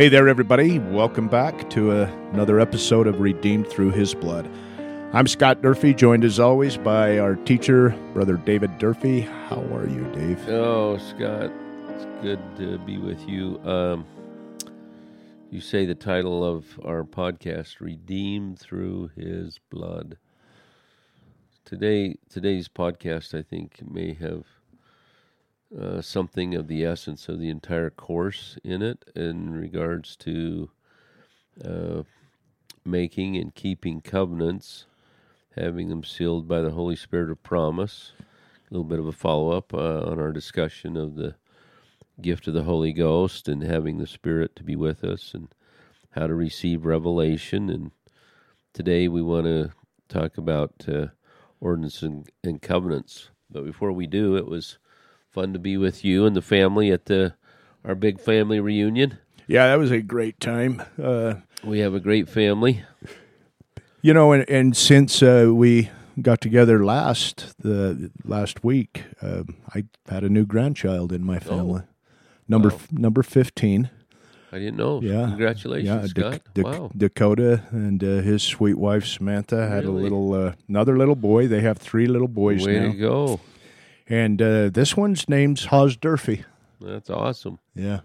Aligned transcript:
Hey 0.00 0.08
there, 0.08 0.28
everybody. 0.30 0.78
Welcome 0.78 1.28
back 1.28 1.68
to 1.68 1.90
another 1.90 2.58
episode 2.58 3.06
of 3.06 3.20
Redeemed 3.20 3.68
Through 3.68 3.90
His 3.90 4.14
Blood. 4.14 4.48
I'm 5.12 5.26
Scott 5.26 5.60
Durfee, 5.60 5.92
joined 5.92 6.24
as 6.24 6.40
always 6.40 6.78
by 6.78 7.18
our 7.18 7.36
teacher, 7.36 7.90
Brother 8.14 8.38
David 8.38 8.78
Durfee. 8.78 9.20
How 9.20 9.60
are 9.74 9.86
you, 9.86 10.10
Dave? 10.14 10.48
Oh, 10.48 10.96
Scott, 10.96 11.52
it's 11.90 12.06
good 12.22 12.40
to 12.56 12.78
be 12.78 12.96
with 12.96 13.28
you. 13.28 13.60
Um, 13.62 14.06
you 15.50 15.60
say 15.60 15.84
the 15.84 15.94
title 15.94 16.42
of 16.42 16.64
our 16.82 17.04
podcast, 17.04 17.80
Redeemed 17.80 18.58
Through 18.58 19.10
His 19.14 19.60
Blood. 19.68 20.16
Today, 21.66 22.16
today's 22.30 22.70
podcast, 22.70 23.38
I 23.38 23.42
think, 23.42 23.82
may 23.86 24.14
have 24.14 24.46
uh, 25.78 26.00
something 26.00 26.54
of 26.54 26.66
the 26.66 26.84
essence 26.84 27.28
of 27.28 27.38
the 27.38 27.48
entire 27.48 27.90
course 27.90 28.58
in 28.64 28.82
it 28.82 29.04
in 29.14 29.52
regards 29.52 30.16
to 30.16 30.70
uh, 31.64 32.02
making 32.84 33.36
and 33.36 33.54
keeping 33.54 34.00
covenants, 34.00 34.86
having 35.56 35.88
them 35.88 36.02
sealed 36.02 36.48
by 36.48 36.60
the 36.60 36.70
Holy 36.70 36.96
Spirit 36.96 37.30
of 37.30 37.42
promise. 37.42 38.12
A 38.20 38.74
little 38.74 38.84
bit 38.84 38.98
of 38.98 39.06
a 39.06 39.12
follow 39.12 39.50
up 39.50 39.72
uh, 39.74 40.02
on 40.02 40.18
our 40.18 40.32
discussion 40.32 40.96
of 40.96 41.14
the 41.14 41.34
gift 42.20 42.46
of 42.48 42.54
the 42.54 42.64
Holy 42.64 42.92
Ghost 42.92 43.48
and 43.48 43.62
having 43.62 43.98
the 43.98 44.06
Spirit 44.06 44.54
to 44.56 44.64
be 44.64 44.76
with 44.76 45.04
us 45.04 45.34
and 45.34 45.48
how 46.10 46.26
to 46.26 46.34
receive 46.34 46.84
revelation. 46.84 47.70
And 47.70 47.92
today 48.72 49.08
we 49.08 49.22
want 49.22 49.46
to 49.46 49.70
talk 50.08 50.36
about 50.36 50.84
uh, 50.88 51.06
ordinance 51.60 52.02
and, 52.02 52.28
and 52.42 52.60
covenants. 52.60 53.30
But 53.48 53.64
before 53.64 53.92
we 53.92 54.06
do, 54.06 54.36
it 54.36 54.46
was 54.46 54.78
fun 55.30 55.52
to 55.52 55.58
be 55.58 55.76
with 55.76 56.04
you 56.04 56.26
and 56.26 56.34
the 56.36 56.42
family 56.42 56.90
at 56.90 57.06
the 57.06 57.34
our 57.84 57.94
big 57.94 58.20
family 58.20 58.60
reunion. 58.60 59.18
Yeah, 59.46 59.66
that 59.68 59.78
was 59.78 59.90
a 59.90 60.00
great 60.02 60.38
time. 60.40 60.82
Uh, 61.02 61.34
We 61.64 61.80
have 61.80 61.94
a 61.94 62.00
great 62.00 62.28
family. 62.28 62.82
you 64.02 64.12
know, 64.14 64.32
and, 64.32 64.48
and 64.48 64.76
since 64.76 65.22
uh, 65.22 65.50
we 65.52 65.90
got 66.20 66.40
together 66.40 66.84
last 66.84 67.54
the 67.60 68.10
last 68.24 68.64
week, 68.64 69.04
uh, 69.22 69.42
I 69.74 69.84
had 70.08 70.24
a 70.24 70.28
new 70.28 70.44
grandchild 70.46 71.12
in 71.12 71.24
my 71.24 71.38
family. 71.38 71.82
Number 72.48 72.70
Wow. 72.70 72.78
number 72.92 73.22
fifteen. 73.22 73.90
I 74.52 74.58
didn't 74.58 74.76
know. 74.78 75.00
Yeah. 75.00 75.26
Congratulations, 75.28 75.86
Yeah, 75.86 76.06
Scott. 76.06 76.40
Dak- 76.54 76.64
wow. 76.64 76.90
Dakota 76.96 77.62
and 77.70 78.02
uh, 78.02 78.06
his 78.20 78.42
sweet 78.42 78.76
wife 78.76 79.06
Samantha 79.06 79.68
had 79.68 79.84
a 79.84 79.90
little 79.92 80.32
uh, 80.34 80.52
another 80.68 80.98
little 80.98 81.14
boy. 81.14 81.46
They 81.46 81.60
have 81.60 81.78
three 81.78 82.06
little 82.08 82.26
boys 82.28 82.66
Way 82.66 82.80
now, 82.80 82.90
to 82.92 82.98
go. 82.98 83.40
And 84.10 84.42
uh, 84.42 84.68
this 84.68 84.96
one's 84.96 85.28
name's 85.28 85.66
Haas 85.66 85.96
Durfee. 85.96 86.44
That's 86.80 87.08
awesome. 87.08 87.58
Yeah, 87.74 88.00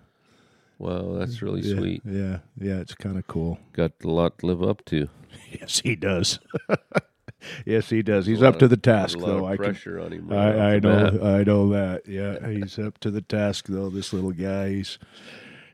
Wow, 0.77 1.13
that's 1.19 1.41
really 1.41 1.61
yeah, 1.61 1.77
sweet. 1.77 2.01
Yeah, 2.05 2.39
yeah, 2.59 2.79
it's 2.79 2.95
kind 2.95 3.17
of 3.17 3.25
cool. 3.27 3.59
Got 3.73 3.93
a 4.03 4.07
lot 4.07 4.39
to 4.39 4.45
live 4.45 4.63
up 4.63 4.83
to. 4.85 5.09
Yes, 5.51 5.81
he 5.81 5.95
does. 5.97 6.39
yes, 7.65 7.89
he 7.89 8.01
does. 8.01 8.25
He's 8.25 8.41
up 8.41 8.57
to 8.59 8.69
the 8.69 8.77
task, 8.77 9.19
though. 9.19 9.45
I 9.45 9.57
can. 9.57 9.65
pressure 9.65 9.99
on 9.99 10.13
him. 10.13 10.27
right 10.29 10.55
I, 10.55 10.75
I 10.75 10.79
know. 10.79 11.11
bat. 11.11 11.23
I 11.23 11.43
know 11.43 11.69
that. 11.69 12.03
Yeah, 12.07 12.47
he's 12.49 12.79
up 12.79 12.97
to 12.99 13.11
the 13.11 13.21
task, 13.21 13.67
though. 13.67 13.89
This 13.89 14.13
little 14.13 14.31
guy. 14.31 14.69
He's 14.69 14.97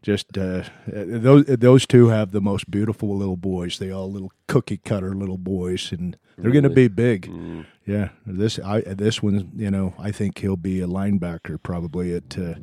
just 0.02 0.36
uh, 0.36 0.64
those. 0.88 1.46
Those 1.46 1.86
two 1.86 2.08
have 2.08 2.32
the 2.32 2.42
most 2.42 2.72
beautiful 2.72 3.16
little 3.16 3.38
boys. 3.38 3.78
They 3.78 3.92
all 3.92 4.12
little 4.12 4.32
cookie 4.48 4.78
cutter 4.78 5.14
little 5.14 5.38
boys, 5.38 5.92
and 5.92 6.18
they're 6.38 6.52
going 6.52 6.64
to 6.64 6.70
be 6.70 6.88
big. 6.88 7.28
Mm, 7.28 7.66
Yeah, 7.92 8.10
this 8.26 8.58
I 8.60 8.82
this 8.82 9.22
one, 9.22 9.52
you 9.56 9.70
know, 9.70 9.94
I 10.00 10.12
think 10.12 10.40
he'll 10.40 10.56
be 10.56 10.80
a 10.82 10.88
linebacker 10.88 11.62
probably 11.62 12.14
at 12.14 12.38
uh, 12.38 12.56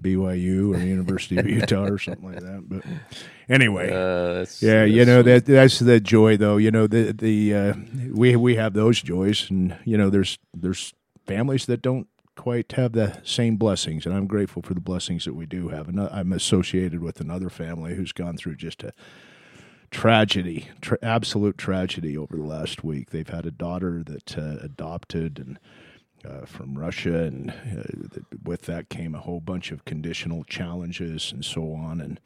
BYU 0.00 0.74
or 0.74 0.78
University 0.78 1.38
of 1.38 1.46
Utah 1.58 1.84
or 1.84 1.98
something 1.98 2.24
like 2.24 2.40
that. 2.40 2.62
But 2.66 2.82
anyway, 3.50 3.90
uh, 3.90 4.34
that's, 4.38 4.62
yeah, 4.62 4.84
you 4.84 5.04
know 5.04 5.22
that 5.22 5.44
that's 5.44 5.78
the 5.78 6.00
joy 6.00 6.38
though. 6.38 6.56
You 6.56 6.70
know 6.70 6.86
the 6.86 7.12
the 7.12 7.54
uh, 7.54 7.74
we 8.12 8.34
we 8.36 8.56
have 8.56 8.72
those 8.72 9.02
joys, 9.02 9.50
and 9.50 9.76
you 9.84 9.98
know 9.98 10.08
there's 10.08 10.38
there's 10.54 10.94
families 11.26 11.66
that 11.66 11.82
don't 11.82 12.08
quite 12.34 12.72
have 12.72 12.92
the 12.92 13.20
same 13.24 13.56
blessings, 13.56 14.06
and 14.06 14.14
I'm 14.14 14.26
grateful 14.26 14.62
for 14.62 14.72
the 14.72 14.80
blessings 14.80 15.26
that 15.26 15.34
we 15.34 15.44
do 15.44 15.68
have. 15.68 15.86
And 15.86 16.00
I'm 16.00 16.32
associated 16.32 17.02
with 17.02 17.20
another 17.20 17.50
family 17.50 17.94
who's 17.94 18.12
gone 18.12 18.38
through 18.38 18.56
just 18.56 18.82
a 18.82 18.94
tragedy, 19.92 20.68
tra- 20.80 20.98
absolute 21.02 21.56
tragedy 21.56 22.18
over 22.18 22.36
the 22.36 22.42
last 22.42 22.82
week. 22.82 23.10
They've 23.10 23.28
had 23.28 23.46
a 23.46 23.52
daughter 23.52 24.02
that 24.04 24.36
uh, 24.36 24.56
adopted 24.60 25.38
and. 25.38 25.58
Uh, 26.24 26.46
from 26.46 26.78
Russia, 26.78 27.24
and 27.24 27.50
uh, 27.50 27.82
th- 28.12 28.24
with 28.44 28.62
that 28.62 28.88
came 28.88 29.12
a 29.12 29.18
whole 29.18 29.40
bunch 29.40 29.72
of 29.72 29.84
conditional 29.84 30.44
challenges 30.44 31.32
and 31.32 31.44
so 31.44 31.72
on. 31.72 32.00
And 32.00 32.20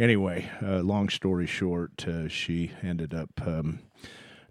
anyway, 0.00 0.50
uh, 0.60 0.80
long 0.80 1.08
story 1.08 1.46
short, 1.46 2.08
uh, 2.08 2.26
she 2.26 2.72
ended 2.82 3.14
up 3.14 3.30
um, 3.46 3.78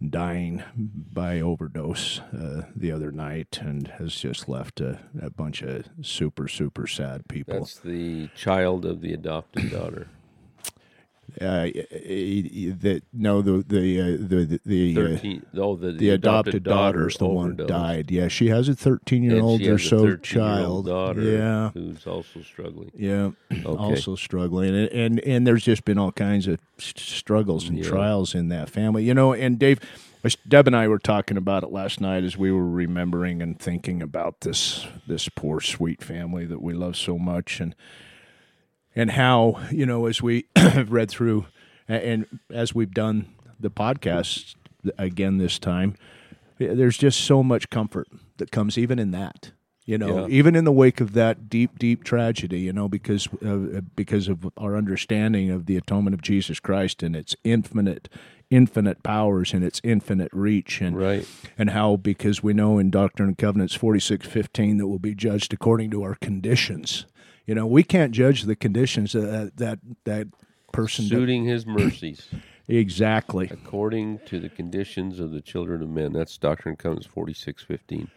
dying 0.01 0.63
by 0.77 1.41
overdose 1.41 2.19
uh, 2.19 2.67
the 2.73 2.89
other 2.89 3.11
night, 3.11 3.59
and 3.61 3.89
has 3.99 4.15
just 4.15 4.47
left 4.47 4.79
a, 4.79 4.99
a 5.21 5.29
bunch 5.29 5.61
of 5.61 5.87
super 6.01 6.47
super 6.47 6.87
sad 6.87 7.27
people. 7.27 7.59
That's 7.59 7.79
the 7.79 8.29
child 8.33 8.85
of 8.85 9.01
the 9.01 9.11
adopted 9.11 9.71
daughter. 9.71 10.07
Uh, 11.41 11.68
that 12.79 13.01
no, 13.13 13.41
the 13.41 13.63
the 13.68 14.01
uh, 14.01 14.06
the 14.19 14.59
the. 14.66 14.91
Uh, 14.91 14.96
Thirteen. 14.96 15.46
oh, 15.57 15.75
the, 15.75 15.91
the 15.91 16.09
adopted, 16.09 16.63
daughter's 16.63 17.18
the 17.18 17.28
one 17.28 17.56
died. 17.56 18.12
Yeah, 18.12 18.28
she 18.28 18.50
has 18.50 18.69
a 18.69 18.75
13 18.75 19.23
year 19.23 19.41
old 19.41 19.62
or 19.62 19.78
so 19.78 20.16
child. 20.18 20.85
daughter 20.88 21.22
Yeah, 21.22 21.72
who's 21.73 22.06
also 22.07 22.41
struggling. 22.41 22.91
yeah, 22.96 23.31
Okay. 23.51 23.66
also 23.66 24.16
struggling, 24.16 24.75
and, 24.75 24.90
and 24.90 25.19
and 25.22 25.47
there's 25.47 25.63
just 25.63 25.85
been 25.85 25.97
all 25.97 26.12
kinds 26.12 26.47
of 26.47 26.59
struggles 26.78 27.67
and 27.69 27.78
Yeah. 27.79 27.85
trials 27.90 28.35
in 28.35 28.50
that 28.50 28.69
family, 28.69 29.03
you 29.03 29.13
know. 29.13 29.34
And 29.34 29.57
Dave, 29.59 29.79
Deb 30.47 30.67
and 30.67 30.75
I 30.75 30.88
were 30.88 31.00
talking 31.00 31.38
about 31.38 31.63
it 31.63 31.72
last 31.72 32.02
night 32.02 32.23
as 32.23 32.38
we 32.38 32.52
were 32.52 32.67
remembering 32.69 33.41
and 33.41 33.59
thinking 33.59 34.02
about 34.02 34.41
this 34.41 34.88
this 35.07 35.29
poor 35.29 35.59
sweet 35.62 36.03
family 36.03 36.46
that 36.46 36.62
we 36.62 36.73
love 36.73 36.96
so 36.97 37.17
much, 37.17 37.59
and 37.59 37.75
and 38.95 39.11
how 39.11 39.59
you 39.72 39.85
know 39.85 40.06
as 40.06 40.22
we 40.22 40.45
have 40.56 40.91
read 41.00 41.09
through 41.09 41.45
and, 41.88 42.25
as 42.51 42.73
we've 42.73 42.94
done 42.94 43.28
the 43.59 43.69
podcast 43.69 44.56
again 44.97 45.38
this 45.38 45.59
time, 45.59 45.95
there's 46.57 46.97
just 46.97 47.22
so 47.22 47.44
much 47.44 47.69
comfort 47.69 48.07
that 48.38 48.51
comes 48.51 48.78
even 48.78 48.97
in 49.00 49.11
that 49.11 49.51
you 49.85 49.97
know 49.97 50.22
Yeah. 50.28 50.28
even 50.35 50.55
in 50.55 50.63
the 50.66 50.72
wake 50.72 51.00
of 51.01 51.13
that 51.13 51.47
deep 51.50 51.78
deep 51.78 52.03
tragedy 52.03 52.59
you 52.61 52.73
know 52.73 52.88
because 52.88 53.28
uh, 53.45 53.81
because 53.95 54.28
of 54.28 54.47
our 54.57 54.75
understanding 54.75 55.51
of 55.51 55.67
the 55.67 55.78
atonement 55.78 56.13
of 56.16 56.22
Jesus 56.23 56.59
Christ 56.59 57.03
and 57.03 57.16
its 57.16 57.35
infinite 57.44 58.09
infinite 58.50 59.03
powers 59.03 59.53
and 59.53 59.63
its 59.63 59.79
infinite 59.84 60.31
reach 60.34 60.81
and 60.81 60.97
Right. 60.97 61.28
and 61.57 61.69
how 61.72 61.97
because 61.97 62.41
we 62.44 62.53
know 62.53 62.78
in 62.79 62.89
Doctrine 62.89 63.29
and 63.29 63.38
Covenants 63.38 63.75
46:15 63.78 64.78
that 64.79 64.88
we'll 64.88 64.97
be 65.00 65.13
judged 65.16 65.53
according 65.53 65.91
to 65.91 66.01
our 66.03 66.16
conditions 66.16 67.05
you 67.45 67.56
know 67.56 67.66
we 67.66 67.83
can't 67.83 68.11
judge 68.11 68.44
the 68.44 68.56
conditions 68.56 69.13
that 69.13 69.51
that 69.57 69.79
that 70.06 70.28
person 70.72 71.06
Suiting 71.06 71.45
his 71.45 71.66
mercies 71.66 72.28
exactly 72.67 73.50
according 73.51 74.19
to 74.25 74.39
the 74.39 74.50
conditions 74.50 75.19
of 75.19 75.31
the 75.31 75.41
children 75.41 75.81
of 75.81 75.89
men. 75.89 76.11
That's 76.13 76.38
Doctrine 76.38 76.72
and 76.73 76.79
Covenants 76.79 77.07
forty 77.07 77.34
six 77.34 77.63
fifteen. 77.63 78.09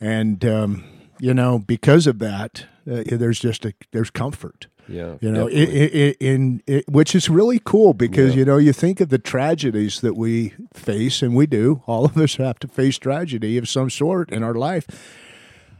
and 0.00 0.44
um, 0.44 0.84
you 1.18 1.32
know 1.34 1.58
because 1.58 2.06
of 2.06 2.18
that 2.18 2.66
uh, 2.90 3.02
there's 3.06 3.38
just 3.40 3.64
a 3.64 3.72
there's 3.92 4.10
comfort 4.10 4.66
Yeah. 4.88 5.14
you 5.20 5.30
know 5.30 5.46
i 5.46 5.50
definitely. 5.54 6.04
i 6.04 6.08
i 6.10 6.14
in 6.20 6.62
it, 6.66 6.88
which 6.88 7.14
is 7.14 7.28
really 7.30 7.60
cool 7.64 7.94
because 7.94 8.32
Yeah. 8.34 8.40
you 8.40 8.44
know 8.44 8.56
you 8.58 8.72
think 8.72 9.00
of 9.00 9.08
the 9.08 9.18
tragedies 9.18 10.00
that 10.00 10.14
we 10.16 10.52
face 10.74 11.22
and 11.22 11.34
we 11.36 11.46
do 11.46 11.82
all 11.86 12.04
of 12.04 12.16
us 12.16 12.36
have 12.36 12.58
to 12.60 12.68
face 12.68 12.98
tragedy 12.98 13.56
of 13.58 13.68
some 13.68 13.88
sort 13.90 14.30
in 14.32 14.42
our 14.42 14.54
life 14.54 14.86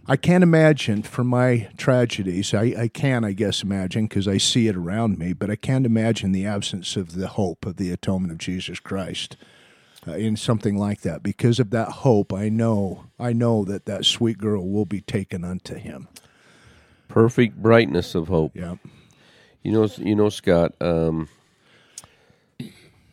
i 0.06 0.16
can't 0.16 0.42
imagine 0.42 1.02
for 1.02 1.24
my 1.24 1.68
tragedies 1.76 2.54
i, 2.54 2.74
I 2.78 2.88
can 2.88 3.24
i 3.24 3.32
guess 3.32 3.62
imagine 3.62 4.06
because 4.06 4.28
i 4.28 4.38
see 4.38 4.68
it 4.68 4.76
around 4.76 5.18
me 5.18 5.32
but 5.32 5.50
i 5.50 5.56
can't 5.56 5.86
imagine 5.86 6.32
the 6.32 6.46
absence 6.46 6.96
of 6.96 7.14
the 7.14 7.28
hope 7.28 7.66
of 7.66 7.76
the 7.76 7.90
atonement 7.92 8.32
of 8.32 8.38
jesus 8.38 8.80
christ 8.80 9.36
uh, 10.06 10.12
in 10.12 10.36
something 10.36 10.76
like 10.76 11.02
that 11.02 11.22
because 11.22 11.60
of 11.60 11.70
that 11.70 11.88
hope 11.88 12.32
i 12.32 12.48
know 12.48 13.04
i 13.18 13.32
know 13.32 13.64
that 13.64 13.86
that 13.86 14.04
sweet 14.04 14.38
girl 14.38 14.68
will 14.68 14.86
be 14.86 15.00
taken 15.00 15.44
unto 15.44 15.74
him 15.74 16.08
perfect 17.08 17.56
brightness 17.62 18.14
of 18.14 18.28
hope. 18.28 18.52
yeah 18.54 18.76
You 19.62 19.72
know, 19.72 19.88
you 19.98 20.16
know, 20.16 20.28
Scott. 20.28 20.74
Um, 20.80 21.28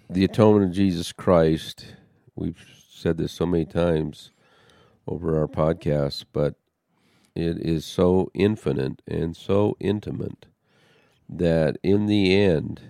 the 0.09 0.23
atonement 0.23 0.65
of 0.65 0.71
Jesus 0.71 1.11
Christ. 1.11 1.93
We've 2.35 2.57
said 2.89 3.17
this 3.17 3.31
so 3.33 3.45
many 3.45 3.65
times 3.65 4.31
over 5.07 5.39
our 5.39 5.47
podcasts, 5.47 6.25
but 6.31 6.55
it 7.35 7.57
is 7.59 7.85
so 7.85 8.29
infinite 8.33 9.01
and 9.07 9.35
so 9.35 9.75
intimate 9.79 10.45
that 11.27 11.77
in 11.83 12.05
the 12.05 12.35
end, 12.35 12.81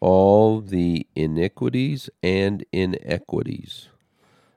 all 0.00 0.60
the 0.60 1.06
iniquities 1.14 2.08
and 2.22 2.64
inequities 2.72 3.88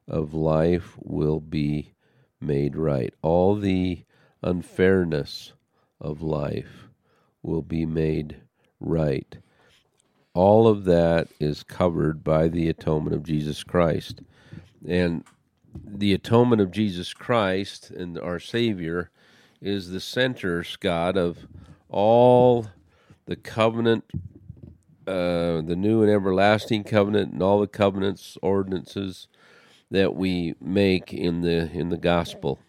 of 0.07 0.33
life 0.33 0.95
will 1.00 1.39
be 1.39 1.94
made 2.39 2.75
right. 2.75 3.13
All 3.22 3.56
the 3.56 4.04
unfairness 4.42 5.54
of 6.00 6.22
life 6.22 6.88
will 7.44 7.62
be 7.62 7.86
made 7.86 8.38
right 8.80 9.38
all 10.34 10.68
of 10.68 10.86
that 10.86 11.27
is 11.39 11.63
covered 11.63 12.24
by 12.24 12.48
the 12.48 12.69
atonement 12.69 13.16
of 13.16 13.24
Jesus 13.24 13.63
Christ. 13.63 14.22
And 14.88 15.24
the 15.73 16.13
atonement 16.13 16.62
of 16.62 16.71
Jesus 16.71 17.13
Christ 17.13 17.91
and 17.91 18.18
our 18.18 18.39
Savior 18.39 19.09
is 19.62 19.89
the 19.89 20.00
center, 20.00 20.63
Scott, 20.63 21.18
of 21.18 21.45
all 21.89 22.68
the 23.25 23.35
covenant, 23.35 24.06
uh, 25.07 25.62
the 25.62 25.75
new 25.77 26.01
and 26.01 26.12
everlasting 26.12 26.83
covenant, 26.83 27.33
and 27.33 27.44
all 27.44 27.59
the 27.59 27.68
covenants, 27.68 28.38
ordinances 28.41 29.27
that 29.91 30.15
we 30.15 30.56
make 30.62 31.13
in 31.13 31.41
the 31.41 31.69
in 31.71 31.89
the 31.89 31.97
gospel 31.97 32.59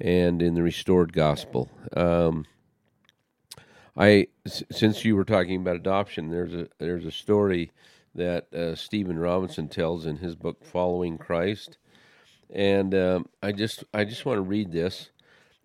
and 0.00 0.42
in 0.42 0.54
the 0.54 0.62
restored 0.62 1.12
gospel. 1.12 1.70
Um, 1.96 2.44
I 3.96 4.26
since 4.46 5.04
you 5.04 5.16
were 5.16 5.24
talking 5.24 5.60
about 5.60 5.76
adoption, 5.76 6.30
there's 6.30 6.52
a 6.52 6.68
there's 6.78 7.06
a 7.06 7.10
story 7.10 7.70
that 8.14 8.52
uh, 8.52 8.74
Stephen 8.74 9.18
Robinson 9.18 9.68
tells 9.68 10.06
in 10.06 10.16
his 10.16 10.34
book 10.34 10.64
Following 10.64 11.18
Christ, 11.18 11.78
and 12.54 12.94
um, 12.94 13.26
I 13.42 13.52
just 13.52 13.84
I 13.92 14.04
just 14.04 14.24
want 14.24 14.38
to 14.38 14.42
read 14.42 14.70
this, 14.70 15.10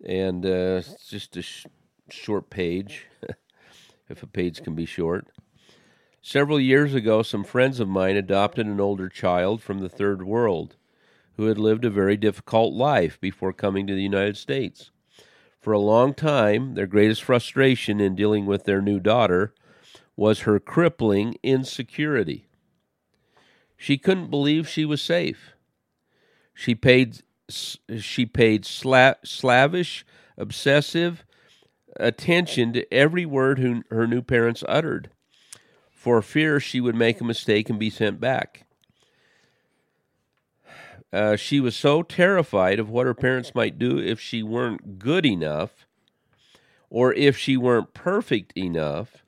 and 0.04 0.44
uh, 0.44 0.82
it's 0.82 1.08
just 1.08 1.36
a 1.36 1.42
sh- 1.42 1.66
short 2.10 2.50
page, 2.50 3.06
if 4.08 4.22
a 4.22 4.26
page 4.26 4.62
can 4.62 4.74
be 4.74 4.86
short. 4.86 5.28
Several 6.20 6.60
years 6.60 6.92
ago, 6.92 7.22
some 7.22 7.44
friends 7.44 7.80
of 7.80 7.88
mine 7.88 8.16
adopted 8.16 8.66
an 8.66 8.80
older 8.80 9.08
child 9.08 9.62
from 9.62 9.78
the 9.78 9.88
third 9.88 10.22
world, 10.24 10.76
who 11.36 11.46
had 11.46 11.58
lived 11.58 11.84
a 11.84 11.90
very 11.90 12.16
difficult 12.16 12.74
life 12.74 13.18
before 13.20 13.52
coming 13.52 13.86
to 13.86 13.94
the 13.94 14.02
United 14.02 14.36
States. 14.36 14.90
For 15.60 15.72
a 15.72 15.78
long 15.78 16.12
time, 16.12 16.74
their 16.74 16.86
greatest 16.86 17.22
frustration 17.22 18.00
in 18.00 18.16
dealing 18.16 18.46
with 18.46 18.64
their 18.64 18.82
new 18.82 18.98
daughter 18.98 19.54
was 20.16 20.40
her 20.40 20.58
crippling 20.58 21.36
insecurity. 21.42 22.48
She 23.76 23.96
couldn't 23.96 24.30
believe 24.30 24.68
she 24.68 24.84
was 24.84 25.00
safe. 25.00 25.54
She 26.60 26.74
paid 26.74 27.22
she 27.48 28.26
paid 28.26 28.64
sla- 28.64 29.16
slavish, 29.24 30.04
obsessive 30.36 31.24
attention 31.96 32.74
to 32.74 32.92
every 32.92 33.24
word 33.24 33.58
who, 33.58 33.82
her 33.90 34.06
new 34.06 34.20
parents 34.20 34.62
uttered, 34.68 35.08
for 35.90 36.20
fear 36.20 36.60
she 36.60 36.78
would 36.78 36.94
make 36.94 37.18
a 37.18 37.24
mistake 37.24 37.70
and 37.70 37.78
be 37.78 37.88
sent 37.88 38.20
back. 38.20 38.66
Uh, 41.10 41.34
she 41.34 41.60
was 41.60 41.74
so 41.74 42.02
terrified 42.02 42.78
of 42.78 42.90
what 42.90 43.06
her 43.06 43.14
parents 43.14 43.54
might 43.54 43.78
do 43.78 43.98
if 43.98 44.20
she 44.20 44.42
weren't 44.42 44.98
good 44.98 45.24
enough 45.24 45.86
or 46.90 47.14
if 47.14 47.38
she 47.38 47.56
weren't 47.56 47.94
perfect 47.94 48.52
enough 48.54 49.24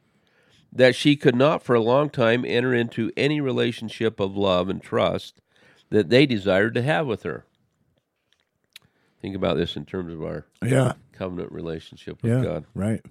that 0.70 0.94
she 0.94 1.16
could 1.16 1.34
not 1.34 1.62
for 1.62 1.74
a 1.74 1.80
long 1.80 2.10
time 2.10 2.44
enter 2.44 2.74
into 2.74 3.10
any 3.16 3.40
relationship 3.40 4.20
of 4.20 4.36
love 4.36 4.68
and 4.68 4.82
trust 4.82 5.40
that 5.92 6.08
they 6.08 6.24
desired 6.26 6.72
to 6.74 6.82
have 6.82 7.06
with 7.06 7.22
her. 7.22 7.44
Think 9.20 9.36
about 9.36 9.56
this 9.56 9.76
in 9.76 9.84
terms 9.84 10.12
of 10.12 10.22
our 10.22 10.46
Yeah. 10.64 10.94
covenant 11.12 11.52
relationship 11.52 12.22
with 12.22 12.32
Yeah. 12.32 12.42
God. 12.42 12.64
Right. 12.74 13.02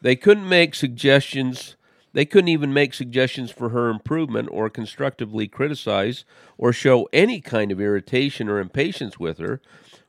They 0.00 0.16
couldn't 0.16 0.48
make 0.48 0.74
suggestions. 0.74 1.76
They 2.12 2.24
couldn't 2.24 2.48
even 2.48 2.72
make 2.72 2.94
suggestions 2.94 3.50
for 3.50 3.68
her 3.70 3.88
improvement 3.90 4.48
or 4.50 4.70
constructively 4.70 5.46
criticize 5.46 6.24
or 6.56 6.72
show 6.72 7.08
any 7.12 7.40
kind 7.40 7.70
of 7.70 7.80
irritation 7.80 8.48
or 8.48 8.58
impatience 8.60 9.18
with 9.20 9.38
her, 9.38 9.60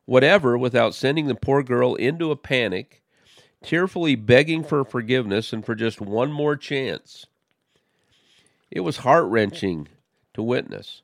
whatever, 0.06 0.58
without 0.58 0.94
sending 0.96 1.28
the 1.28 1.36
poor 1.36 1.62
girl 1.64 1.96
into 1.96 2.32
a 2.32 2.36
panic, 2.36 3.02
tearfully 3.64 4.16
begging 4.16 4.64
for 4.64 4.86
forgiveness 4.86 5.52
and 5.52 5.66
for 5.66 5.76
just 5.76 6.00
one 6.00 6.32
more 6.32 6.56
chance. 6.56 7.26
It 8.70 8.80
was 8.82 8.98
heart 8.98 9.26
wrenching 9.26 9.88
to 10.36 10.42
witness. 10.44 11.02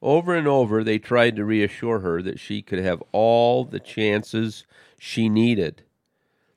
Over 0.00 0.34
and 0.34 0.46
over, 0.46 0.84
they 0.84 0.98
tried 0.98 1.36
to 1.36 1.44
reassure 1.44 2.00
her 2.00 2.22
that 2.22 2.38
she 2.38 2.62
could 2.62 2.78
have 2.78 3.02
all 3.12 3.64
the 3.64 3.80
chances 3.80 4.64
she 4.98 5.28
needed 5.28 5.82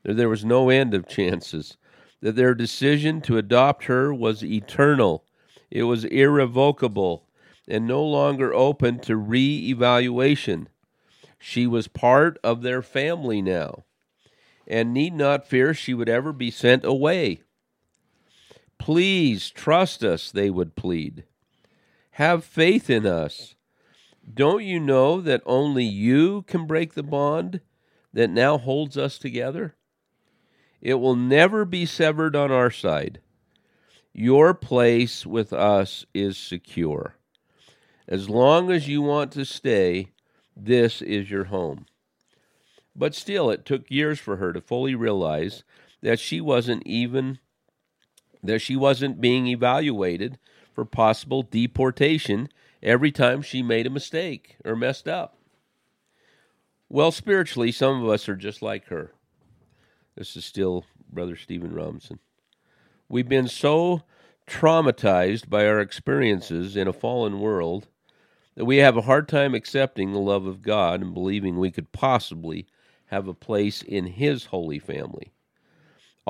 that 0.03 0.15
there 0.15 0.29
was 0.29 0.45
no 0.45 0.69
end 0.69 0.93
of 0.93 1.07
chances, 1.07 1.77
that 2.21 2.35
their 2.35 2.53
decision 2.53 3.21
to 3.21 3.37
adopt 3.37 3.85
her 3.85 4.13
was 4.13 4.43
eternal, 4.43 5.23
it 5.69 5.83
was 5.83 6.05
irrevocable, 6.05 7.27
and 7.67 7.87
no 7.87 8.03
longer 8.03 8.53
open 8.53 8.99
to 8.99 9.15
re 9.15 9.69
evaluation. 9.69 10.67
She 11.39 11.65
was 11.65 11.87
part 11.87 12.37
of 12.43 12.61
their 12.61 12.81
family 12.81 13.41
now, 13.41 13.83
and 14.67 14.93
need 14.93 15.13
not 15.13 15.47
fear 15.47 15.73
she 15.73 15.93
would 15.93 16.09
ever 16.09 16.33
be 16.33 16.51
sent 16.51 16.85
away. 16.85 17.41
Please 18.77 19.49
trust 19.51 20.03
us, 20.03 20.31
they 20.31 20.49
would 20.49 20.75
plead. 20.75 21.23
Have 22.11 22.43
faith 22.43 22.89
in 22.89 23.05
us. 23.05 23.55
Don't 24.33 24.63
you 24.63 24.79
know 24.79 25.21
that 25.21 25.41
only 25.45 25.85
you 25.85 26.43
can 26.43 26.67
break 26.67 26.93
the 26.93 27.03
bond 27.03 27.61
that 28.13 28.29
now 28.29 28.57
holds 28.57 28.97
us 28.97 29.17
together? 29.17 29.75
It 30.81 30.95
will 30.95 31.15
never 31.15 31.63
be 31.63 31.85
severed 31.85 32.35
on 32.35 32.51
our 32.51 32.71
side. 32.71 33.21
Your 34.13 34.53
place 34.53 35.25
with 35.25 35.53
us 35.53 36.05
is 36.13 36.37
secure. 36.37 37.15
As 38.07 38.29
long 38.29 38.71
as 38.71 38.89
you 38.89 39.01
want 39.01 39.31
to 39.33 39.45
stay, 39.45 40.09
this 40.55 41.01
is 41.01 41.31
your 41.31 41.45
home. 41.45 41.85
But 42.93 43.15
still, 43.15 43.49
it 43.49 43.65
took 43.65 43.89
years 43.89 44.19
for 44.19 44.35
her 44.35 44.51
to 44.51 44.59
fully 44.59 44.95
realize 44.95 45.63
that 46.01 46.19
she 46.19 46.41
wasn't 46.41 46.85
even 46.85 47.39
that 48.43 48.59
she 48.59 48.75
wasn't 48.75 49.21
being 49.21 49.45
evaluated 49.45 50.39
possible 50.85 51.43
deportation 51.43 52.49
every 52.81 53.11
time 53.11 53.41
she 53.41 53.61
made 53.61 53.87
a 53.87 53.91
mistake 53.91 54.57
or 54.65 54.75
messed 54.75 55.07
up. 55.07 55.37
Well, 56.89 57.11
spiritually, 57.11 57.71
some 57.71 58.03
of 58.03 58.09
us 58.09 58.27
are 58.27 58.35
just 58.35 58.61
like 58.61 58.87
her. 58.87 59.13
This 60.15 60.35
is 60.35 60.43
still 60.43 60.85
Brother 61.11 61.35
Stephen 61.35 61.73
Robinson. 61.73 62.19
We've 63.07 63.29
been 63.29 63.47
so 63.47 64.03
traumatized 64.47 65.49
by 65.49 65.65
our 65.65 65.79
experiences 65.79 66.75
in 66.75 66.87
a 66.87 66.93
fallen 66.93 67.39
world 67.39 67.87
that 68.55 68.65
we 68.65 68.77
have 68.77 68.97
a 68.97 69.03
hard 69.03 69.29
time 69.29 69.55
accepting 69.55 70.11
the 70.11 70.19
love 70.19 70.45
of 70.45 70.61
God 70.61 71.01
and 71.01 71.13
believing 71.13 71.57
we 71.57 71.71
could 71.71 71.91
possibly 71.91 72.67
have 73.05 73.27
a 73.27 73.33
place 73.33 73.81
in 73.81 74.07
His 74.07 74.45
holy 74.45 74.79
family. 74.79 75.31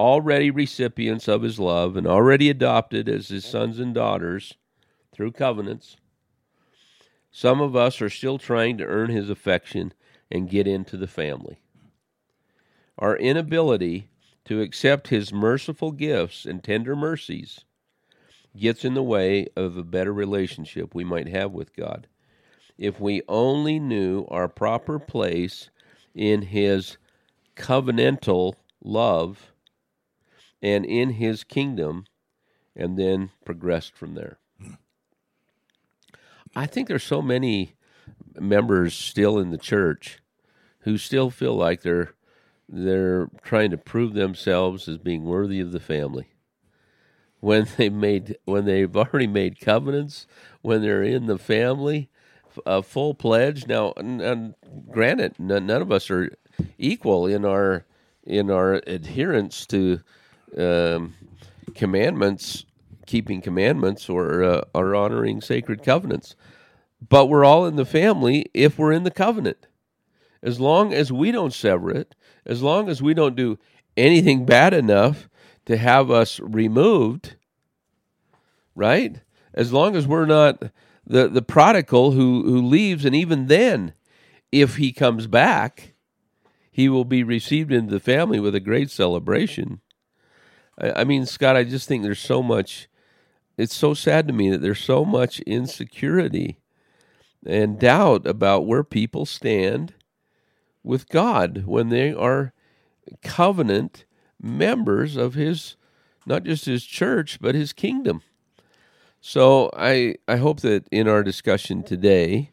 Already 0.02 0.50
recipients 0.50 1.28
of 1.28 1.44
His 1.44 1.60
love 1.60 1.96
and 1.96 2.08
already 2.08 2.50
adopted 2.50 3.08
as 3.08 3.28
His 3.28 3.46
sons 3.46 3.78
and 3.78 3.94
daughters 3.94 4.56
through 5.14 5.34
covenants, 5.34 5.96
some 7.30 7.62
of 7.62 7.76
us 7.76 8.02
are 8.02 8.10
still 8.10 8.40
trying 8.40 8.80
to 8.80 8.84
earn 8.84 9.12
His 9.12 9.30
affection 9.30 9.94
and 10.32 10.50
get 10.50 10.66
into 10.66 10.98
the 10.98 11.06
family. 11.06 11.62
Our 12.98 13.16
inability 13.16 14.10
to 14.46 14.60
accept 14.60 15.10
His 15.10 15.32
merciful 15.32 15.92
gifts 15.92 16.48
and 16.48 16.64
tender 16.64 16.96
mercies 16.96 17.64
gets 18.58 18.84
in 18.84 18.96
the 18.96 19.04
way 19.04 19.50
of 19.56 19.78
a 19.78 19.84
better 19.84 20.12
relationship 20.12 20.96
we 20.96 21.04
might 21.04 21.28
have 21.28 21.52
with 21.52 21.76
God. 21.76 22.08
If 22.76 23.00
we 23.00 23.22
only 23.30 23.80
knew 23.80 24.26
our 24.32 24.48
proper 24.48 24.98
place 24.98 25.70
in 26.16 26.42
His 26.42 26.98
covenantal 27.56 28.56
love 28.84 29.51
and 30.62 30.86
in 30.86 31.12
His 31.12 31.44
kingdom, 31.44 32.06
and 32.76 32.98
then 32.98 33.32
progressed 33.46 33.96
from 33.96 34.14
there. 34.16 34.38
I 36.56 36.66
think 36.66 36.88
there's 36.88 37.04
so 37.04 37.22
many 37.22 37.76
members 38.40 38.94
still 38.94 39.40
in 39.40 39.52
the 39.52 39.58
church 39.58 40.20
who 40.82 40.98
still 40.98 41.30
feel 41.30 41.56
like 41.56 41.82
they're 41.82 42.14
they're 42.68 43.30
trying 43.44 43.70
to 43.70 43.78
prove 43.78 44.14
themselves 44.14 44.88
as 44.88 44.98
being 44.98 45.26
worthy 45.26 45.60
of 45.60 45.74
the 45.74 45.80
family 45.80 46.32
when 47.40 47.68
they 47.78 47.90
made 47.90 48.38
when 48.46 48.66
they've 48.66 48.96
already 48.96 49.28
made 49.28 49.60
covenants 49.60 50.26
when 50.62 50.82
they're 50.82 51.04
in 51.04 51.26
the 51.26 51.38
family 51.38 52.10
a 52.66 52.82
full 52.84 53.14
pledge 53.14 53.68
now 53.68 53.94
and, 53.98 54.56
granted 54.90 55.34
none, 55.40 55.66
none 55.66 55.82
of 55.82 55.92
us 55.92 56.10
are 56.10 56.36
equal 56.78 57.26
in 57.26 57.46
our 57.46 57.86
in 58.24 58.50
our 58.50 58.76
adherence 58.88 59.66
to 59.66 60.00
um, 60.58 61.14
commandments 61.76 62.66
keeping 63.06 63.42
commandments 63.42 64.10
or 64.10 64.44
uh, 64.44 64.62
or 64.74 64.96
honoring 64.96 65.42
sacred 65.42 65.84
covenants 65.84 66.36
but 67.10 67.28
we're 67.28 67.46
all 67.46 67.66
in 67.66 67.76
the 67.76 67.86
family 67.86 68.46
if 68.54 68.78
we're 68.78 68.92
in 68.92 69.04
the 69.04 69.12
covenant 69.12 69.68
as 70.44 70.60
long 70.60 70.94
as 70.94 71.12
we 71.12 71.32
don't 71.32 71.54
sever 71.54 71.92
it, 71.92 72.16
as 72.46 72.62
long 72.62 72.90
as 72.90 73.02
we 73.02 73.14
don't 73.14 73.36
do 73.36 73.60
anything 73.96 74.46
bad 74.46 74.74
enough 74.74 75.30
to 75.66 75.78
have 75.78 76.10
us 76.10 76.40
removed, 76.40 77.36
right? 78.76 79.22
As 79.54 79.72
long 79.72 79.96
as 79.96 80.08
we're 80.08 80.26
not 80.26 80.64
the, 81.06 81.28
the 81.28 81.42
prodigal 81.42 82.12
who, 82.12 82.44
who 82.44 82.62
leaves, 82.62 83.06
and 83.06 83.16
even 83.16 83.48
then, 83.48 83.94
if 84.52 84.78
he 84.78 84.92
comes 84.92 85.28
back, 85.28 85.94
he 86.72 86.90
will 86.90 87.06
be 87.06 87.24
received 87.24 87.72
into 87.72 87.92
the 87.92 88.00
family 88.00 88.40
with 88.40 88.56
a 88.56 88.60
great 88.60 88.90
celebration. 88.90 89.82
I, 90.80 91.04
mean, 91.04 91.26
Scott, 91.26 91.56
I 91.56 91.64
just 91.64 91.88
think 91.88 92.04
there's 92.04 92.20
so 92.20 92.42
much 92.42 92.88
it's 93.58 93.76
so 93.76 93.94
sad 93.94 94.28
to 94.28 94.34
me 94.34 94.50
that 94.50 94.62
there's 94.62 94.84
so 94.84 95.06
much 95.06 95.40
insecurity 95.42 96.58
and 97.46 97.80
doubt 97.80 98.26
about 98.26 98.66
where 98.66 98.84
people 98.84 99.26
stand 99.26 99.94
with 100.84 101.10
God 101.10 101.64
when 101.66 101.90
they 101.90 102.14
are 102.14 102.54
covenant 103.22 104.06
members 104.42 105.16
of 105.16 105.36
his 105.36 105.76
not 106.26 106.44
just 106.44 106.66
his 106.66 106.86
church 106.86 107.40
but 107.40 107.56
his 107.56 107.74
kingdom. 107.74 108.22
So 109.20 109.70
I 109.76 110.16
I 110.28 110.38
hope 110.38 110.62
that 110.62 110.88
in 110.92 111.08
our 111.08 111.24
discussion 111.24 111.84
today 111.84 112.52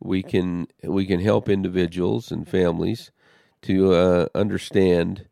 we 0.00 0.22
can 0.22 0.68
we 0.82 1.06
can 1.06 1.20
help 1.20 1.48
individuals 1.48 2.30
and 2.30 2.48
families 2.48 3.10
to 3.62 3.92
uh, 3.92 4.26
understand 4.34 5.26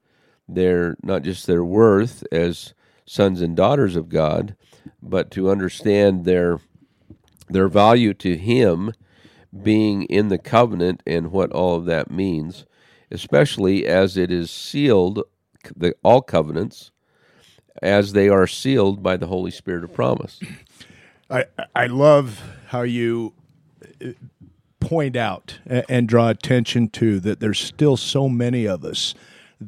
their 0.49 0.97
not 1.03 1.23
just 1.23 1.47
their 1.47 1.65
worth 1.65 2.25
as 2.33 2.75
sons 3.07 3.41
and 3.41 3.57
daughters 3.57 3.97
of 3.97 4.09
God, 4.09 4.57
but 5.03 5.31
to 5.33 5.51
understand 5.51 6.25
their 6.25 6.61
their 7.49 7.69
value 7.69 8.15
to 8.15 8.37
Him 8.37 8.93
being 9.63 10.05
in 10.05 10.29
the 10.29 10.39
covenant 10.39 11.03
and 11.07 11.31
what 11.31 11.53
all 11.53 11.77
of 11.77 11.85
that 11.85 12.11
means, 12.11 12.67
especially 13.11 13.87
as 13.87 14.17
it 14.17 14.31
is 14.31 14.51
sealed, 14.51 15.23
the 15.77 15.95
all 16.03 16.23
covenants, 16.23 16.91
as 17.83 18.13
they 18.13 18.29
are 18.29 18.47
sealed 18.47 19.03
by 19.03 19.17
the 19.17 19.27
Holy 19.27 19.51
Spirit 19.51 19.85
of 19.85 19.93
promise. 19.93 20.41
I 21.31 21.45
I 21.75 21.87
love 21.87 22.43
how 22.69 22.83
you 22.83 23.35
uh, 24.03 24.09
point 24.81 25.17
out 25.17 25.59
and 25.67 26.09
draw 26.09 26.29
attention 26.29 26.89
to 26.89 27.21
that. 27.21 27.41
There's 27.41 27.61
still 27.61 27.97
so 27.97 28.29
many 28.29 28.67
of 28.67 28.85
us 28.85 29.15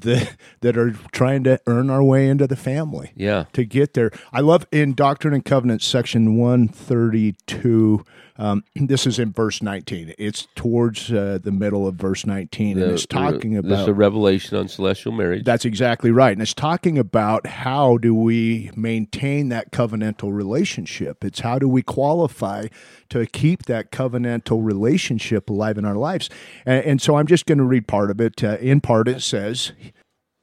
that 0.03 0.37
that 0.61 0.77
are 0.77 0.93
trying 1.13 1.45
to 1.45 1.61
earn 1.67 1.91
our 1.91 2.03
way 2.03 2.29
into 2.29 2.47
the 2.47 2.57
family. 2.57 3.13
Yeah. 3.17 3.45
To 3.53 3.65
get 3.65 3.95
there. 3.95 4.11
I 4.33 4.41
love 4.41 4.67
in 4.73 4.95
Doctrine 4.95 5.35
and 5.35 5.45
Covenants 5.45 5.87
section 5.87 6.37
132 6.37 8.05
um, 8.39 8.65
this 8.75 9.07
is 9.07 9.19
in 9.19 9.33
verse 9.33 9.63
19. 9.63 10.15
It's 10.19 10.49
towards 10.55 11.13
uh, 11.13 11.39
the 11.43 11.53
middle 11.53 11.87
of 11.87 11.95
verse 11.95 12.27
19 12.27 12.79
and 12.79 12.93
it's 12.93 13.07
talking 13.07 13.57
about 13.57 13.69
This 13.69 13.81
is 13.81 13.89
a 13.89 13.95
revelation 13.95 14.57
on 14.59 14.69
celestial 14.69 15.13
marriage. 15.13 15.45
That's 15.45 15.65
exactly 15.65 16.11
right. 16.11 16.33
And 16.33 16.43
it's 16.43 16.55
talking 16.55 16.99
about 16.99 17.47
how 17.47 17.99
do 17.99 18.15
we 18.15 18.71
maintain 18.77 19.49
that 19.51 19.73
covenantal 19.73 20.33
relationship. 20.33 21.25
It's 21.25 21.41
how 21.41 21.59
do 21.59 21.69
we 21.69 21.83
qualify 21.83 22.67
to 23.11 23.27
keep 23.27 23.65
that 23.65 23.91
covenantal 23.91 24.65
relationship 24.65 25.49
alive 25.49 25.79
in 25.79 25.85
our 25.85 25.97
lives. 25.97 26.29
And, 26.65 26.85
and 26.85 27.03
so 27.03 27.17
I'm 27.17 27.27
just 27.27 27.47
going 27.47 27.59
to 27.59 27.65
read 27.65 27.87
part 27.87 28.11
of 28.11 28.21
it. 28.21 28.43
Uh, 28.43 28.57
in 28.61 28.81
part, 28.81 29.09
it 29.09 29.23
says, 29.23 29.73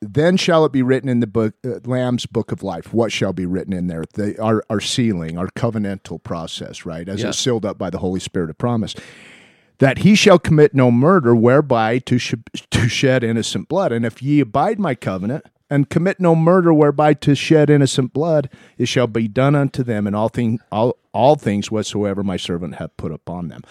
then 0.09 0.37
shall 0.37 0.65
it 0.65 0.71
be 0.71 0.81
written 0.81 1.09
in 1.09 1.19
the 1.19 1.27
book, 1.27 1.53
uh, 1.65 1.79
Lamb's 1.85 2.25
book 2.25 2.51
of 2.51 2.63
life. 2.63 2.93
What 2.93 3.11
shall 3.11 3.33
be 3.33 3.45
written 3.45 3.73
in 3.73 3.87
there? 3.87 4.03
The, 4.13 4.39
our, 4.41 4.63
our 4.69 4.79
sealing, 4.79 5.37
our 5.37 5.47
covenantal 5.47 6.21
process, 6.23 6.85
right? 6.85 7.07
As 7.07 7.21
Yeah. 7.21 7.29
it's 7.29 7.39
sealed 7.39 7.65
up 7.65 7.77
by 7.77 7.89
the 7.89 7.99
Holy 7.99 8.19
Spirit 8.19 8.49
of 8.49 8.57
promise. 8.57 8.95
That 9.79 9.99
he 9.99 10.15
shall 10.15 10.39
commit 10.39 10.73
no 10.73 10.91
murder, 10.91 11.35
whereby 11.35 11.99
to, 11.99 12.17
sh- 12.17 12.35
to 12.71 12.87
shed 12.87 13.23
innocent 13.23 13.67
blood. 13.67 13.91
And 13.91 14.05
if 14.05 14.21
ye 14.21 14.39
abide 14.39 14.79
my 14.79 14.95
covenant, 14.95 15.45
and 15.69 15.89
commit 15.89 16.19
no 16.19 16.35
murder, 16.35 16.71
whereby 16.71 17.15
to 17.15 17.33
shed 17.33 17.69
innocent 17.69 18.13
blood, 18.13 18.47
it 18.77 18.87
shall 18.87 19.07
be 19.07 19.27
done 19.27 19.55
unto 19.55 19.81
them 19.81 20.05
in 20.05 20.13
all, 20.13 20.29
thing, 20.29 20.59
all, 20.71 20.97
all 21.13 21.35
things 21.35 21.71
whatsoever 21.71 22.21
my 22.23 22.37
servant 22.37 22.75
hath 22.75 22.95
put 22.95 23.11
upon 23.11 23.47
them. 23.47 23.63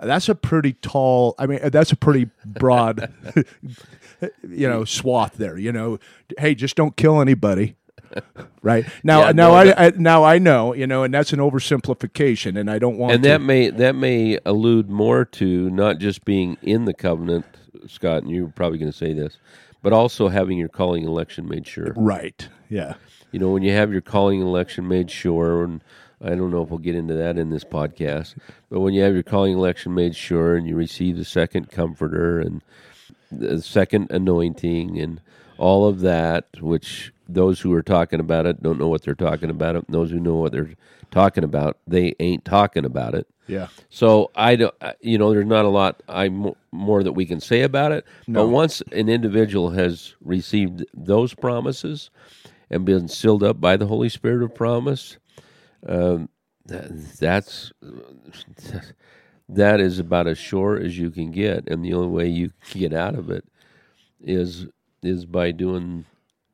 That's 0.00 0.28
a 0.28 0.34
pretty 0.34 0.74
tall, 0.74 1.34
I 1.38 1.46
mean, 1.46 1.60
that's 1.70 1.92
a 1.92 1.96
pretty 1.96 2.30
broad 2.44 3.12
you 4.48 4.68
know 4.68 4.84
swath 4.84 5.34
there 5.36 5.58
you 5.58 5.72
know. 5.72 5.98
Hey 6.38 6.54
just 6.54 6.76
don't 6.76 6.96
kill 6.96 7.20
anybody 7.20 7.76
right? 8.62 8.86
Now 9.02 9.20
Yeah, 9.26 9.32
now 9.32 9.48
no, 9.48 9.54
I, 9.54 9.86
I 9.86 9.90
now 9.96 10.24
i 10.24 10.38
know 10.38 10.74
you 10.74 10.86
know 10.86 11.02
and 11.02 11.12
that's 11.12 11.32
an 11.32 11.40
oversimplification 11.40 12.58
and 12.58 12.70
i 12.70 12.78
don't 12.78 12.98
want 12.98 13.12
and 13.14 13.22
to 13.22 13.28
that 13.30 13.40
may 13.40 13.68
that 13.70 13.94
may 13.94 14.38
allude 14.44 14.88
more 14.88 15.24
to 15.24 15.70
not 15.70 15.98
just 15.98 16.24
being 16.24 16.56
in 16.62 16.84
the 16.84 16.94
covenant, 16.94 17.46
Scott, 17.88 18.22
and 18.22 18.30
you're 18.30 18.48
probably 18.48 18.78
going 18.78 18.90
to 18.90 18.96
say 18.96 19.12
this, 19.12 19.38
but 19.82 19.92
also 19.92 20.28
having 20.28 20.56
your 20.58 20.68
calling 20.68 21.04
election 21.04 21.48
made 21.48 21.66
sure. 21.66 21.92
right 21.96 22.48
yeah. 22.68 22.94
You 23.32 23.38
know, 23.38 23.50
when 23.50 23.62
you 23.62 23.72
have 23.72 23.92
your 23.92 24.00
calling 24.00 24.40
election 24.40 24.88
made 24.88 25.10
sure, 25.10 25.64
and 25.64 25.82
I 26.22 26.30
don't 26.30 26.50
know 26.50 26.62
if 26.62 26.70
we'll 26.70 26.78
get 26.78 26.94
into 26.94 27.14
that 27.14 27.36
in 27.36 27.50
this 27.50 27.64
podcast, 27.64 28.36
but 28.70 28.80
when 28.80 28.94
you 28.94 29.02
have 29.02 29.14
your 29.14 29.22
calling 29.22 29.52
election 29.52 29.94
made 29.94 30.16
sure, 30.16 30.56
and 30.56 30.66
you 30.66 30.74
receive 30.74 31.16
the 31.16 31.24
second 31.24 31.70
comforter 31.70 32.40
and 32.40 32.62
the 33.30 33.60
second 33.60 34.10
anointing, 34.10 34.98
and 34.98 35.20
all 35.58 35.86
of 35.86 36.00
that, 36.00 36.46
which 36.60 37.12
those 37.28 37.60
who 37.60 37.72
are 37.72 37.82
talking 37.82 38.20
about 38.20 38.46
it 38.46 38.62
don't 38.62 38.78
know 38.78 38.88
what 38.88 39.02
they're 39.02 39.14
talking 39.14 39.50
about. 39.50 39.76
It. 39.76 39.84
Those 39.90 40.10
who 40.10 40.20
know 40.20 40.36
what 40.36 40.52
they're 40.52 40.70
talking 41.10 41.44
about, 41.44 41.76
they 41.86 42.14
ain't 42.20 42.44
talking 42.44 42.84
about 42.84 43.14
it. 43.14 43.26
yeah 43.46 43.68
So 43.90 44.30
I 44.34 44.56
don't, 44.56 44.74
you 45.00 45.18
know, 45.18 45.32
there's 45.32 45.46
not 45.46 45.64
a 45.64 45.68
lot 45.68 46.02
I 46.08 46.28
mo- 46.28 46.56
more 46.72 47.02
that 47.02 47.12
we 47.12 47.26
can 47.26 47.40
say 47.40 47.62
about 47.62 47.92
it. 47.92 48.04
But 48.28 48.48
once 48.48 48.82
an 48.92 49.08
individual 49.08 49.70
has 49.70 50.14
received 50.20 50.84
those 50.94 51.34
promises 51.34 52.10
and 52.70 52.84
been 52.84 53.08
sealed 53.08 53.42
up 53.42 53.60
by 53.60 53.76
the 53.76 53.86
Holy 53.86 54.08
Spirit 54.08 54.42
of 54.42 54.54
promise, 54.54 55.18
um, 55.88 56.28
th- 56.68 56.82
that's 57.18 57.72
that 59.48 59.80
is 59.80 59.98
about 59.98 60.26
as 60.26 60.38
sure 60.38 60.76
as 60.76 60.98
you 60.98 61.10
can 61.10 61.30
get, 61.30 61.68
and 61.68 61.84
the 61.84 61.94
only 61.94 62.08
way 62.08 62.28
you 62.28 62.50
can 62.70 62.80
get 62.80 62.92
out 62.92 63.14
of 63.14 63.30
it 63.30 63.44
is 64.20 64.66
is 65.02 65.24
by 65.24 65.50
doing 65.52 66.04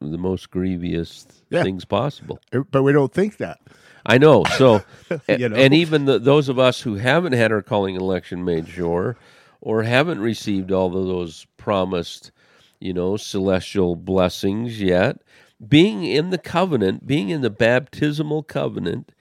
the 0.01 0.19
most 0.19 0.51
grievous 0.51 1.27
Yeah. 1.49 1.63
things 1.63 1.85
possible. 1.85 2.41
but 2.71 2.83
we 2.83 2.93
don't 2.93 3.13
think 3.13 3.37
that 3.39 3.61
I 4.05 4.19
know. 4.19 4.43
So, 4.59 4.83
You 5.29 5.49
know? 5.49 5.57
and 5.57 5.73
even 5.73 6.07
the, 6.07 6.19
those 6.19 6.49
of 6.49 6.59
us 6.59 6.81
who 6.81 6.97
haven't 6.97 7.35
had 7.35 7.53
our 7.53 7.63
calling 7.63 7.95
election 7.95 8.45
made 8.45 8.69
sure, 8.69 9.17
or 9.61 9.85
haven't 9.85 10.19
received 10.21 10.73
all 10.73 10.87
of 10.89 11.07
those 11.07 11.47
promised, 11.57 12.33
you 12.81 12.93
know, 12.93 13.17
celestial 13.17 13.95
blessings 13.95 14.83
yet, 14.83 15.19
being 15.67 16.03
in 16.05 16.31
the 16.31 16.39
covenant, 16.39 17.07
being 17.07 17.29
in 17.31 17.43
the 17.43 17.49
baptismal 17.51 18.43
covenant, 18.43 19.13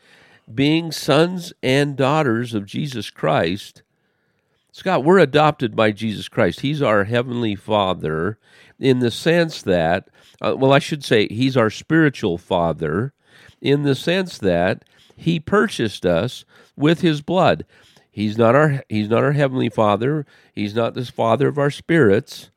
being 0.54 0.92
sons 0.92 1.54
and 1.62 1.96
daughters 1.96 2.54
of 2.54 2.66
Jesus 2.66 3.10
Christ. 3.10 3.84
Scott, 4.72 5.04
we're 5.04 5.20
adopted 5.20 5.76
by 5.76 5.92
Jesus 5.92 6.30
Christ. 6.30 6.62
He's 6.62 6.82
our 6.82 7.04
heavenly 7.04 7.56
Father 7.56 8.38
in 8.80 9.00
the 9.00 9.12
sense 9.12 9.62
that, 9.62 10.08
uh, 10.42 10.56
well, 10.58 10.72
I 10.74 10.80
should 10.80 11.04
say, 11.04 11.28
He's 11.28 11.58
our 11.58 11.70
spiritual 11.70 12.38
Father 12.38 13.14
in 13.62 13.84
the 13.84 13.96
sense 13.96 14.38
that 14.38 14.86
He 15.16 15.40
purchased 15.40 16.06
us 16.06 16.46
with 16.76 17.02
His 17.02 17.22
blood. 17.22 17.66
He's 18.10 18.38
not 18.38 18.56
our 18.56 18.84
He's 18.90 19.10
not 19.10 19.24
our 19.24 19.34
heavenly 19.34 19.70
Father. 19.70 20.26
He's 20.54 20.74
not 20.74 20.94
the 20.94 21.06
Father 21.06 21.48
of 21.48 21.58
our 21.58 21.72
spirits, 21.72 22.50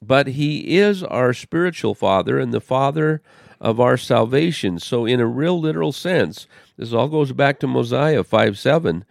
but 0.00 0.28
He 0.28 0.78
is 0.78 1.02
our 1.04 1.32
spiritual 1.32 1.94
Father 1.94 2.38
and 2.38 2.52
the 2.52 2.60
Father 2.60 3.22
of 3.60 3.78
our 3.78 3.96
salvation. 3.96 4.80
So, 4.80 5.06
in 5.06 5.20
a 5.20 5.26
real 5.26 5.60
literal 5.60 5.92
sense, 5.92 6.46
this 6.82 6.92
all 6.92 7.08
goes 7.08 7.30
back 7.30 7.60
to 7.60 7.68
Mosiah 7.68 8.24
5 8.24 8.58
7 8.58 9.04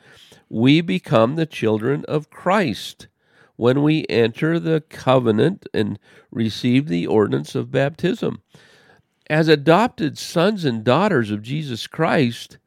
we 0.52 0.82
become 0.82 1.36
the 1.36 1.46
children 1.46 2.04
of 2.10 2.30
Christ 2.30 3.08
when 3.56 3.82
we 3.84 4.06
enter 4.10 4.60
the 4.60 4.82
covenant 4.90 5.66
and 5.74 5.98
receive 6.30 6.90
the 6.90 7.08
ordinance 7.08 7.56
of 7.56 7.72
baptism. 7.72 8.42
As 9.30 9.48
adopted 9.48 10.18
sons 10.18 10.66
and 10.66 10.84
daughters 10.84 11.32
of 11.32 11.42
Jesus 11.42 11.88
Christ, 11.88 12.58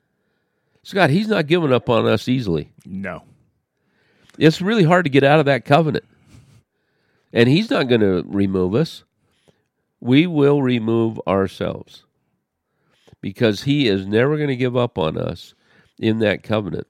Scott, 0.83 1.11
He's 1.11 1.29
not 1.29 1.47
giving 1.47 1.75
up 1.75 1.91
on 1.91 2.07
us 2.07 2.27
easily. 2.27 2.71
no 2.87 3.23
It's 4.39 4.63
really 4.63 4.85
hard 4.85 5.05
to 5.05 5.11
get 5.11 5.23
out 5.23 5.39
of 5.39 5.45
that 5.45 5.67
covenant. 5.67 6.05
And 7.35 7.51
He's 7.51 7.69
not 7.69 7.89
going 7.89 8.01
to 8.01 8.25
remove 8.27 8.75
us. 8.75 9.05
We 10.01 10.27
will 10.27 10.63
remove 10.63 11.21
ourselves 11.27 12.05
because 13.25 13.63
He 13.63 13.89
is 13.89 14.07
never 14.07 14.37
going 14.37 14.51
to 14.51 14.55
give 14.55 14.77
up 14.77 14.99
on 14.99 15.17
us 15.17 15.55
in 15.99 16.19
that 16.19 16.43
covenant. 16.43 16.87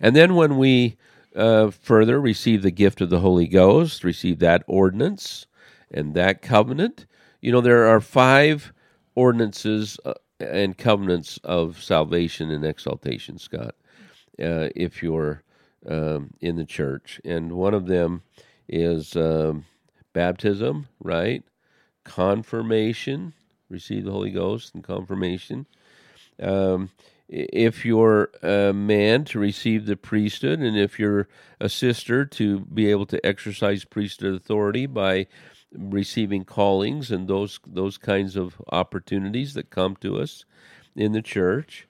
And 0.00 0.16
then 0.16 0.34
when 0.34 0.56
we 0.56 0.96
uh, 1.36 1.72
further 1.72 2.18
receive 2.18 2.62
the 2.62 2.70
gift 2.70 3.02
of 3.02 3.10
the 3.10 3.20
Holy 3.20 3.46
Ghost, 3.46 4.02
receive 4.02 4.38
that 4.38 4.64
ordinance 4.66 5.46
and 5.90 6.14
that 6.14 6.40
covenant, 6.40 7.04
you 7.42 7.52
know, 7.52 7.60
there 7.60 7.86
are 7.86 8.00
five 8.00 8.72
ordinances 9.14 9.98
uh, 10.06 10.14
and 10.40 10.78
covenants 10.78 11.38
of 11.44 11.82
salvation 11.82 12.50
and 12.50 12.64
exaltation, 12.64 13.36
Scott, 13.36 13.74
uh, 14.42 14.70
if 14.74 15.02
you're 15.02 15.42
um, 15.86 16.30
in 16.40 16.56
the 16.56 16.64
church. 16.64 17.20
And 17.26 17.52
one 17.52 17.74
of 17.74 17.86
them 17.86 18.22
is 18.70 19.16
um, 19.16 19.66
baptism, 20.14 20.88
right? 20.98 21.44
Confirmation, 22.04 23.34
receive 23.70 24.04
the 24.04 24.12
Holy 24.12 24.30
Ghost 24.30 24.74
and 24.74 24.84
confirmation. 24.84 25.66
Um, 26.42 26.90
if 27.28 27.84
you're 27.84 28.30
a 28.42 28.72
man 28.72 29.24
to 29.26 29.38
receive 29.38 29.86
the 29.86 29.96
priesthood, 29.96 30.58
and 30.58 30.76
if 30.76 30.98
you're 30.98 31.28
a 31.60 31.68
sister 31.68 32.24
to 32.24 32.60
be 32.60 32.90
able 32.90 33.06
to 33.06 33.24
exercise 33.24 33.84
priesthood 33.84 34.34
authority 34.34 34.86
by 34.86 35.28
receiving 35.72 36.44
callings 36.44 37.12
and 37.12 37.28
those 37.28 37.60
those 37.64 37.96
kinds 37.96 38.36
of 38.36 38.60
opportunities 38.72 39.54
that 39.54 39.70
come 39.70 39.94
to 39.96 40.20
us 40.20 40.44
in 40.96 41.12
the 41.12 41.22
church. 41.22 41.86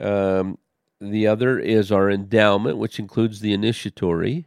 Um, 0.00 0.56
the 0.98 1.26
other 1.26 1.58
is 1.58 1.92
our 1.92 2.10
endowment, 2.10 2.78
which 2.78 2.98
includes 2.98 3.40
the 3.40 3.52
initiatory, 3.52 4.46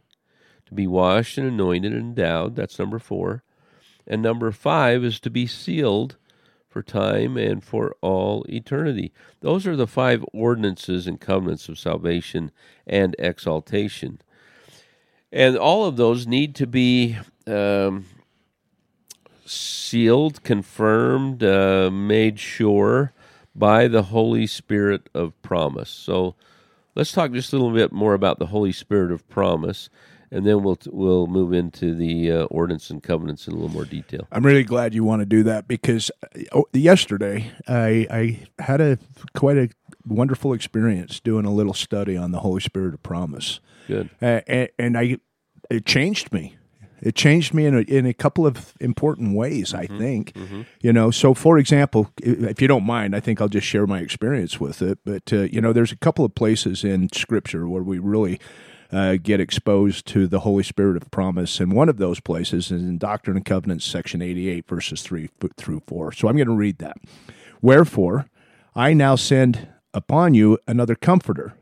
to 0.66 0.74
be 0.74 0.86
washed 0.86 1.38
and 1.38 1.46
anointed 1.46 1.92
and 1.92 2.00
endowed. 2.00 2.56
That's 2.56 2.78
number 2.78 2.98
four. 2.98 3.42
And 4.06 4.22
number 4.22 4.50
five 4.52 5.04
is 5.04 5.20
to 5.20 5.30
be 5.30 5.46
sealed 5.46 6.16
for 6.74 6.82
time 6.82 7.36
and 7.36 7.62
for 7.62 7.94
all 8.00 8.44
eternity. 8.48 9.12
Those 9.42 9.64
are 9.64 9.76
the 9.76 9.86
five 9.86 10.24
ordinances 10.32 11.06
and 11.06 11.20
covenants 11.20 11.68
of 11.68 11.78
salvation 11.78 12.50
and 12.84 13.14
exaltation. 13.16 14.20
And 15.30 15.56
all 15.56 15.84
of 15.84 15.96
those 15.96 16.26
need 16.26 16.56
to 16.56 16.66
be 16.66 17.16
um, 17.46 18.06
sealed, 19.46 20.42
confirmed, 20.42 21.44
uh, 21.44 21.92
made 21.92 22.40
sure 22.40 23.12
by 23.54 23.86
the 23.86 24.02
Holy 24.02 24.48
Spirit 24.48 25.08
of 25.14 25.40
promise. 25.42 25.90
So 25.90 26.34
let's 26.96 27.12
talk 27.12 27.30
just 27.30 27.52
a 27.52 27.56
little 27.56 27.72
bit 27.72 27.92
more 27.92 28.14
about 28.14 28.40
the 28.40 28.46
Holy 28.46 28.72
Spirit 28.72 29.12
of 29.12 29.28
promise 29.28 29.88
and 30.34 30.44
then 30.44 30.64
we'll 30.64 30.78
we'll 30.90 31.28
move 31.28 31.52
into 31.52 31.94
the 31.94 32.30
uh, 32.30 32.44
ordinance 32.46 32.90
and 32.90 33.02
covenants 33.02 33.46
in 33.46 33.52
a 33.52 33.56
little 33.56 33.70
more 33.70 33.84
detail. 33.84 34.26
I'm 34.32 34.44
really 34.44 34.64
glad 34.64 34.92
you 34.92 35.04
want 35.04 35.22
to 35.22 35.26
do 35.26 35.44
that 35.44 35.68
because 35.68 36.10
oh, 36.52 36.66
yesterday 36.72 37.52
I 37.68 38.06
I 38.10 38.62
had 38.62 38.80
a 38.80 38.98
quite 39.34 39.56
a 39.56 39.68
wonderful 40.04 40.52
experience 40.52 41.20
doing 41.20 41.46
a 41.46 41.52
little 41.52 41.72
study 41.72 42.16
on 42.16 42.32
the 42.32 42.40
Holy 42.40 42.60
Spirit 42.60 42.94
of 42.94 43.02
promise. 43.02 43.60
Good, 43.86 44.10
uh, 44.20 44.40
and, 44.48 44.68
and, 44.76 44.98
I 44.98 45.18
it 45.70 45.86
changed 45.86 46.32
me. 46.32 46.56
It 47.00 47.14
changed 47.14 47.54
me 47.54 47.66
in 47.66 47.74
a, 47.76 47.80
in 47.82 48.06
a 48.06 48.14
couple 48.14 48.46
of 48.46 48.74
important 48.80 49.36
ways. 49.36 49.72
Mm-hmm. 49.72 49.94
I 49.94 49.98
think, 49.98 50.32
mm-hmm. 50.32 50.62
you 50.80 50.92
know. 50.92 51.12
So, 51.12 51.32
for 51.34 51.58
example, 51.58 52.10
if 52.20 52.60
you 52.60 52.66
don't 52.66 52.84
mind, 52.84 53.14
I 53.14 53.20
think 53.20 53.40
I'll 53.40 53.48
just 53.48 53.68
share 53.68 53.86
my 53.86 54.00
experience 54.00 54.58
with 54.58 54.82
it. 54.82 54.98
But 55.04 55.32
uh, 55.32 55.42
you 55.42 55.60
know, 55.60 55.72
there's 55.72 55.92
a 55.92 55.96
couple 55.96 56.24
of 56.24 56.34
places 56.34 56.82
in 56.82 57.08
Scripture 57.12 57.68
where 57.68 57.84
we 57.84 58.00
really 58.00 58.40
uh, 58.94 59.16
get 59.20 59.40
exposed 59.40 60.06
to 60.06 60.28
the 60.28 60.40
Holy 60.40 60.62
Spirit 60.62 60.96
of 60.96 61.10
promise. 61.10 61.58
And 61.58 61.72
one 61.72 61.88
of 61.88 61.96
those 61.96 62.20
places 62.20 62.70
is 62.70 62.80
in 62.82 62.96
Doctrine 62.96 63.36
and 63.36 63.44
Covenants, 63.44 63.84
section 63.84 64.22
88, 64.22 64.68
verses 64.68 65.02
3 65.02 65.28
through 65.56 65.82
4. 65.86 66.12
So 66.12 66.28
I'm 66.28 66.36
going 66.36 66.46
to 66.46 66.54
read 66.54 66.78
that. 66.78 66.96
Wherefore, 67.60 68.26
I 68.76 68.92
now 68.92 69.16
send 69.16 69.66
upon 69.92 70.34
you 70.34 70.58
another 70.68 70.94
comforter. 70.94 71.54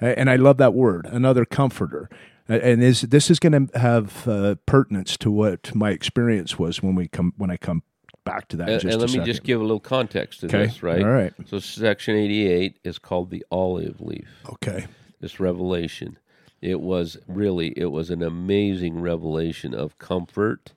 And 0.00 0.28
I 0.28 0.34
love 0.34 0.56
that 0.56 0.74
word, 0.74 1.06
another 1.06 1.44
comforter. 1.44 2.10
And 2.48 2.82
is, 2.82 3.02
this 3.02 3.30
is 3.30 3.38
going 3.38 3.68
to 3.68 3.78
have 3.78 4.26
uh, 4.26 4.56
pertinence 4.66 5.16
to 5.18 5.30
what 5.30 5.72
my 5.76 5.90
experience 5.90 6.58
was 6.58 6.82
when 6.82 6.96
we 6.96 7.06
come 7.06 7.32
when 7.36 7.52
I 7.52 7.56
come 7.56 7.84
back 8.24 8.48
to 8.48 8.56
that. 8.56 8.68
And, 8.68 8.84
and 8.84 9.00
let 9.00 9.12
me 9.12 9.20
just 9.24 9.44
give 9.44 9.60
a 9.60 9.62
little 9.62 9.78
context 9.78 10.40
to 10.40 10.46
okay. 10.46 10.66
this, 10.66 10.82
right? 10.82 11.02
All 11.02 11.10
right. 11.10 11.32
So 11.46 11.60
section 11.60 12.16
eighty-eight 12.16 12.80
is 12.82 12.98
called 12.98 13.30
the 13.30 13.44
olive 13.52 14.00
leaf. 14.00 14.28
Okay. 14.50 14.86
This 15.20 15.38
revelation, 15.38 16.18
it 16.62 16.80
was 16.80 17.18
really 17.26 17.74
it 17.76 17.90
was 17.90 18.08
an 18.08 18.22
amazing 18.22 19.00
revelation 19.00 19.74
of 19.74 19.98
comfort 19.98 20.72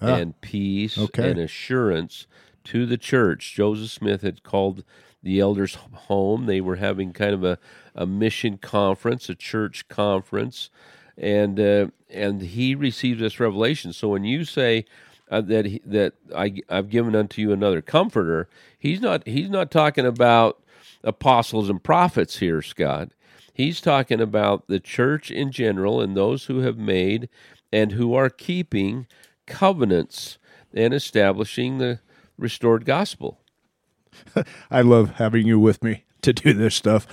ah, 0.00 0.14
and 0.14 0.40
peace 0.40 0.98
okay. 0.98 1.30
and 1.30 1.38
assurance 1.38 2.26
to 2.64 2.86
the 2.86 2.96
church. 2.96 3.54
Joseph 3.54 3.90
Smith 3.90 4.22
had 4.22 4.42
called 4.42 4.82
the 5.22 5.38
elders 5.38 5.74
home. 5.74 6.46
They 6.46 6.60
were 6.60 6.76
having 6.76 7.12
kind 7.12 7.34
of 7.34 7.44
a, 7.44 7.58
a 7.94 8.06
mission 8.06 8.58
conference, 8.58 9.28
a 9.28 9.34
church 9.34 9.88
conference, 9.88 10.70
and 11.16 11.60
uh, 11.60 11.88
and 12.10 12.40
he 12.40 12.74
received 12.74 13.20
this 13.20 13.38
revelation. 13.38 13.92
So 13.92 14.08
when 14.08 14.24
you 14.24 14.44
say 14.44 14.86
uh, 15.30 15.42
that 15.42 15.66
he, 15.66 15.82
that 15.84 16.14
I 16.34 16.62
I've 16.68 16.88
given 16.88 17.14
unto 17.14 17.42
you 17.42 17.52
another 17.52 17.82
comforter, 17.82 18.48
he's 18.78 19.00
not 19.00 19.26
he's 19.26 19.50
not 19.50 19.70
talking 19.70 20.06
about 20.06 20.62
apostles 21.04 21.68
and 21.68 21.82
prophets 21.82 22.38
here, 22.38 22.62
Scott. 22.62 23.10
He's 23.56 23.80
talking 23.80 24.20
about 24.20 24.66
the 24.66 24.78
church 24.78 25.30
in 25.30 25.50
general 25.50 25.98
and 26.02 26.14
those 26.14 26.44
who 26.44 26.58
have 26.58 26.76
made 26.76 27.30
and 27.72 27.92
who 27.92 28.12
are 28.12 28.28
keeping 28.28 29.06
covenants 29.46 30.36
and 30.74 30.92
establishing 30.92 31.78
the 31.78 32.00
restored 32.36 32.84
gospel. 32.84 33.40
I 34.70 34.82
love 34.82 35.14
having 35.14 35.46
you 35.46 35.58
with 35.58 35.82
me 35.82 36.04
to 36.20 36.34
do 36.34 36.52
this 36.52 36.74
stuff. 36.74 37.06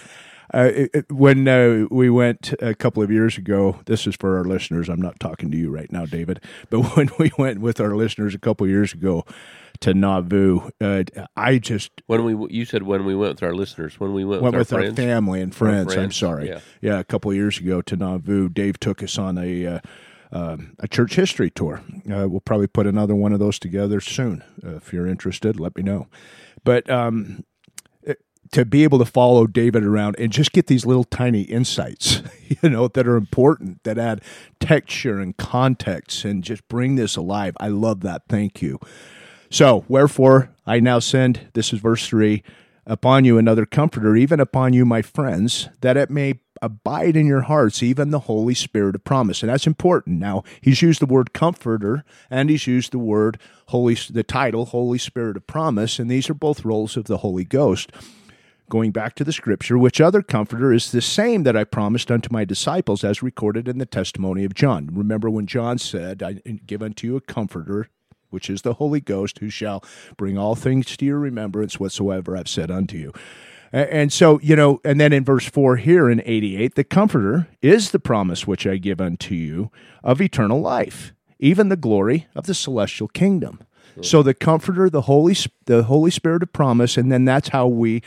Uh, 0.53 0.69
it, 0.73 1.10
when 1.10 1.47
uh, 1.47 1.86
we 1.89 2.10
went 2.10 2.53
a 2.62 2.75
couple 2.75 3.01
of 3.01 3.10
years 3.10 3.38
ago, 3.38 3.79
this 3.86 4.06
is 4.06 4.17
for 4.17 4.38
our 4.38 4.43
listeners. 4.43 4.89
I'm 4.89 5.01
not 5.01 5.21
talking 5.21 5.49
to 5.49 5.58
you 5.58 5.71
right 5.71 5.89
now, 5.93 6.06
David, 6.06 6.41
but 6.69 6.82
when 6.97 7.10
we 7.17 7.32
went 7.38 7.62
with 7.62 7.79
our 7.79 7.95
listeners 7.95 8.36
a 8.36 8.39
couple 8.39 8.65
of 8.65 8.69
years 8.69 8.91
ago, 8.93 9.23
to 9.84 9.93
Nauvoo. 9.93 10.69
Uh, 10.80 11.04
I 11.36 11.58
just 11.58 11.91
when 12.08 12.24
we 12.24 12.54
you 12.54 12.65
said 12.65 12.84
when 12.84 13.06
we 13.06 13.15
went 13.15 13.36
with 13.36 13.43
our 13.43 13.54
listeners 13.54 14.00
when 14.00 14.13
we 14.13 14.24
went, 14.24 14.41
went 14.41 14.56
with, 14.56 14.72
our, 14.72 14.82
with 14.82 14.89
our 14.91 14.96
family 14.96 15.41
and 15.41 15.54
friends, 15.54 15.93
friends. 15.93 16.04
I'm 16.04 16.12
sorry, 16.12 16.48
yeah. 16.48 16.60
yeah, 16.82 17.00
a 17.00 17.04
couple 17.04 17.32
of 17.32 17.38
years 17.38 17.60
ago 17.60 17.82
to 17.82 17.96
Nauvoo. 17.96 18.50
Dave 18.50 18.80
took 18.80 19.04
us 19.04 19.17
on 19.17 19.38
a. 19.38 19.65
Uh, 19.65 19.80
uh, 20.32 20.58
a 20.80 20.88
church 20.88 21.13
history 21.13 21.52
tour. 21.52 21.84
Uh, 22.12 22.28
we'll 22.28 22.39
probably 22.39 22.65
put 22.65 22.88
another 22.88 23.13
one 23.13 23.34
of 23.34 23.39
those 23.39 23.60
together 23.60 24.02
soon. 24.02 24.43
Uh, 24.65 24.78
if 24.78 24.91
you're 24.91 25.06
interested, 25.06 25.60
let 25.60 25.78
me 25.78 25.84
know. 25.84 26.08
But 26.63 26.89
um, 26.89 27.43
to 28.54 28.65
be 28.65 28.84
able 28.84 28.98
to 28.98 29.06
follow 29.06 29.46
David 29.46 29.84
around 29.84 30.15
and 30.17 30.32
just 30.32 30.54
get 30.54 30.65
these 30.65 30.88
little 30.88 31.04
tiny 31.04 31.41
insights, 31.41 32.24
you 32.63 32.67
know, 32.67 32.88
that 32.88 33.08
are 33.08 33.15
important, 33.15 33.84
that 33.84 34.00
add 34.00 34.22
texture 34.60 35.19
and 35.19 35.38
context 35.38 36.26
and 36.26 36.43
just 36.43 36.67
bring 36.67 36.96
this 36.96 37.15
alive. 37.15 37.56
I 37.60 37.67
love 37.67 38.02
that. 38.02 38.24
Thank 38.28 38.60
you. 38.60 38.80
So, 39.54 39.86
wherefore 39.88 40.50
I 40.66 40.80
now 40.80 40.98
send, 40.98 41.52
this 41.54 41.74
is 41.74 41.80
verse 41.80 42.08
3, 42.08 42.42
upon 42.88 43.24
you 43.24 43.38
another 43.38 43.68
comforter, 43.68 44.16
even 44.16 44.39
upon 44.39 44.74
you, 44.74 44.84
my 44.84 45.04
friends, 45.04 45.70
that 45.82 45.96
it 45.96 46.10
may 46.10 46.39
abide 46.60 47.16
in 47.16 47.28
your 47.28 47.42
hearts, 47.42 47.84
even 47.84 48.10
the 48.10 48.22
Holy 48.22 48.56
Spirit 48.56 48.96
of 48.96 49.04
promise. 49.04 49.44
And 49.44 49.52
that's 49.52 49.68
important. 49.68 50.20
Now, 50.20 50.42
he's 50.60 50.82
used 50.82 51.02
the 51.02 51.06
word 51.06 51.34
comforter 51.34 52.04
and 52.32 52.50
he's 52.50 52.66
used 52.66 52.94
the 52.94 52.98
word 52.98 53.38
Holy, 53.68 53.94
the 53.94 54.24
title 54.24 54.66
Holy 54.66 54.98
Spirit 54.98 55.38
of 55.38 55.46
promise, 55.46 56.00
and 56.00 56.10
these 56.10 56.32
are 56.32 56.34
both 56.34 56.66
roles 56.66 56.98
of 56.98 57.06
the 57.06 57.18
Holy 57.18 57.46
Ghost. 57.46 57.92
Going 58.72 58.89
back 58.89 59.13
to 59.18 59.24
the 59.24 59.32
scripture, 59.32 59.78
which 59.78 60.02
other 60.02 60.24
comforter 60.24 60.74
is 60.74 60.92
the 60.92 61.00
same 61.00 61.44
that 61.44 61.56
I 61.56 61.63
promised 61.63 62.10
unto 62.10 62.30
my 62.32 62.44
disciples, 62.44 63.04
as 63.04 63.22
recorded 63.22 63.68
in 63.68 63.78
the 63.78 63.86
testimony 63.86 64.46
of 64.46 64.56
John. 64.56 64.89
Remember 64.92 65.30
when 65.30 65.46
John 65.46 65.78
said, 65.78 66.24
I 66.24 66.39
give 66.66 66.82
unto 66.82 67.06
you 67.06 67.16
a 67.18 67.22
comforter, 67.22 67.89
which 68.34 68.50
is 68.50 68.63
the 68.63 68.74
Holy 68.74 69.00
Ghost, 69.00 69.39
who 69.39 69.50
shall 69.50 69.84
bring 70.17 70.38
all 70.38 70.56
things 70.56 70.98
to 70.98 71.06
your 71.06 71.19
remembrance 71.19 71.80
whatsoever 71.80 72.36
I've 72.36 72.50
said 72.50 72.72
unto 72.72 72.98
you. 72.98 73.13
And 73.72 74.13
so, 74.13 74.39
you 74.41 74.56
know, 74.56 74.82
and 74.84 75.00
then 75.00 75.13
in 75.13 75.24
verse 75.24 75.50
4 75.50 75.78
here 75.78 76.10
in 76.10 76.22
88, 76.26 76.76
the 76.76 76.84
Comforter 76.84 77.48
is 77.62 77.89
the 77.91 78.00
promise 78.00 78.46
which 78.46 78.67
I 78.67 78.78
give 78.78 79.02
unto 79.02 79.34
you 79.34 79.72
of 80.04 80.22
eternal 80.22 80.62
life, 80.62 81.13
even 81.39 81.69
the 81.69 81.76
glory 81.76 82.28
of 82.36 82.46
the 82.46 82.54
celestial 82.54 83.08
kingdom. 83.08 83.60
So 84.02 84.24
the 84.24 84.34
Comforter, 84.34 84.89
the 84.89 85.02
Holy, 85.02 85.36
the 85.65 85.84
Holy 85.84 86.12
Spirit 86.12 86.43
of 86.43 86.52
promise, 86.52 86.98
and 86.98 87.12
then 87.12 87.26
that's 87.26 87.50
how 87.50 87.67
we 87.67 88.02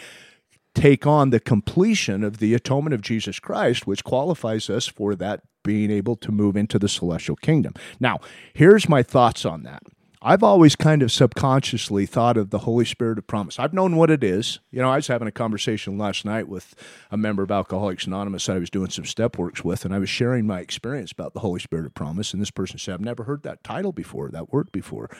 take 0.74 1.06
on 1.06 1.30
the 1.30 1.40
completion 1.40 2.22
of 2.22 2.38
the 2.38 2.54
atonement 2.54 2.94
of 2.94 3.00
Jesus 3.00 3.38
Christ, 3.40 3.86
which 3.86 4.04
qualifies 4.04 4.68
us 4.68 4.86
for 4.86 5.14
that 5.14 5.42
being 5.64 5.90
able 5.90 6.16
to 6.16 6.30
move 6.30 6.56
into 6.56 6.78
the 6.78 6.88
celestial 6.88 7.36
kingdom. 7.36 7.74
Now, 7.98 8.20
here's 8.52 8.88
my 8.88 9.02
thoughts 9.02 9.44
on 9.44 9.62
that. 9.64 9.82
I've 10.28 10.42
always 10.42 10.74
kind 10.74 11.04
of 11.04 11.12
subconsciously 11.12 12.04
thought 12.04 12.36
of 12.36 12.50
the 12.50 12.58
Holy 12.58 12.84
Spirit 12.84 13.16
of 13.16 13.28
promise. 13.28 13.60
I've 13.60 13.72
known 13.72 13.94
what 13.94 14.10
it 14.10 14.24
is. 14.24 14.58
You 14.72 14.82
know, 14.82 14.90
I 14.90 14.96
was 14.96 15.06
having 15.06 15.28
a 15.28 15.32
conversation 15.32 15.98
last 15.98 16.24
night 16.24 16.48
with 16.48 16.74
a 17.12 17.16
member 17.16 17.44
of 17.44 17.52
Alcoholics 17.52 18.08
Anonymous 18.08 18.48
I 18.48 18.58
was 18.58 18.68
doing 18.68 18.90
some 18.90 19.04
step 19.04 19.38
works 19.38 19.62
with, 19.62 19.84
and 19.84 19.94
I 19.94 20.00
was 20.00 20.08
sharing 20.08 20.44
my 20.44 20.58
experience 20.58 21.12
about 21.12 21.32
the 21.32 21.38
Holy 21.38 21.60
Spirit 21.60 21.86
of 21.86 21.94
promise. 21.94 22.32
And 22.32 22.42
this 22.42 22.50
person 22.50 22.76
said, 22.76 22.94
I've 22.94 23.00
never 23.02 23.22
heard 23.22 23.44
that 23.44 23.62
title 23.62 23.92
before, 23.92 24.28
that 24.30 24.52
word 24.52 24.72
before. 24.72 25.10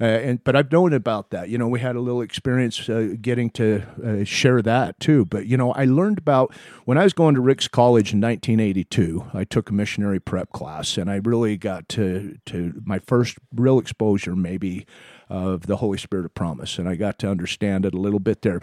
Uh, 0.00 0.04
and 0.04 0.44
but 0.44 0.56
I've 0.56 0.72
known 0.72 0.94
about 0.94 1.30
that. 1.30 1.50
You 1.50 1.58
know, 1.58 1.68
we 1.68 1.80
had 1.80 1.94
a 1.94 2.00
little 2.00 2.22
experience 2.22 2.88
uh, 2.88 3.14
getting 3.20 3.50
to 3.50 3.82
uh, 4.04 4.24
share 4.24 4.62
that 4.62 4.98
too. 4.98 5.26
But 5.26 5.46
you 5.46 5.56
know, 5.56 5.72
I 5.72 5.84
learned 5.84 6.18
about 6.18 6.54
when 6.86 6.96
I 6.96 7.04
was 7.04 7.12
going 7.12 7.34
to 7.34 7.40
Ricks 7.40 7.68
College 7.68 8.14
in 8.14 8.20
1982. 8.20 9.26
I 9.34 9.44
took 9.44 9.68
a 9.68 9.74
missionary 9.74 10.18
prep 10.18 10.52
class, 10.52 10.96
and 10.96 11.10
I 11.10 11.16
really 11.16 11.58
got 11.58 11.88
to 11.90 12.38
to 12.46 12.80
my 12.84 12.98
first 13.00 13.36
real 13.54 13.78
exposure, 13.78 14.34
maybe, 14.34 14.86
of 15.28 15.66
the 15.66 15.76
Holy 15.76 15.98
Spirit 15.98 16.24
of 16.24 16.34
promise, 16.34 16.78
and 16.78 16.88
I 16.88 16.94
got 16.94 17.18
to 17.20 17.30
understand 17.30 17.84
it 17.84 17.92
a 17.92 17.98
little 17.98 18.20
bit 18.20 18.40
there. 18.40 18.60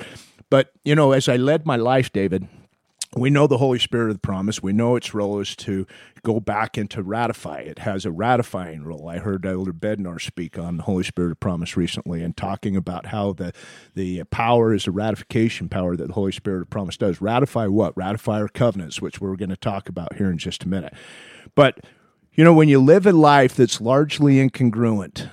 But 0.50 0.72
you 0.84 0.96
know, 0.96 1.12
as 1.12 1.30
I 1.30 1.36
led 1.36 1.68
my 1.68 1.76
life, 1.76 2.12
David, 2.12 2.48
we 3.16 3.30
know 3.30 3.48
the 3.48 3.58
Holy 3.58 3.80
Spirit 3.80 4.10
of 4.10 4.16
the 4.16 4.22
promise. 4.22 4.62
We 4.62 4.74
know 4.74 4.96
its 4.96 5.14
role 5.14 5.40
is 5.40 5.56
to 5.58 5.88
go 6.24 6.40
back 6.40 6.76
and 6.76 6.90
to 6.92 7.02
ratify. 7.02 7.60
It 7.60 7.80
has 7.80 8.06
a 8.06 8.12
ratifying 8.12 8.84
role. 8.84 9.08
I 9.08 9.20
heard 9.20 9.46
Elder 9.46 9.72
Bednar 9.72 10.22
speak 10.22 10.60
on 10.60 10.78
the 10.78 10.84
Holy 10.84 11.06
Spirit 11.06 11.32
of 11.32 11.40
promise 11.40 11.78
recently 11.78 12.22
and 12.22 12.36
talking 12.36 12.76
about 12.76 13.08
how 13.08 13.32
the, 13.32 13.54
the 13.96 14.24
power 14.26 14.74
is 14.74 14.88
a 14.88 14.92
ratification 14.92 15.70
power 15.70 15.96
that 15.96 16.08
the 16.08 16.14
Holy 16.14 16.34
Spirit 16.34 16.64
of 16.64 16.70
promise 16.70 16.98
does. 16.98 17.22
Ratify 17.22 17.68
what? 17.68 17.96
Ratify 17.96 18.42
our 18.42 18.50
covenants, 18.50 19.02
which 19.02 19.22
we're 19.22 19.38
going 19.38 19.50
to 19.50 19.58
talk 19.58 19.88
about 19.88 20.16
here 20.16 20.30
in 20.30 20.38
just 20.38 20.64
a 20.64 20.68
minute. 20.68 20.94
But, 21.56 21.80
you 22.34 22.44
know, 22.44 22.54
when 22.54 22.68
you 22.68 22.80
live 22.80 23.08
a 23.08 23.14
life 23.14 23.56
that's 23.56 23.80
largely 23.80 24.36
incongruent, 24.36 25.32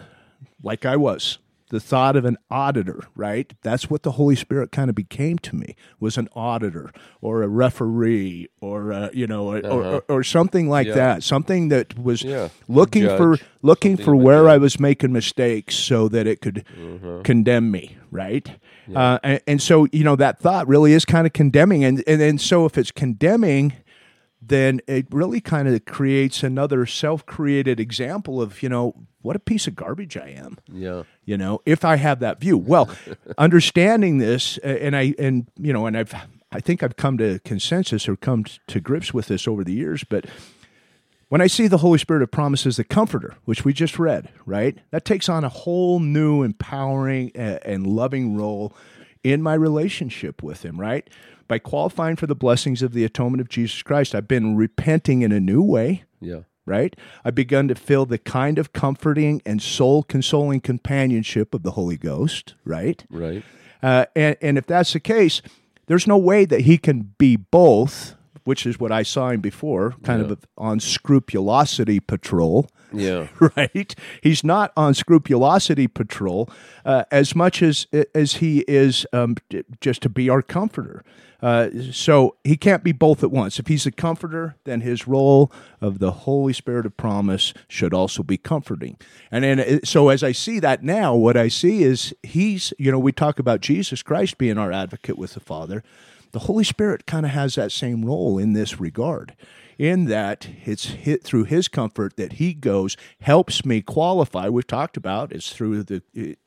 like 0.63 0.87
I 0.87 0.97
was, 0.97 1.39
the 1.71 1.81
thought 1.81 2.15
of 2.15 2.25
an 2.25 2.37
auditor, 2.51 3.01
right? 3.17 3.53
That's 3.63 3.89
what 3.89 4.03
the 4.03 4.13
Holy 4.13 4.37
Spirit 4.37 4.71
kind 4.71 4.91
of 4.91 4.95
became 4.95 5.39
to 5.39 5.57
me 5.57 5.75
was 5.99 6.19
an 6.19 6.29
auditor 6.37 6.91
or 7.23 7.43
a 7.43 7.49
referee 7.49 8.49
or 8.61 8.93
uh, 8.93 9.09
you 9.13 9.27
know 9.27 9.49
or, 9.51 9.67
or, 9.67 10.05
or 10.09 10.23
something 10.23 10.69
like 10.69 10.87
Yeah. 10.89 10.95
that, 10.95 11.23
something 11.23 11.69
that 11.69 11.99
was 11.99 12.23
Yeah. 12.23 12.51
looking 12.69 13.07
for 13.09 13.39
looking 13.63 13.93
Something 13.93 14.05
for 14.05 14.17
where. 14.17 14.49
I 14.49 14.59
was 14.59 14.79
making 14.79 15.13
mistakes 15.13 15.75
so 15.75 16.07
that 16.09 16.27
it 16.27 16.41
could 16.43 16.65
condemn 17.25 17.71
me, 17.71 17.97
right? 18.11 18.47
Uh, 18.95 19.19
and, 19.23 19.41
and 19.47 19.63
so 19.63 19.89
you 19.91 20.05
know 20.05 20.17
that 20.17 20.39
thought 20.39 20.69
really 20.69 20.93
is 20.93 21.05
kind 21.07 21.27
of 21.27 21.33
condemning, 21.33 21.83
and 21.83 22.05
and 22.07 22.21
and 22.21 22.41
so 22.41 22.67
if 22.67 22.77
it's 22.77 22.91
condemning, 22.91 23.73
then 24.43 24.81
it 24.87 25.07
really 25.11 25.41
kind 25.41 25.67
of 25.67 25.85
creates 25.87 26.43
another 26.43 26.85
self-created 26.85 27.81
example 27.81 28.43
of 28.43 28.63
you 28.63 28.69
know 28.69 28.95
what 29.25 29.35
a 29.37 29.41
piece 29.41 29.67
of 29.67 29.75
garbage 29.75 30.17
I 30.17 30.29
am 30.29 30.59
Yeah. 30.73 31.03
you 31.25 31.37
know 31.37 31.61
if 31.67 31.85
i 31.85 31.97
have 31.97 32.21
that 32.21 32.39
view 32.41 32.57
well 32.59 32.89
understanding 33.39 34.19
this 34.19 34.59
uh, 34.65 34.69
and 34.69 34.95
i 34.97 35.15
and 35.19 35.47
you 35.59 35.73
know 35.73 35.87
and 35.87 35.97
i've 35.97 36.15
i 36.53 36.61
think 36.61 36.83
i've 36.83 36.97
come 36.97 37.19
to 37.19 37.39
consensus 37.41 38.09
or 38.09 38.17
come 38.17 38.45
to 38.69 38.81
grips 38.81 39.13
with 39.13 39.27
this 39.27 39.49
over 39.49 39.65
the 39.65 39.73
years 39.73 40.05
but 40.05 40.25
when 41.29 41.41
i 41.41 41.47
see 41.47 41.67
the 41.67 41.79
holy 41.79 41.99
spirit 41.99 42.23
of 42.23 42.31
promise 42.31 42.67
as 42.67 42.77
the 42.77 42.85
comforter 42.85 43.35
which 43.45 43.65
we 43.65 43.73
just 43.73 43.99
read 43.99 44.29
right 44.47 44.79
that 44.91 45.05
takes 45.05 45.29
on 45.29 45.43
a 45.45 45.49
whole 45.49 45.99
new 46.01 46.43
empowering 46.43 47.33
uh, 47.37 47.59
and 47.65 47.87
loving 47.87 48.37
role 48.37 48.75
in 49.23 49.43
my 49.43 49.55
relationship 49.55 50.43
with 50.43 50.65
him 50.65 50.79
right 50.81 51.09
by 51.49 51.59
qualifying 51.59 52.17
for 52.17 52.27
the 52.27 52.35
blessings 52.35 52.83
of 52.83 52.93
the 52.93 53.05
atonement 53.05 53.41
of 53.41 53.49
jesus 53.49 53.83
christ 53.83 54.15
i've 54.15 54.29
been 54.29 54.57
repenting 54.57 55.23
in 55.23 55.33
a 55.33 55.41
new 55.41 55.63
way 55.63 56.05
Yeah. 56.21 56.41
Right? 56.67 56.95
I've 57.25 57.35
begun 57.35 57.69
to 57.69 57.75
feel 57.75 58.07
the 58.07 58.19
kind 58.19 58.59
of 58.59 58.73
comforting 58.73 59.43
and 59.45 59.61
soul 59.61 60.03
consoling 60.03 60.61
companionship 60.61 61.55
of 61.55 61.63
the 61.63 61.73
Holy 61.73 61.97
Ghost, 61.97 62.55
right? 62.65 63.05
Right. 63.11 63.43
Uh, 63.83 64.07
and, 64.17 64.37
and 64.41 64.59
if 64.59 64.67
that's 64.67 64.93
the 64.95 65.01
case, 65.01 65.43
there's 65.87 66.07
no 66.07 66.17
way 66.17 66.45
that 66.47 66.63
he 66.63 66.79
can 66.79 67.15
be 67.19 67.37
both, 67.37 68.15
which 68.45 68.67
is 68.67 68.81
what 68.81 68.93
I 68.93 69.03
saw 69.03 69.31
him 69.31 69.41
before, 69.41 69.95
kind 70.03 70.23
of 70.23 70.47
on 70.57 70.81
scrupulosity 70.81 72.01
patrol, 72.01 72.69
Yeah. 72.95 73.29
right? 73.57 73.95
He's 74.23 74.45
not 74.45 74.73
on 74.77 74.95
scrupulosity 74.95 75.87
patrol 75.89 76.49
uh, 76.85 77.05
as 77.11 77.35
much 77.35 77.63
as 77.63 77.87
as 78.15 78.35
he 78.35 78.65
is 78.69 79.07
um, 79.13 79.37
just 79.81 80.03
to 80.03 80.09
be 80.09 80.29
our 80.29 80.43
comforter. 80.43 81.05
Uh, 81.45 81.69
so 81.93 82.37
he 82.43 82.57
can't 82.57 82.83
be 82.83 82.93
both 82.93 83.23
at 83.23 83.31
once. 83.31 83.59
If 83.59 83.67
he's 83.67 83.85
a 83.85 83.93
comforter, 83.93 84.57
then 84.65 84.81
his 84.81 85.07
role 85.07 85.53
of 85.79 85.99
the 85.99 86.11
Holy 86.11 86.55
Spirit 86.55 86.87
of 86.87 86.97
promise 86.97 87.53
should 87.69 87.93
also 87.93 88.23
be 88.23 88.39
comforting. 88.39 88.97
And 89.31 89.45
then, 89.45 89.61
uh, 89.61 89.79
so 89.85 90.09
as 90.09 90.23
I 90.23 90.33
see 90.33 90.59
that 90.61 90.83
now, 90.83 91.15
what 91.15 91.37
I 91.37 91.49
see 91.49 91.83
is 91.83 92.15
he's, 92.23 92.73
you 92.79 92.91
know, 92.91 92.99
we 92.99 93.13
talk 93.13 93.39
about 93.39 93.61
Jesus 93.61 94.03
Christ 94.03 94.39
being 94.39 94.57
our 94.57 94.73
advocate 94.73 95.19
with 95.19 95.35
the 95.35 95.41
Father. 95.41 95.85
The 96.33 96.39
Holy 96.41 96.65
Spirit 96.65 97.05
kind 97.05 97.27
of 97.27 97.33
has 97.33 97.57
that 97.57 97.73
same 97.73 98.07
role 98.07 98.39
in 98.39 98.55
this 98.55 98.81
regard 98.81 99.37
in 99.79 100.05
that 100.07 100.49
it's 100.65 100.87
hit 100.87 101.23
through 101.25 101.45
his 101.45 101.69
comfort 101.69 102.17
that 102.17 102.35
he 102.35 102.55
goes 102.55 102.97
helps 103.21 103.65
me 103.65 103.81
qualify 103.83 104.49
we've 104.49 104.67
talked 104.67 104.97
about 104.97 105.33
it's 105.33 105.53
through 105.53 105.83
the 105.83 106.03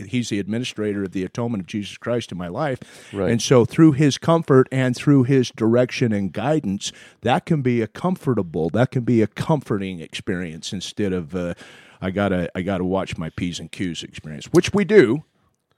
he's 0.08 0.30
the 0.30 0.40
administrator 0.40 1.04
of 1.04 1.12
the 1.12 1.24
atonement 1.24 1.62
of 1.62 1.68
jesus 1.68 1.98
christ 1.98 2.32
in 2.32 2.38
my 2.38 2.48
life 2.48 2.80
Right. 3.14 3.30
and 3.32 3.42
so 3.42 3.66
through 3.66 3.94
his 3.94 4.18
comfort 4.18 4.68
and 4.72 4.96
through 4.96 5.24
his 5.24 5.50
direction 5.52 6.12
and 6.14 6.32
guidance 6.32 6.92
that 7.22 7.46
can 7.46 7.62
be 7.62 7.82
a 7.82 7.88
comfortable 7.88 8.70
that 8.72 8.92
can 8.92 9.04
be 9.04 9.22
a 9.22 9.28
comforting 9.28 10.00
experience 10.00 10.72
instead 10.74 11.14
of 11.14 11.36
uh, 11.36 11.54
i 12.02 12.10
gotta 12.12 12.50
i 12.56 12.62
gotta 12.62 12.86
watch 12.86 13.18
my 13.18 13.30
p's 13.32 13.60
and 13.60 13.72
q's 13.72 14.04
experience 14.04 14.46
which 14.48 14.74
we 14.74 14.86
do 14.86 15.24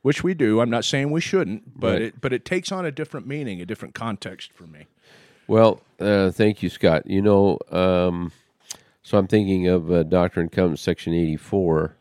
which 0.01 0.23
we 0.23 0.33
do 0.33 0.61
i'm 0.61 0.69
not 0.69 0.85
saying 0.85 1.11
we 1.11 1.21
shouldn't 1.21 1.79
but 1.79 1.93
Right. 1.93 2.01
it 2.03 2.21
but 2.21 2.31
it 2.33 2.45
takes 2.45 2.71
on 2.71 2.85
a 2.85 2.91
different 2.91 3.25
meaning 3.27 3.61
a 3.61 3.65
different 3.65 3.93
context 3.95 4.53
for 4.53 4.67
me 4.67 4.85
Well, 5.49 5.81
uh, 5.99 6.29
thank 6.29 6.61
you, 6.61 6.69
Scott. 6.69 7.07
You 7.07 7.23
know, 7.23 7.57
um, 7.71 8.31
so 9.01 9.17
I'm 9.17 9.25
thinking 9.25 9.67
of 9.67 9.91
uh, 9.91 10.03
Doctrine 10.03 10.43
and 10.43 10.51
Covenants, 10.51 10.83
section 10.83 11.11
84, 11.11 11.95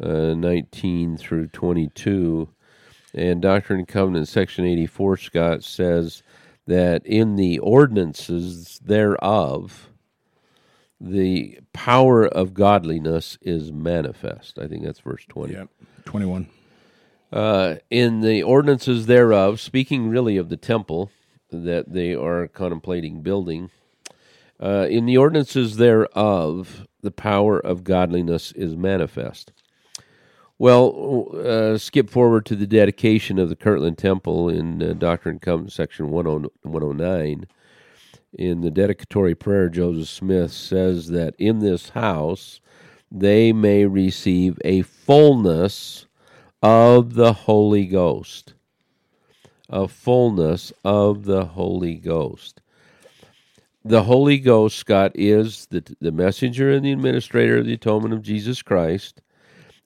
uh, 0.00 0.08
19 0.34 1.16
through 1.16 1.48
22. 1.48 2.48
And 3.12 3.42
Doctrine 3.42 3.80
and 3.80 3.88
Covenants, 3.88 4.30
section 4.30 4.64
84, 4.64 5.16
Scott 5.16 5.64
says 5.64 6.22
that 6.68 7.04
in 7.04 7.34
the 7.34 7.58
ordinances 7.58 8.78
thereof, 8.84 9.88
the 11.00 11.58
power 11.72 12.24
of 12.24 12.54
godliness 12.54 13.36
is 13.42 13.72
manifest. 13.72 14.60
I 14.60 14.68
think 14.68 14.84
that's 14.84 15.00
verse 15.00 15.24
20. 15.28 15.52
yeah 15.52 15.64
21 16.04 16.46
Uh, 17.32 17.74
in 17.90 18.20
the 18.20 18.44
ordinances 18.44 19.06
thereof, 19.06 19.58
speaking 19.58 20.08
really 20.08 20.36
of 20.36 20.50
the 20.50 20.56
temple 20.56 21.10
that 21.50 21.92
they 21.92 22.14
are 22.14 22.48
contemplating 22.48 23.22
building, 23.22 23.70
uh, 24.60 24.86
in 24.88 25.06
the 25.06 25.16
ordinances 25.16 25.76
thereof, 25.76 26.86
the 27.02 27.10
power 27.10 27.58
of 27.58 27.84
godliness 27.84 28.52
is 28.52 28.76
manifest. 28.76 29.52
Well, 30.58 31.28
uh, 31.36 31.76
skip 31.76 32.08
forward 32.08 32.46
to 32.46 32.56
the 32.56 32.66
dedication 32.66 33.38
of 33.38 33.50
the 33.50 33.56
Kirtland 33.56 33.98
Temple 33.98 34.48
in 34.48 34.82
uh, 34.82 34.94
Doctrine 34.94 35.34
and 35.34 35.42
Covenants, 35.42 35.74
section 35.74 36.06
10 36.06 36.46
109. 36.62 37.46
In 38.32 38.60
the 38.62 38.70
dedicatory 38.70 39.34
prayer, 39.34 39.68
Joseph 39.68 40.08
Smith 40.08 40.52
says 40.52 41.08
that 41.08 41.34
in 41.38 41.58
this 41.58 41.90
house 41.90 42.60
they 43.10 43.52
may 43.52 43.84
receive 43.84 44.58
a 44.64 44.82
fullness 44.82 46.06
of 46.62 47.14
the 47.14 47.32
Holy 47.32 47.86
Ghost. 47.86 48.54
A 49.68 49.88
fullness 49.88 50.72
of 50.84 51.24
the 51.24 51.44
Holy 51.44 51.94
Ghost. 51.94 52.60
The 53.84 54.04
Holy 54.04 54.38
Ghost, 54.38 54.76
Scott, 54.76 55.12
is 55.14 55.66
the, 55.66 55.84
the 56.00 56.12
messenger 56.12 56.72
and 56.72 56.84
the 56.84 56.92
administrator 56.92 57.58
of 57.58 57.66
the 57.66 57.74
atonement 57.74 58.14
of 58.14 58.22
Jesus 58.22 58.62
Christ, 58.62 59.22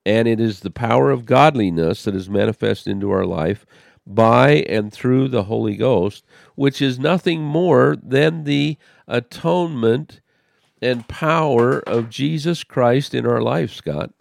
and 0.07 0.27
it 0.27 0.41
is 0.41 0.61
the 0.61 0.71
power 0.71 1.11
of 1.11 1.27
godliness 1.27 2.05
that 2.05 2.15
is 2.15 2.31
manifest 2.31 2.87
into 2.87 3.11
our 3.11 3.27
life 3.27 3.67
by 4.07 4.65
and 4.69 4.93
through 4.93 5.29
the 5.29 5.45
Holy 5.45 5.77
Ghost, 5.77 6.25
which 6.55 6.81
is 6.81 6.99
nothing 6.99 7.43
more 7.43 7.97
than 8.03 8.45
the 8.45 8.77
atonement 9.07 10.21
and 10.83 11.07
power 11.09 11.81
of 11.81 12.11
Jesus 12.11 12.65
Christ 12.65 13.15
in 13.15 13.27
our 13.27 13.43
life, 13.43 13.73
Scott. 13.73 14.13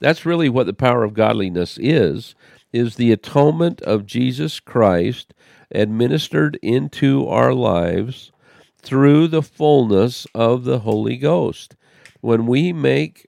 That's 0.00 0.26
really 0.26 0.48
what 0.48 0.66
the 0.66 0.74
power 0.74 1.02
of 1.02 1.14
godliness 1.14 1.78
is, 1.80 2.34
is 2.72 2.96
the 2.96 3.12
atonement 3.12 3.80
of 3.82 4.06
Jesus 4.06 4.60
Christ 4.60 5.34
administered 5.70 6.58
into 6.62 7.26
our 7.26 7.52
lives 7.52 8.32
through 8.80 9.28
the 9.28 9.42
fullness 9.42 10.26
of 10.34 10.64
the 10.64 10.80
Holy 10.80 11.16
Ghost. 11.16 11.76
When 12.20 12.46
we 12.46 12.72
make 12.72 13.26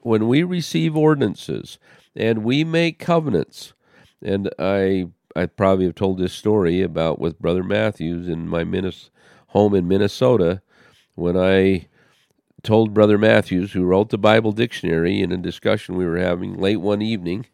when 0.00 0.28
we 0.28 0.42
receive 0.42 0.96
ordinances 0.96 1.78
and 2.14 2.44
we 2.44 2.62
make 2.62 2.98
covenants, 2.98 3.72
and 4.22 4.50
I 4.58 5.06
I 5.36 5.46
probably 5.46 5.86
have 5.86 5.94
told 5.94 6.18
this 6.18 6.32
story 6.32 6.82
about 6.82 7.18
with 7.18 7.40
Brother 7.40 7.62
Matthews 7.62 8.28
in 8.28 8.48
my 8.48 8.64
home 9.48 9.74
in 9.74 9.88
Minnesota 9.88 10.62
when 11.14 11.36
I 11.36 11.86
told 12.62 12.94
Brother 12.94 13.18
Matthews, 13.18 13.72
who 13.72 13.84
wrote 13.84 14.10
the 14.10 14.18
Bible 14.18 14.52
dictionary, 14.52 15.20
in 15.20 15.32
a 15.32 15.36
discussion 15.36 15.96
we 15.96 16.06
were 16.06 16.18
having 16.18 16.56
late 16.56 16.78
one 16.78 17.02
evening. 17.02 17.46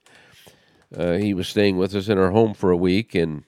Uh, 0.96 1.12
he 1.12 1.35
was 1.35 1.48
staying 1.48 1.76
with 1.76 1.94
us 1.94 2.09
in 2.09 2.18
our 2.18 2.31
home 2.31 2.55
for 2.55 2.70
a 2.70 2.76
week, 2.76 3.14
and 3.14 3.44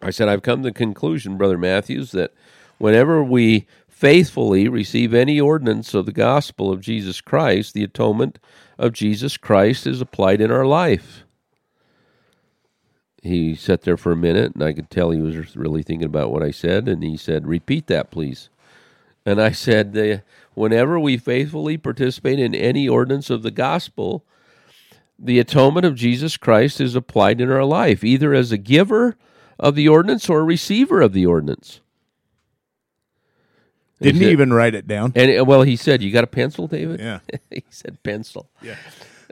I 0.00 0.10
said, 0.10 0.28
I've 0.28 0.42
come 0.42 0.62
to 0.62 0.68
the 0.68 0.74
conclusion, 0.74 1.36
Brother 1.36 1.58
Matthews, 1.58 2.12
that 2.12 2.32
whenever 2.78 3.22
we 3.22 3.66
faithfully 3.88 4.68
receive 4.68 5.14
any 5.14 5.40
ordinance 5.40 5.94
of 5.94 6.06
the 6.06 6.12
gospel 6.12 6.70
of 6.70 6.80
Jesus 6.80 7.20
Christ, 7.20 7.74
the 7.74 7.82
atonement 7.82 8.38
of 8.78 8.92
Jesus 8.92 9.36
Christ 9.36 9.86
is 9.86 10.00
applied 10.00 10.40
in 10.40 10.50
our 10.50 10.66
life. 10.66 11.24
He 13.22 13.56
sat 13.56 13.82
there 13.82 13.96
for 13.96 14.12
a 14.12 14.16
minute, 14.16 14.54
and 14.54 14.62
I 14.62 14.72
could 14.72 14.90
tell 14.90 15.10
he 15.10 15.20
was 15.20 15.56
really 15.56 15.82
thinking 15.82 16.06
about 16.06 16.30
what 16.30 16.42
I 16.42 16.52
said, 16.52 16.86
and 16.86 17.02
he 17.02 17.16
said, 17.16 17.48
Repeat 17.48 17.88
that, 17.88 18.10
please. 18.10 18.50
And 19.24 19.40
I 19.40 19.50
said, 19.50 20.22
Whenever 20.54 21.00
we 21.00 21.16
faithfully 21.16 21.76
participate 21.76 22.38
in 22.38 22.54
any 22.54 22.88
ordinance 22.88 23.30
of 23.30 23.42
the 23.42 23.50
gospel, 23.50 24.24
the 25.18 25.38
atonement 25.38 25.86
of 25.86 25.94
Jesus 25.94 26.36
Christ 26.36 26.80
is 26.80 26.94
applied 26.94 27.40
in 27.40 27.50
our 27.50 27.64
life, 27.64 28.04
either 28.04 28.34
as 28.34 28.52
a 28.52 28.58
giver 28.58 29.16
of 29.58 29.74
the 29.74 29.88
ordinance 29.88 30.28
or 30.28 30.40
a 30.40 30.44
receiver 30.44 31.00
of 31.00 31.12
the 31.12 31.24
ordinance. 31.26 31.80
Didn't 34.00 34.20
said- 34.20 34.32
even 34.32 34.52
write 34.52 34.74
it 34.74 34.86
down? 34.86 35.12
And 35.14 35.46
well, 35.46 35.62
he 35.62 35.76
said, 35.76 36.02
"You 36.02 36.12
got 36.12 36.24
a 36.24 36.26
pencil, 36.28 36.66
David?" 36.66 37.00
Yeah. 37.00 37.20
he 37.50 37.64
said, 37.70 38.02
"Pencil." 38.02 38.48
Yeah. 38.60 38.76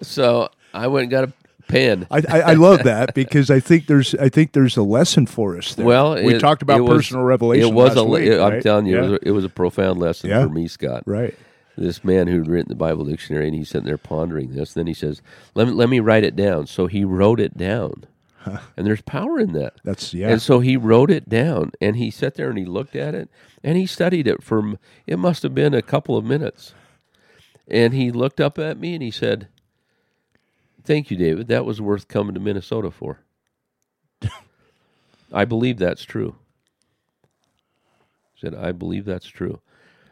So 0.03 0.49
I 0.73 0.87
went 0.87 1.03
and 1.05 1.11
got 1.11 1.25
a 1.25 1.33
pen. 1.69 2.07
I, 2.11 2.23
I, 2.29 2.41
I 2.41 2.55
love 2.55 2.85
that 2.85 3.15
because 3.15 3.51
I 3.51 3.61
think 3.61 3.87
there's 3.87 4.15
I 4.15 4.31
think 4.31 4.53
there's 4.53 4.79
a 4.79 4.83
lesson 4.83 5.27
for 5.27 5.59
us 5.59 5.75
there. 5.75 5.85
Well, 5.85 6.15
we 6.15 6.37
it- 6.37 6.39
talked 6.41 6.63
about 6.63 6.79
it 6.79 6.83
was- 6.85 7.03
personal 7.03 7.25
revelation. 7.25 7.69
It 7.69 7.75
was 7.75 7.95
a. 7.97 8.01
I'm 8.01 8.53
right? 8.53 8.63
telling 8.63 8.87
you, 8.87 8.97
Yeah. 8.97 9.01
it, 9.01 9.03
was 9.03 9.13
a, 9.13 9.29
it 9.29 9.31
was 9.33 9.45
a 9.45 9.49
profound 9.51 10.01
lesson 10.01 10.31
Yeah. 10.31 10.45
for 10.45 10.49
me, 10.49 10.67
Scott. 10.67 11.03
right. 11.05 11.35
This 11.77 12.05
man 12.05 12.27
who'd 12.27 12.49
written 12.49 12.69
the 12.69 12.77
Bible 12.77 13.05
dictionary, 13.05 13.47
and 13.47 13.55
he's 13.55 13.69
sitting 13.69 13.87
there 13.87 13.99
pondering 13.99 14.55
this. 14.55 14.73
Then 14.73 14.87
he 14.87 14.95
says, 14.95 15.21
"Let 15.55 15.67
me 15.67 15.73
let 15.73 15.89
me 15.89 16.01
write 16.01 16.25
it 16.25 16.37
down." 16.37 16.67
So 16.67 16.87
he 16.87 17.05
wrote 17.05 17.41
it 17.41 17.57
down, 17.57 18.05
and 18.77 18.87
there's 18.87 19.03
power 19.03 19.39
in 19.39 19.53
that. 19.55 19.75
That's 19.85 20.15
yeah. 20.15 20.31
And 20.31 20.41
so 20.41 20.61
he 20.61 20.77
wrote 20.77 21.11
it 21.11 21.29
down, 21.29 21.73
and 21.81 21.97
he 21.97 22.11
sat 22.11 22.35
there 22.35 22.49
and 22.49 22.59
he 22.59 22.65
looked 22.65 22.97
at 22.97 23.15
it, 23.15 23.29
and 23.63 23.77
he 23.77 23.87
studied 23.87 24.27
it 24.27 24.43
for 24.43 24.75
it 25.07 25.19
must 25.19 25.43
have 25.43 25.55
been 25.55 25.75
a 25.75 25.83
couple 25.83 26.17
of 26.17 26.25
minutes, 26.25 26.75
and 27.67 27.93
he 27.95 28.11
looked 28.11 28.41
up 28.41 28.59
at 28.59 28.79
me 28.79 28.95
and 28.95 29.03
he 29.03 29.11
said, 29.11 29.49
"Thank 30.85 31.11
you, 31.11 31.17
David. 31.17 31.49
That 31.49 31.65
was 31.65 31.81
worth 31.81 32.09
coming 32.09 32.35
to 32.35 32.41
Minnesota 32.41 32.91
for." 32.91 33.21
I 35.33 35.45
believe 35.45 35.79
that's 35.79 36.05
true. 36.05 36.37
He 38.35 38.41
said, 38.47 38.55
"I 38.55 38.73
believe 38.73 39.05
that's 39.05 39.27
true." 39.27 39.61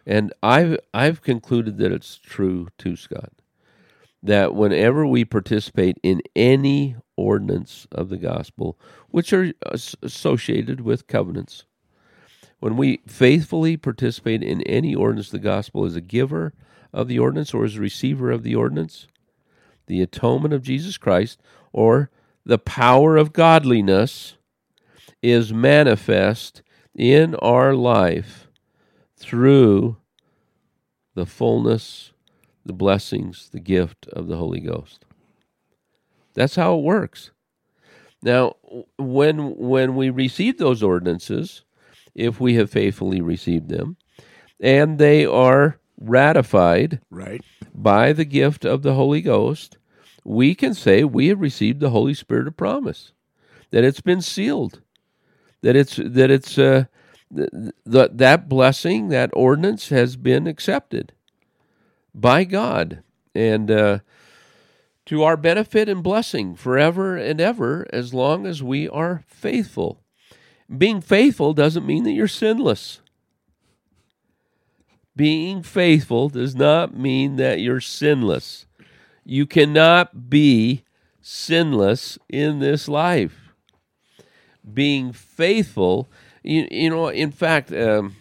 And 0.06 0.32
I've 0.42 0.78
I've 0.92 1.22
concluded 1.22 1.78
that 1.78 1.92
it's 1.92 2.18
true 2.18 2.68
too, 2.78 2.96
Scott. 2.96 3.32
That 4.22 4.54
whenever 4.54 5.06
we 5.06 5.24
participate 5.24 5.98
in 6.02 6.22
any 6.36 6.96
ordinance 7.16 7.86
of 7.92 8.08
the 8.08 8.16
gospel, 8.16 8.78
which 9.10 9.32
are 9.32 9.52
associated 10.02 10.80
with 10.80 11.06
covenants, 11.06 11.64
when 12.60 12.76
we 12.76 13.00
faithfully 13.06 13.76
participate 13.76 14.42
in 14.42 14.62
any 14.62 14.94
ordinance 14.94 15.28
of 15.28 15.32
the 15.32 15.38
gospel 15.40 15.84
as 15.84 15.96
a 15.96 16.00
giver 16.00 16.52
of 16.92 17.08
the 17.08 17.18
ordinance 17.18 17.52
or 17.52 17.64
as 17.64 17.76
a 17.76 17.80
receiver 17.80 18.30
of 18.30 18.44
the 18.44 18.54
ordinance, 18.54 19.08
the 19.86 20.00
atonement 20.00 20.54
of 20.54 20.62
Jesus 20.62 20.96
Christ 20.98 21.40
or 21.72 22.10
the 22.44 22.58
power 22.58 23.16
of 23.16 23.32
godliness 23.32 24.36
is 25.22 25.52
manifest 25.52 26.62
in 26.94 27.34
our 27.36 27.74
life 27.74 28.41
through 29.22 29.96
the 31.14 31.26
fullness, 31.26 32.12
the 32.66 32.72
blessings, 32.72 33.48
the 33.50 33.60
gift 33.60 34.08
of 34.08 34.26
the 34.26 34.36
Holy 34.36 34.60
Ghost. 34.60 35.04
That's 36.34 36.56
how 36.56 36.76
it 36.76 36.82
works. 36.82 37.30
Now, 38.22 38.56
when 38.98 39.56
when 39.56 39.96
we 39.96 40.10
receive 40.10 40.58
those 40.58 40.82
ordinances, 40.82 41.64
if 42.14 42.40
we 42.40 42.54
have 42.54 42.70
faithfully 42.70 43.20
received 43.20 43.68
them, 43.68 43.96
and 44.60 44.98
they 44.98 45.26
are 45.26 45.78
ratified 45.98 47.00
right. 47.10 47.42
by 47.74 48.12
the 48.12 48.24
gift 48.24 48.64
of 48.64 48.82
the 48.82 48.94
Holy 48.94 49.20
Ghost, 49.20 49.76
we 50.24 50.54
can 50.54 50.74
say 50.74 51.04
we 51.04 51.28
have 51.28 51.40
received 51.40 51.80
the 51.80 51.90
Holy 51.90 52.14
Spirit 52.14 52.46
of 52.46 52.56
promise, 52.56 53.12
that 53.70 53.84
it's 53.84 54.00
been 54.00 54.22
sealed, 54.22 54.80
that 55.62 55.74
it's 55.74 55.96
that 55.96 56.30
it's 56.30 56.58
uh, 56.58 56.84
that 57.32 58.18
that 58.18 58.48
blessing, 58.48 59.08
that 59.08 59.30
ordinance 59.32 59.88
has 59.88 60.16
been 60.16 60.46
accepted 60.46 61.12
by 62.14 62.44
God 62.44 63.02
and 63.34 63.70
uh, 63.70 63.98
to 65.06 65.22
our 65.22 65.36
benefit 65.36 65.88
and 65.88 66.02
blessing 66.02 66.54
forever 66.54 67.16
and 67.16 67.40
ever 67.40 67.86
as 67.92 68.12
long 68.12 68.46
as 68.46 68.62
we 68.62 68.88
are 68.88 69.24
faithful. 69.26 70.00
Being 70.76 71.00
faithful 71.00 71.54
doesn't 71.54 71.86
mean 71.86 72.04
that 72.04 72.12
you're 72.12 72.28
sinless. 72.28 73.00
Being 75.14 75.62
faithful 75.62 76.28
does 76.28 76.54
not 76.54 76.96
mean 76.96 77.36
that 77.36 77.60
you're 77.60 77.80
sinless. 77.80 78.66
You 79.24 79.46
cannot 79.46 80.30
be 80.30 80.84
sinless 81.20 82.18
in 82.28 82.60
this 82.60 82.88
life. 82.88 83.54
Being 84.72 85.12
faithful 85.12 86.10
you, 86.42 86.66
you 86.70 86.90
know, 86.90 87.08
in 87.08 87.30
fact, 87.30 87.72
um, 87.72 88.16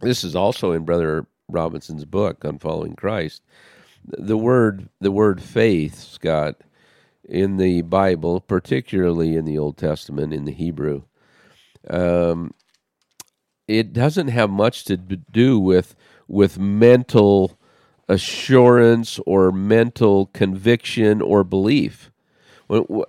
this 0.00 0.24
is 0.24 0.34
also 0.34 0.72
in 0.72 0.84
Brother 0.84 1.26
Robinson's 1.48 2.04
book 2.04 2.44
on 2.44 2.58
following 2.58 2.94
Christ. 2.96 3.42
The 4.04 4.36
word, 4.36 4.88
the 5.00 5.12
word 5.12 5.42
faith, 5.42 5.98
Scott, 5.98 6.56
in 7.24 7.56
the 7.56 7.82
Bible, 7.82 8.40
particularly 8.40 9.36
in 9.36 9.44
the 9.44 9.58
Old 9.58 9.76
Testament, 9.76 10.34
in 10.34 10.44
the 10.44 10.52
Hebrew, 10.52 11.02
um, 11.88 12.52
it 13.68 13.92
doesn't 13.92 14.28
have 14.28 14.50
much 14.50 14.84
to 14.86 14.96
do 14.96 15.58
with 15.58 15.94
with 16.28 16.58
mental 16.58 17.58
assurance 18.08 19.18
or 19.26 19.52
mental 19.52 20.26
conviction 20.26 21.22
or 21.22 21.44
belief. 21.44 22.10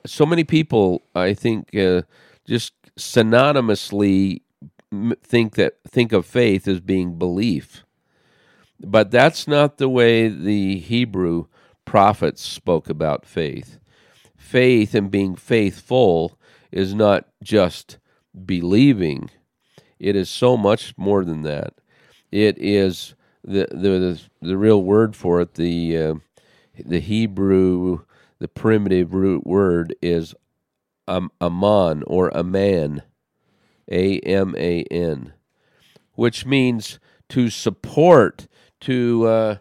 So 0.06 0.26
many 0.26 0.44
people, 0.44 1.04
I 1.16 1.34
think, 1.34 1.76
uh, 1.76 2.04
just 2.46 2.74
synonymously 2.98 4.42
think 5.24 5.56
that 5.56 5.78
think 5.88 6.12
of 6.14 6.26
faith 6.26 6.68
as 6.68 6.80
being 6.80 7.18
belief. 7.18 7.84
But 8.80 9.12
that's 9.12 9.48
not 9.48 9.78
the 9.78 9.90
way 9.90 10.28
the 10.28 10.78
Hebrew 10.78 11.46
prophets 11.86 12.42
spoke 12.42 12.90
about 12.90 13.26
faith. 13.26 13.80
Faith 14.38 14.94
and 14.94 15.10
being 15.10 15.36
faithful 15.36 16.38
is 16.72 16.94
not 16.94 17.28
just 17.42 17.98
believing. 18.46 19.30
It 20.00 20.16
is 20.16 20.30
so 20.30 20.58
much 20.58 20.94
more 20.98 21.24
than 21.24 21.44
that. 21.44 21.76
It 22.32 22.58
is 22.58 23.16
the 23.44 23.68
the 23.72 23.90
the, 24.00 24.22
the 24.42 24.58
real 24.58 24.84
word 24.84 25.16
for 25.16 25.42
it. 25.42 25.56
The 25.56 25.98
uh, 25.98 26.16
the 26.78 27.00
Hebrew, 27.00 28.02
the 28.40 28.48
primitive 28.48 29.14
root 29.14 29.46
word 29.46 29.96
is 30.02 30.36
um, 31.08 31.32
aman 31.42 32.04
or 32.08 32.30
a 32.30 32.44
man, 32.44 33.04
A 33.92 34.20
M 34.20 34.56
A 34.58 34.84
N, 34.84 35.34
which 36.14 36.46
means 36.46 37.00
to 37.30 37.50
support, 37.50 38.48
to 38.82 39.26
uh, 39.26 39.58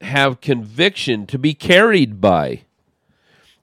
have 0.00 0.40
conviction, 0.40 1.26
to 1.26 1.38
be 1.38 1.54
carried 1.54 2.20
by. 2.20 2.64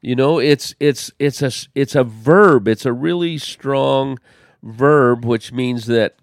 You 0.02 0.16
know, 0.16 0.40
it's 0.40 0.74
it's 0.80 1.12
it's 1.20 1.42
a 1.42 1.52
it's 1.76 1.96
a 1.96 2.04
verb. 2.04 2.68
It's 2.68 2.86
a 2.86 2.94
really 2.94 3.38
strong 3.38 4.18
verb, 4.64 5.26
which 5.26 5.52
means 5.52 5.86
that 5.86 6.16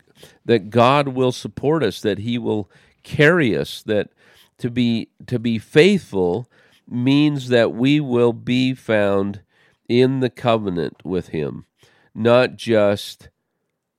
that 0.45 0.71
God 0.71 1.09
will 1.09 1.33
support 1.33 1.83
us, 1.85 2.01
that 2.01 2.19
He 2.19 2.39
will 2.39 2.69
carry 3.05 3.57
us, 3.57 3.83
that 3.85 4.11
to 4.59 4.71
be 4.71 5.11
to 5.27 5.39
be 5.39 5.59
faithful 5.59 6.51
means 6.89 7.49
that 7.49 7.73
we 7.73 8.01
will 8.01 8.33
be 8.33 8.75
found 8.75 9.43
in 9.89 10.21
the 10.21 10.31
covenant 10.31 10.97
with 11.05 11.29
him, 11.29 11.67
not 12.15 12.57
just 12.57 13.31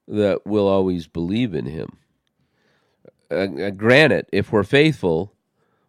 that 0.08 0.46
we'll 0.46 0.68
always 0.68 1.08
believe 1.08 1.54
in 1.54 1.66
him. 1.66 1.98
Uh, 3.32 3.48
uh, 3.62 3.70
granted, 3.72 4.26
if 4.32 4.52
we're 4.52 4.64
faithful, 4.64 5.34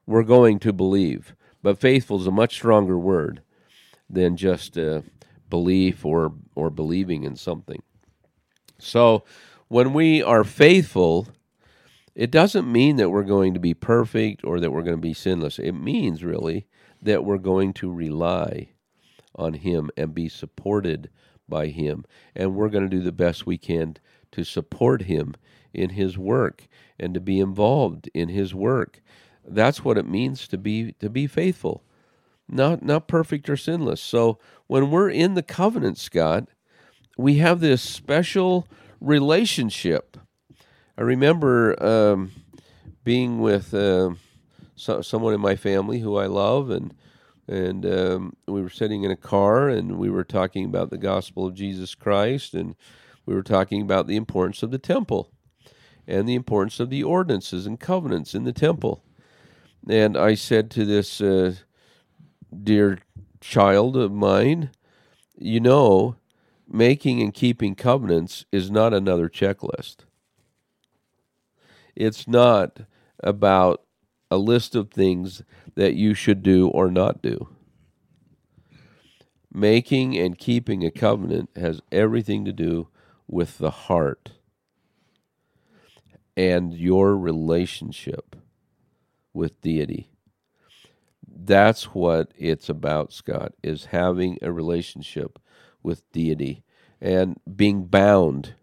we're 0.06 0.22
going 0.22 0.58
to 0.58 0.72
believe, 0.72 1.34
but 1.62 1.78
faithful 1.78 2.20
is 2.20 2.26
a 2.26 2.32
much 2.32 2.54
stronger 2.54 2.98
word 2.98 3.42
than 4.08 4.36
just 4.36 4.76
uh, 4.76 5.02
belief 5.48 6.04
or 6.04 6.32
or 6.54 6.70
believing 6.70 7.24
in 7.24 7.36
something. 7.36 7.82
So, 8.78 9.24
when 9.68 9.92
we 9.92 10.22
are 10.22 10.44
faithful, 10.44 11.28
it 12.14 12.30
doesn't 12.30 12.70
mean 12.70 12.96
that 12.96 13.10
we're 13.10 13.22
going 13.22 13.54
to 13.54 13.60
be 13.60 13.74
perfect 13.74 14.44
or 14.44 14.60
that 14.60 14.70
we're 14.70 14.82
going 14.82 14.96
to 14.96 15.00
be 15.00 15.14
sinless. 15.14 15.58
It 15.58 15.72
means 15.72 16.24
really 16.24 16.66
that 17.02 17.24
we're 17.24 17.38
going 17.38 17.72
to 17.74 17.90
rely 17.90 18.70
on 19.34 19.54
Him 19.54 19.90
and 19.96 20.14
be 20.14 20.28
supported 20.28 21.10
by 21.48 21.66
Him. 21.68 22.04
And 22.34 22.54
we're 22.54 22.68
going 22.68 22.88
to 22.88 22.96
do 22.96 23.02
the 23.02 23.12
best 23.12 23.46
we 23.46 23.58
can 23.58 23.96
to 24.32 24.44
support 24.44 25.02
Him 25.02 25.34
in 25.72 25.90
His 25.90 26.16
work 26.18 26.66
and 26.98 27.14
to 27.14 27.20
be 27.20 27.40
involved 27.40 28.08
in 28.14 28.28
His 28.28 28.54
work. 28.54 29.00
That's 29.46 29.84
what 29.84 29.98
it 29.98 30.06
means 30.06 30.46
to 30.48 30.58
be 30.58 30.92
to 31.00 31.08
be 31.08 31.26
faithful, 31.26 31.82
not 32.48 32.82
not 32.82 33.08
perfect 33.08 33.48
or 33.48 33.56
sinless. 33.56 34.00
So 34.00 34.38
when 34.66 34.90
we're 34.90 35.10
in 35.10 35.34
the 35.34 35.42
covenant, 35.42 35.98
Scott, 35.98 36.48
we 37.16 37.36
have 37.36 37.60
this 37.60 37.82
special 37.82 38.68
relationship. 39.00 40.16
I 40.96 41.02
remember 41.02 41.82
um, 41.82 42.32
being 43.04 43.40
with 43.40 43.72
uh, 43.72 44.10
so, 44.76 45.00
someone 45.02 45.34
in 45.34 45.40
my 45.40 45.56
family 45.56 46.00
who 46.00 46.16
I 46.16 46.26
love, 46.26 46.70
and 46.70 46.94
and 47.50 47.84
um, 47.84 48.36
we 48.46 48.62
were 48.62 48.70
sitting 48.70 49.02
in 49.02 49.10
a 49.10 49.16
car 49.16 49.68
and 49.68 49.98
we 49.98 50.08
were 50.08 50.22
talking 50.22 50.64
about 50.64 50.90
the 50.90 50.96
gospel 50.96 51.46
of 51.46 51.54
Jesus 51.54 51.96
Christ 51.96 52.54
and 52.54 52.76
we 53.26 53.34
were 53.34 53.42
talking 53.42 53.82
about 53.82 54.06
the 54.06 54.14
importance 54.14 54.62
of 54.62 54.70
the 54.70 54.78
temple 54.78 55.32
and 56.06 56.28
the 56.28 56.36
importance 56.36 56.78
of 56.78 56.90
the 56.90 57.02
ordinances 57.02 57.66
and 57.66 57.80
covenants 57.80 58.36
in 58.36 58.44
the 58.44 58.52
temple. 58.52 59.02
And 59.88 60.16
I 60.16 60.34
said 60.34 60.70
to 60.72 60.84
this 60.84 61.20
uh, 61.20 61.56
dear 62.62 63.00
child 63.40 63.96
of 63.96 64.12
mine, 64.12 64.70
you 65.36 65.58
know, 65.58 66.14
making 66.68 67.20
and 67.20 67.34
keeping 67.34 67.74
covenants 67.74 68.44
is 68.52 68.70
not 68.70 68.94
another 68.94 69.28
checklist. 69.28 70.04
It's 71.96 72.28
not 72.28 72.82
about 73.18 73.82
a 74.30 74.38
list 74.38 74.74
of 74.74 74.90
things 74.90 75.42
that 75.74 75.94
you 75.94 76.14
should 76.14 76.42
do 76.42 76.68
or 76.68 76.90
not 76.90 77.22
do. 77.22 77.48
Making 79.52 80.16
and 80.16 80.38
keeping 80.38 80.84
a 80.84 80.90
covenant 80.90 81.50
has 81.56 81.80
everything 81.90 82.44
to 82.44 82.52
do 82.52 82.88
with 83.26 83.58
the 83.58 83.70
heart 83.70 84.32
and 86.36 86.72
your 86.72 87.16
relationship 87.16 88.36
with 89.32 89.60
deity. 89.60 90.10
That's 91.26 91.94
what 91.94 92.32
it's 92.36 92.68
about, 92.68 93.12
Scott, 93.12 93.52
is 93.62 93.86
having 93.86 94.38
a 94.42 94.52
relationship 94.52 95.38
with 95.82 96.10
deity 96.12 96.62
and 97.00 97.38
being 97.56 97.86
bound 97.86 98.54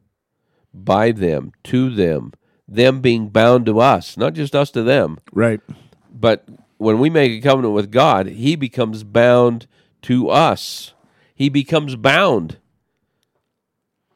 by 0.73 1.11
them, 1.11 1.51
to 1.65 1.89
them, 1.89 2.33
them 2.67 3.01
being 3.01 3.29
bound 3.29 3.65
to 3.65 3.79
us, 3.79 4.17
not 4.17 4.33
just 4.33 4.55
us 4.55 4.71
to 4.71 4.83
them. 4.83 5.19
Right. 5.31 5.61
But 6.11 6.45
when 6.77 6.99
we 6.99 7.09
make 7.09 7.31
a 7.31 7.41
covenant 7.41 7.73
with 7.73 7.91
God, 7.91 8.27
He 8.27 8.55
becomes 8.55 9.03
bound 9.03 9.67
to 10.03 10.29
us. 10.29 10.93
He 11.33 11.49
becomes 11.49 11.95
bound. 11.95 12.57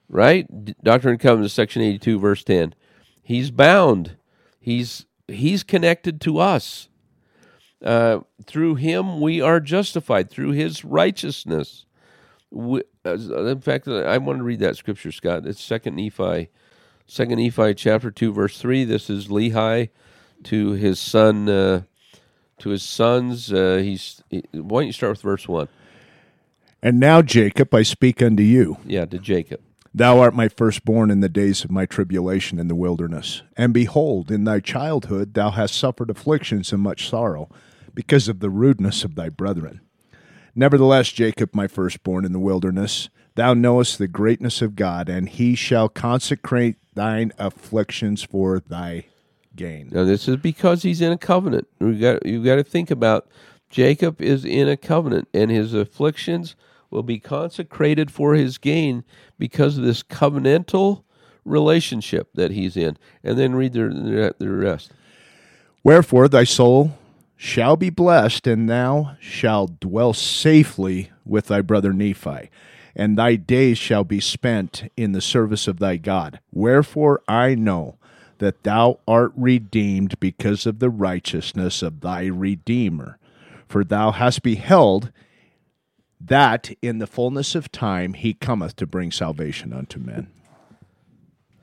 Right? 0.09 0.45
Doctrine 0.83 1.13
and 1.13 1.21
Covenants, 1.21 1.53
section 1.53 1.81
82, 1.81 2.19
verse 2.19 2.43
10. 2.43 2.75
He's 3.23 3.51
bound. 3.51 4.17
He's 4.59 5.05
He's 5.27 5.63
connected 5.63 6.19
to 6.21 6.39
us. 6.39 6.89
Uh, 7.83 8.19
through 8.45 8.75
Him 8.75 9.21
we 9.21 9.41
are 9.41 9.59
justified, 9.59 10.29
through 10.29 10.51
His 10.51 10.83
righteousness. 10.83 11.85
We, 12.49 12.83
in 13.05 13.61
fact, 13.61 13.87
I 13.87 14.17
want 14.17 14.39
to 14.39 14.43
read 14.43 14.59
that 14.59 14.75
scripture, 14.75 15.11
Scott. 15.11 15.45
It's 15.45 15.63
Second 15.63 15.95
Nephi, 15.95 16.49
Second 17.12 17.39
Nephi, 17.39 17.74
chapter 17.74 18.10
two, 18.10 18.32
verse 18.32 18.58
three. 18.58 18.86
This 18.86 19.10
is 19.10 19.28
Lehi 19.28 19.89
to 20.45 20.71
his 20.71 20.97
son, 20.97 21.50
uh, 21.50 21.82
to 22.60 22.69
his 22.69 22.84
sons. 22.84 23.52
Uh, 23.52 23.82
he's. 23.84 24.24
He, 24.30 24.45
why 24.54 24.80
don't 24.80 24.88
you 24.88 24.93
start 24.93 25.12
with 25.12 25.21
verse 25.21 25.45
one? 25.45 25.67
And 26.82 27.02
now, 27.02 27.21
Jacob, 27.21 27.76
I 27.76 27.82
speak 27.82 28.21
unto 28.21 28.43
you. 28.43 28.78
Yeah, 28.86 29.04
to 29.04 29.19
Jacob. 29.19 29.60
Thou 29.93 30.21
art 30.21 30.34
my 30.34 30.47
firstborn 30.47 31.12
in 31.12 31.19
the 31.19 31.28
days 31.28 31.65
of 31.65 31.69
my 31.69 31.86
tribulation 31.86 32.60
in 32.60 32.69
the 32.69 32.76
wilderness. 32.76 33.41
And 33.58 33.74
behold, 33.74 34.32
in 34.32 34.45
thy 34.45 34.62
childhood 34.62 35.34
thou 35.34 35.50
hast 35.50 35.76
suffered 35.76 36.10
afflictions 36.10 36.71
and 36.71 36.82
much 36.82 37.10
sorrow, 37.10 37.50
because 37.93 38.30
of 38.30 38.39
the 38.39 38.50
rudeness 38.50 39.04
of 39.04 39.15
thy 39.15 39.28
brethren. 39.28 39.82
Nevertheless, 40.55 41.11
Jacob, 41.11 41.53
my 41.53 41.67
firstborn 41.67 42.25
in 42.25 42.33
the 42.33 42.39
wilderness, 42.39 43.09
thou 43.35 43.53
knowest 43.53 43.97
the 43.97 44.07
greatness 44.07 44.61
of 44.61 44.75
God, 44.75 45.07
and 45.07 45.29
he 45.29 45.55
shall 45.55 45.87
consecrate 45.87 46.75
thine 46.93 47.31
afflictions 47.37 48.23
for 48.23 48.59
thy 48.59 49.05
gain. 49.55 49.89
Now, 49.91 50.03
this 50.03 50.27
is 50.27 50.37
because 50.37 50.83
he's 50.83 51.01
in 51.01 51.11
a 51.11 51.17
covenant. 51.17 51.67
You 51.79 51.97
got 51.97 52.25
you've 52.25 52.45
got 52.45 52.55
to 52.55 52.63
think 52.63 52.91
about 52.91 53.27
Jacob 53.69 54.21
is 54.21 54.43
in 54.43 54.67
a 54.67 54.77
covenant, 54.77 55.29
and 55.33 55.49
his 55.49 55.73
afflictions 55.73 56.55
will 56.89 57.03
be 57.03 57.19
consecrated 57.19 58.11
for 58.11 58.33
his 58.35 58.57
gain 58.57 59.03
because 59.39 59.77
of 59.77 59.83
this 59.83 60.03
covenantal 60.03 61.03
relationship 61.45 62.29
that 62.33 62.51
he's 62.51 62.75
in. 62.75 62.97
And 63.23 63.37
then 63.37 63.55
read 63.55 63.73
the, 63.73 64.35
the 64.37 64.49
rest. 64.49 64.91
Wherefore 65.83 66.27
thy 66.27 66.43
soul 66.43 66.97
shall 67.43 67.75
be 67.75 67.89
blessed, 67.89 68.45
and 68.45 68.69
thou 68.69 69.15
shalt 69.19 69.80
dwell 69.80 70.13
safely 70.13 71.10
with 71.25 71.47
thy 71.47 71.60
brother 71.60 71.91
Nephi, 71.91 72.51
and 72.95 73.17
thy 73.17 73.36
days 73.36 73.80
shall 73.80 74.04
be 74.04 74.19
spent 74.19 74.84
in 74.95 75.13
the 75.13 75.21
service 75.21 75.67
of 75.67 75.80
thy 75.80 75.97
God. 75.97 76.39
Wherefore 76.51 77.19
I 77.27 77.56
know 77.56 77.97
that 78.38 78.62
thou 78.62 78.99
art 79.08 79.32
redeemed 79.36 80.19
because 80.19 80.67
of 80.67 80.77
the 80.77 80.91
righteousness 80.91 81.82
of 81.82 82.01
thy 82.01 82.27
Redeemer. 82.27 83.17
For 83.67 83.84
thou 83.84 84.12
hast 84.12 84.43
beheld 84.43 85.12
that 86.19 86.71
in 86.80 86.99
the 86.99 87.08
fullness 87.08 87.56
of 87.56 87.71
time 87.71 88.13
he 88.13 88.36
cometh 88.36 88.75
to 88.75 88.86
bring 88.86 89.12
salvation 89.12 89.73
unto 89.73 89.99
men. 89.99 90.27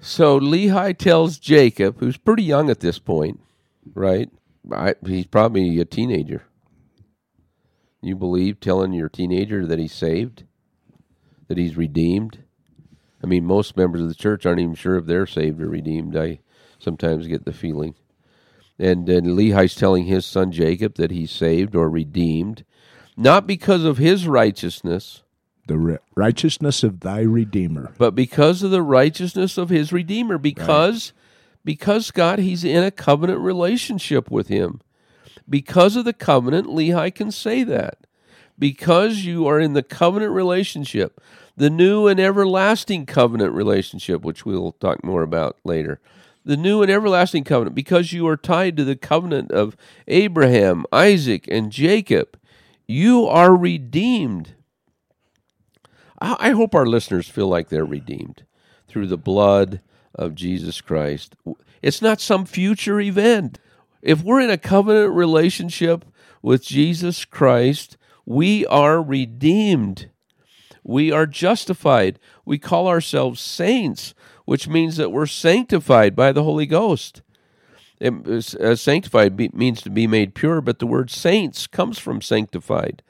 So 0.00 0.40
Lehi 0.40 0.98
tells 0.98 1.38
Jacob, 1.38 2.00
who's 2.00 2.16
pretty 2.16 2.42
young 2.42 2.68
at 2.68 2.80
this 2.80 2.98
point, 2.98 3.38
right? 3.94 4.28
I, 4.70 4.94
he's 5.06 5.26
probably 5.26 5.80
a 5.80 5.84
teenager. 5.84 6.44
You 8.00 8.16
believe 8.16 8.60
telling 8.60 8.92
your 8.92 9.08
teenager 9.08 9.66
that 9.66 9.78
he's 9.78 9.92
saved, 9.92 10.44
that 11.48 11.58
he's 11.58 11.76
redeemed? 11.76 12.44
I 13.22 13.26
mean, 13.26 13.44
most 13.44 13.76
members 13.76 14.02
of 14.02 14.08
the 14.08 14.14
church 14.14 14.46
aren't 14.46 14.60
even 14.60 14.74
sure 14.74 14.96
if 14.96 15.06
they're 15.06 15.26
saved 15.26 15.60
or 15.60 15.68
redeemed. 15.68 16.16
I 16.16 16.40
sometimes 16.78 17.26
get 17.26 17.44
the 17.44 17.52
feeling. 17.52 17.94
And 18.78 19.06
then 19.06 19.24
Lehi's 19.36 19.74
telling 19.74 20.04
his 20.04 20.24
son 20.24 20.52
Jacob 20.52 20.94
that 20.94 21.10
he's 21.10 21.32
saved 21.32 21.74
or 21.74 21.90
redeemed, 21.90 22.64
not 23.16 23.46
because 23.46 23.84
of 23.84 23.98
his 23.98 24.28
righteousness, 24.28 25.24
the 25.66 25.98
righteousness 26.14 26.84
of 26.84 27.00
thy 27.00 27.20
Redeemer, 27.20 27.92
but 27.98 28.14
because 28.14 28.62
of 28.62 28.70
the 28.70 28.82
righteousness 28.82 29.58
of 29.58 29.68
his 29.68 29.92
Redeemer, 29.92 30.38
because 30.38 31.12
because 31.64 32.10
God, 32.10 32.38
he's 32.38 32.64
in 32.64 32.82
a 32.82 32.90
covenant 32.90 33.40
relationship 33.40 34.30
with 34.30 34.48
him. 34.48 34.80
Because 35.48 35.96
of 35.96 36.04
the 36.04 36.12
covenant, 36.12 36.66
Lehi 36.66 37.14
can 37.14 37.30
say 37.30 37.64
that. 37.64 38.06
Because 38.58 39.24
you 39.24 39.46
are 39.46 39.60
in 39.60 39.72
the 39.72 39.82
covenant 39.82 40.32
relationship, 40.32 41.20
the 41.56 41.70
new 41.70 42.06
and 42.06 42.20
everlasting 42.20 43.06
covenant 43.06 43.52
relationship, 43.52 44.22
which 44.22 44.44
we'll 44.44 44.72
talk 44.72 45.04
more 45.04 45.22
about 45.22 45.56
later. 45.64 46.00
The 46.44 46.56
new 46.56 46.82
and 46.82 46.90
everlasting 46.90 47.44
covenant, 47.44 47.74
because 47.74 48.12
you 48.12 48.26
are 48.26 48.36
tied 48.36 48.76
to 48.76 48.84
the 48.84 48.96
covenant 48.96 49.52
of 49.52 49.76
Abraham, 50.06 50.84
Isaac, 50.92 51.46
and 51.48 51.70
Jacob, 51.70 52.38
you 52.86 53.26
are 53.26 53.54
redeemed. 53.54 54.54
I 56.20 56.50
hope 56.50 56.74
our 56.74 56.86
listeners 56.86 57.28
feel 57.28 57.48
like 57.48 57.68
they're 57.68 57.84
redeemed 57.84 58.44
through 58.88 59.06
the 59.06 59.18
blood 59.18 59.80
of 60.18 60.34
Jesus 60.34 60.80
Christ. 60.80 61.36
It's 61.80 62.02
not 62.02 62.20
some 62.20 62.44
future 62.44 63.00
event. 63.00 63.58
If 64.02 64.22
we're 64.22 64.40
in 64.40 64.50
a 64.50 64.58
covenant 64.58 65.14
relationship 65.14 66.04
with 66.42 66.64
Jesus 66.64 67.24
Christ, 67.24 67.96
we 68.26 68.66
are 68.66 69.02
redeemed. 69.02 70.10
We 70.84 71.12
are 71.12 71.26
justified. 71.26 72.18
We 72.44 72.58
call 72.58 72.88
ourselves 72.88 73.40
saints, 73.40 74.14
which 74.44 74.68
means 74.68 74.96
that 74.96 75.12
we're 75.12 75.26
sanctified 75.26 76.16
by 76.16 76.32
the 76.32 76.42
Holy 76.42 76.66
Ghost. 76.66 77.22
It, 78.00 78.14
uh, 78.60 78.76
sanctified 78.76 79.54
means 79.54 79.82
to 79.82 79.90
be 79.90 80.06
made 80.06 80.34
pure, 80.34 80.60
but 80.60 80.78
the 80.78 80.86
word 80.86 81.10
saints 81.10 81.66
comes 81.66 81.98
from 81.98 82.22
sanctified. 82.22 83.02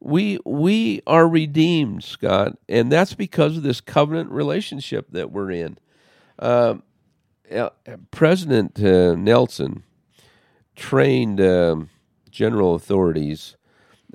We 0.00 0.38
we 0.44 1.02
are 1.06 1.28
redeemed, 1.28 2.04
Scott, 2.04 2.56
and 2.68 2.90
that's 2.90 3.14
because 3.14 3.56
of 3.56 3.62
this 3.62 3.80
covenant 3.80 4.30
relationship 4.30 5.06
that 5.10 5.32
we're 5.32 5.50
in. 5.50 5.78
Um, 6.38 6.82
uh, 7.54 7.70
President 8.10 8.78
uh, 8.82 9.14
Nelson 9.14 9.82
trained 10.76 11.40
um, 11.40 11.90
general 12.30 12.74
authorities. 12.74 13.56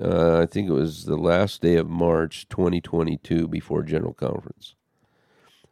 Uh, 0.02 0.40
I 0.40 0.46
think 0.46 0.70
it 0.70 0.74
was 0.74 1.06
the 1.06 1.18
last 1.18 1.62
day 1.62 1.76
of 1.76 1.90
March 1.90 2.48
2022 2.50 3.48
before 3.48 3.84
General 3.84 4.14
Conference, 4.14 4.76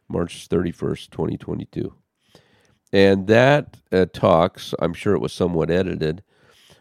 March 0.08 0.48
31st, 0.48 1.10
2022. 1.10 1.94
And 2.92 3.26
that 3.26 3.78
uh, 3.90 4.06
talks, 4.12 4.74
I'm 4.78 4.92
sure 4.92 5.14
it 5.14 5.20
was 5.20 5.32
somewhat 5.32 5.70
edited, 5.70 6.22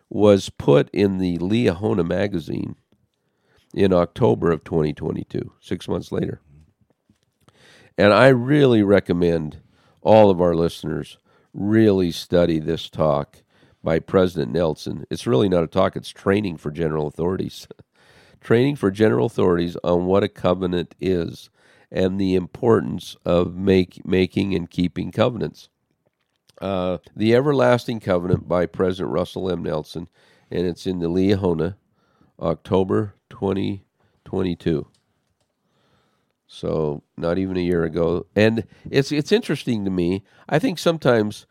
was 0.09 0.49
put 0.49 0.89
in 0.91 1.19
the 1.19 1.37
Liahona 1.37 2.05
magazine 2.05 2.75
in 3.73 3.93
October 3.93 4.51
of 4.51 4.65
2022, 4.65 5.53
six 5.61 5.87
months 5.87 6.11
later. 6.11 6.41
And 7.97 8.13
I 8.13 8.29
really 8.29 8.83
recommend 8.83 9.61
all 10.01 10.29
of 10.29 10.41
our 10.41 10.55
listeners 10.55 11.17
really 11.53 12.11
study 12.11 12.59
this 12.59 12.89
talk 12.89 13.43
by 13.83 13.99
President 13.99 14.51
Nelson. 14.51 15.05
It's 15.09 15.27
really 15.27 15.49
not 15.49 15.63
a 15.63 15.67
talk, 15.67 15.95
it's 15.95 16.09
training 16.09 16.57
for 16.57 16.71
general 16.71 17.07
authorities. 17.07 17.67
training 18.41 18.75
for 18.75 18.91
general 18.91 19.27
authorities 19.27 19.77
on 19.83 20.05
what 20.05 20.23
a 20.23 20.27
covenant 20.27 20.95
is 20.99 21.49
and 21.91 22.19
the 22.19 22.35
importance 22.35 23.15
of 23.25 23.55
make, 23.55 24.05
making 24.05 24.55
and 24.55 24.69
keeping 24.69 25.11
covenants. 25.11 25.69
Uh, 26.59 26.99
the 27.15 27.35
Everlasting 27.35 27.99
Covenant 27.99 28.47
by 28.47 28.65
President 28.65 29.11
Russell 29.11 29.51
M. 29.51 29.63
Nelson, 29.63 30.07
and 30.49 30.67
it's 30.67 30.85
in 30.85 30.99
the 30.99 31.09
Liahona, 31.09 31.75
October 32.39 33.15
2022. 33.29 34.87
So 36.53 37.01
not 37.15 37.37
even 37.37 37.55
a 37.55 37.61
year 37.61 37.85
ago, 37.85 38.25
and 38.35 38.65
it's 38.89 39.09
it's 39.13 39.31
interesting 39.31 39.85
to 39.85 39.89
me. 39.89 40.25
I 40.49 40.59
think 40.59 40.79
sometimes 40.79 41.45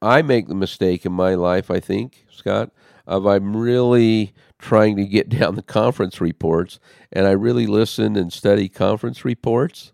I 0.00 0.22
make 0.22 0.48
the 0.48 0.54
mistake 0.54 1.04
in 1.04 1.12
my 1.12 1.34
life. 1.34 1.70
I 1.70 1.78
think 1.78 2.24
Scott 2.30 2.70
of 3.06 3.26
I'm 3.26 3.54
really 3.54 4.32
trying 4.58 4.96
to 4.96 5.04
get 5.04 5.28
down 5.38 5.56
the 5.56 5.62
conference 5.62 6.22
reports, 6.22 6.80
and 7.12 7.26
I 7.26 7.32
really 7.32 7.66
listen 7.66 8.16
and 8.16 8.32
study 8.32 8.70
conference 8.70 9.26
reports, 9.26 9.92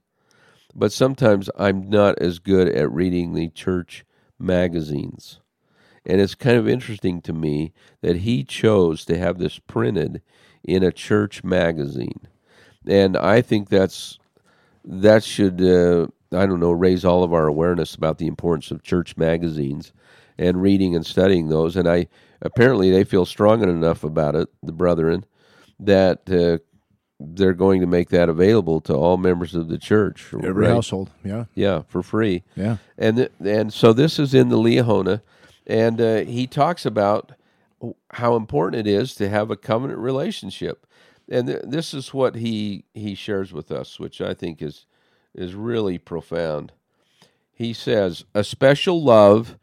but 0.76 0.92
sometimes 0.92 1.50
I'm 1.58 1.90
not 1.90 2.16
as 2.20 2.38
good 2.38 2.68
at 2.68 2.92
reading 2.92 3.34
the 3.34 3.48
church 3.48 4.04
magazines. 4.38 5.40
And 6.06 6.20
it's 6.20 6.36
kind 6.36 6.56
of 6.56 6.68
interesting 6.68 7.20
to 7.22 7.32
me 7.32 7.72
that 8.00 8.18
he 8.18 8.44
chose 8.44 9.04
to 9.06 9.18
have 9.18 9.38
this 9.38 9.58
printed 9.58 10.22
in 10.62 10.84
a 10.84 10.92
church 10.92 11.42
magazine 11.42 12.28
and 12.86 13.16
I 13.16 13.42
think 13.42 13.68
that's 13.68 14.18
that 14.84 15.24
should 15.24 15.60
uh, 15.62 16.06
I 16.36 16.46
don't 16.46 16.60
know 16.60 16.72
raise 16.72 17.04
all 17.04 17.22
of 17.22 17.32
our 17.32 17.46
awareness 17.46 17.94
about 17.94 18.18
the 18.18 18.26
importance 18.26 18.70
of 18.70 18.82
church 18.82 19.16
magazines 19.16 19.92
and 20.38 20.60
reading 20.60 20.94
and 20.94 21.06
studying 21.06 21.48
those. 21.48 21.76
And 21.76 21.88
I 21.88 22.08
apparently 22.42 22.90
they 22.90 23.04
feel 23.04 23.24
strong 23.24 23.62
enough 23.62 24.04
about 24.04 24.34
it, 24.34 24.48
the 24.62 24.72
brethren, 24.72 25.24
that 25.80 26.30
uh, 26.30 26.58
they're 27.20 27.54
going 27.54 27.80
to 27.80 27.86
make 27.86 28.10
that 28.10 28.28
available 28.28 28.80
to 28.82 28.94
all 28.94 29.16
members 29.16 29.54
of 29.54 29.68
the 29.68 29.78
church. 29.78 30.32
Every 30.32 30.66
right? 30.66 30.70
household. 30.70 31.10
Yeah. 31.24 31.44
Yeah, 31.54 31.82
for 31.88 32.02
free. 32.02 32.42
Yeah. 32.56 32.78
And 32.98 33.16
th- 33.16 33.32
and 33.40 33.72
so 33.72 33.92
this 33.92 34.18
is 34.18 34.34
in 34.34 34.48
the 34.48 34.58
Liahona, 34.58 35.22
and 35.66 36.00
uh, 36.00 36.16
he 36.18 36.46
talks 36.46 36.84
about 36.84 37.32
how 38.12 38.36
important 38.36 38.86
it 38.86 38.90
is 38.90 39.14
to 39.16 39.28
have 39.28 39.50
a 39.50 39.56
covenant 39.56 39.98
relationship, 39.98 40.86
and 41.28 41.46
th- 41.46 41.62
this 41.64 41.94
is 41.94 42.12
what 42.14 42.36
he 42.36 42.84
he 42.94 43.14
shares 43.14 43.52
with 43.52 43.70
us, 43.70 43.98
which 43.98 44.20
I 44.20 44.34
think 44.34 44.62
is 44.62 44.86
is 45.34 45.54
really 45.54 45.98
profound. 45.98 46.72
He 47.52 47.72
says 47.72 48.24
a 48.34 48.44
special 48.44 49.02
love, 49.02 49.56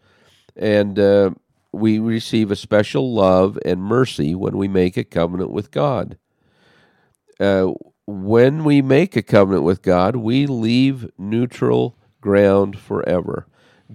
and 0.56 0.98
uh, 0.98 1.32
we 1.72 2.00
receive 2.00 2.52
a 2.52 2.56
special 2.56 3.14
love 3.14 3.58
and 3.66 3.82
mercy 3.82 4.36
when 4.36 4.58
we 4.58 4.68
make 4.68 4.98
a 4.98 5.04
covenant 5.04 5.52
with 5.52 5.72
God. 5.72 6.18
Uh, 7.40 7.74
when 8.06 8.64
we 8.64 8.82
make 8.82 9.16
a 9.16 9.22
covenant 9.22 9.64
with 9.64 9.82
God, 9.82 10.16
we 10.16 10.46
leave 10.46 11.10
neutral 11.18 11.96
ground 12.20 12.78
forever. 12.78 13.48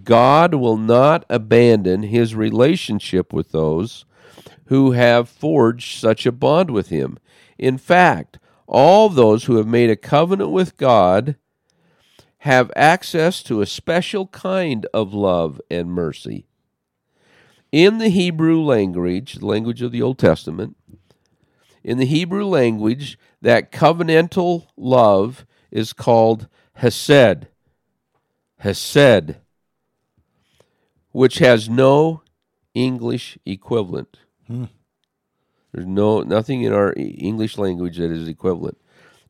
God 0.05 0.55
will 0.55 0.77
not 0.77 1.25
abandon 1.31 2.03
his 2.05 2.35
relationship 2.35 3.33
with 3.33 3.53
those 3.53 4.05
who 4.67 4.93
have 4.93 5.29
forged 5.29 5.99
such 5.99 6.27
a 6.27 6.33
bond 6.33 6.71
with 6.71 6.89
him. 6.89 7.19
In 7.59 7.79
fact, 7.79 8.39
all 8.67 9.09
those 9.09 9.45
who 9.45 9.57
have 9.57 9.67
made 9.67 9.91
a 9.91 9.97
covenant 9.97 10.51
with 10.51 10.77
God 10.77 11.37
have 12.39 12.71
access 12.77 13.43
to 13.45 13.61
a 13.61 13.67
special 13.67 14.27
kind 14.29 14.87
of 14.93 15.13
love 15.13 15.61
and 15.71 15.91
mercy. 15.91 16.47
In 17.73 17.99
the 17.99 18.09
Hebrew 18.09 18.61
language, 18.61 19.35
the 19.35 19.47
language 19.47 19.83
of 19.83 19.93
the 19.93 20.03
Old 20.03 20.19
Testament, 20.19 20.77
in 21.83 21.99
the 21.99 22.07
Hebrew 22.07 22.45
language, 22.45 23.19
that 23.41 23.73
covenantal 23.73 24.67
love 24.77 25.47
is 25.71 25.93
called 25.93 26.49
hesed. 26.75 27.49
Hesed, 28.59 29.37
which 31.13 31.39
has 31.39 31.69
no 31.69 32.23
English 32.75 33.39
equivalent. 33.45 34.19
Hmm. 34.47 34.65
There's 35.73 35.87
no 35.87 36.23
nothing 36.23 36.63
in 36.63 36.73
our 36.73 36.95
English 36.97 37.59
language 37.59 37.99
that 37.99 38.11
is 38.11 38.29
equivalent. 38.29 38.79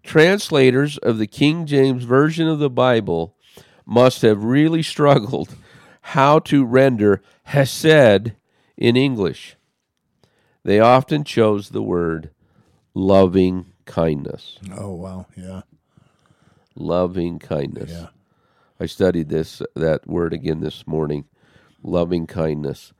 Translators 0.02 0.98
of 0.98 1.18
the 1.18 1.26
King 1.26 1.66
James 1.66 2.04
version 2.04 2.46
of 2.46 2.58
the 2.58 2.70
Bible 2.70 3.36
must 3.84 4.22
have 4.22 4.44
really 4.44 4.82
struggled 4.82 5.56
how 6.00 6.38
to 6.38 6.64
render 6.64 7.22
hesed 7.44 8.32
in 8.76 8.96
English. 8.96 9.56
They 10.62 10.80
often 10.80 11.24
chose 11.24 11.70
the 11.70 11.82
word 11.82 12.30
loving 12.94 13.66
kindness. 13.84 14.58
Oh 14.76 14.94
wow. 14.94 15.26
Yeah. 15.36 15.62
Loving 16.74 17.38
kindness. 17.38 17.90
Yeah. 17.90 18.08
I 18.78 18.86
studied 18.86 19.28
this 19.28 19.62
that 19.74 20.06
word 20.06 20.32
again 20.32 20.60
this 20.60 20.86
morning. 20.86 21.24
Loving 21.82 22.26
kindness. 22.26 22.92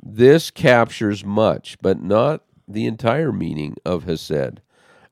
This 0.00 0.50
captures 0.50 1.24
much, 1.24 1.76
but 1.80 2.00
not 2.00 2.42
the 2.68 2.86
entire 2.86 3.32
meaning 3.32 3.76
of 3.84 4.04
Hesed. 4.04 4.60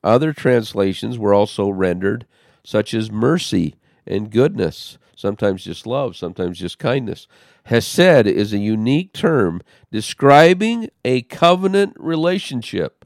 Other 0.04 0.32
translations 0.32 1.18
were 1.18 1.34
also 1.34 1.68
rendered, 1.68 2.26
such 2.62 2.94
as 2.94 3.11
mercy 3.11 3.74
and 4.07 4.30
goodness, 4.30 4.98
sometimes 5.16 5.64
just 5.64 5.86
love, 5.86 6.16
sometimes 6.16 6.59
just 6.59 6.78
kindness. 6.78 7.26
Hesed 7.64 8.26
is 8.26 8.52
a 8.52 8.59
unique 8.59 9.12
term 9.12 9.62
describing 9.90 10.90
a 11.04 11.22
covenant 11.22 11.96
relationship 11.98 13.04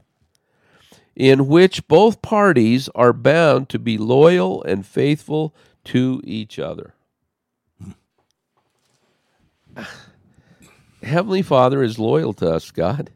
in 1.15 1.47
which 1.47 1.87
both 1.87 2.21
parties 2.21 2.89
are 2.93 3.13
bound 3.13 3.69
to 3.69 3.79
be 3.79 3.97
loyal 3.97 4.63
and 4.63 4.85
faithful 4.85 5.55
to 5.85 6.21
each 6.23 6.59
other. 6.59 6.93
Heavenly 11.03 11.41
Father 11.41 11.81
is 11.81 11.97
loyal 11.97 12.33
to 12.33 12.51
us, 12.51 12.69
God. 12.69 13.09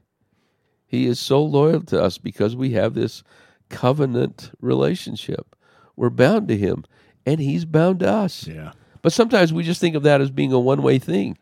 He 0.95 1.07
is 1.07 1.19
so 1.19 1.43
loyal 1.43 1.81
to 1.81 2.01
us 2.01 2.17
because 2.17 2.55
we 2.55 2.71
have 2.71 2.93
this 2.93 3.23
covenant 3.69 4.51
relationship. 4.61 5.55
We're 5.95 6.09
bound 6.09 6.47
to 6.47 6.57
Him, 6.57 6.85
and 7.25 7.39
He's 7.39 7.65
bound 7.65 7.99
to 7.99 8.09
us. 8.09 8.47
Yeah. 8.47 8.71
But 9.01 9.13
sometimes 9.13 9.53
we 9.53 9.63
just 9.63 9.81
think 9.81 9.95
of 9.95 10.03
that 10.03 10.21
as 10.21 10.31
being 10.31 10.53
a 10.53 10.59
one 10.59 10.81
way 10.81 10.99
thing. 10.99 11.37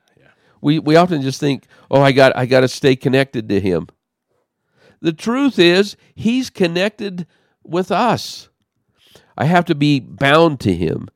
We 0.64 0.80
we 0.80 0.96
often 0.96 1.22
just 1.22 1.40
think, 1.42 1.68
oh, 1.92 2.02
I 2.02 2.14
got 2.14 2.36
I 2.38 2.46
got 2.46 2.62
to 2.62 2.68
stay 2.68 2.96
connected 2.96 3.50
to 3.50 3.60
Him. 3.60 3.88
The 5.02 5.14
truth 5.14 5.60
is, 5.60 5.98
He's 6.16 6.50
connected 6.50 7.28
with 7.64 7.92
us. 7.92 8.50
I 9.38 9.46
have 9.46 9.66
to 9.66 9.76
be 9.76 10.00
bound 10.00 10.62
to 10.62 10.74
Him. 10.74 11.10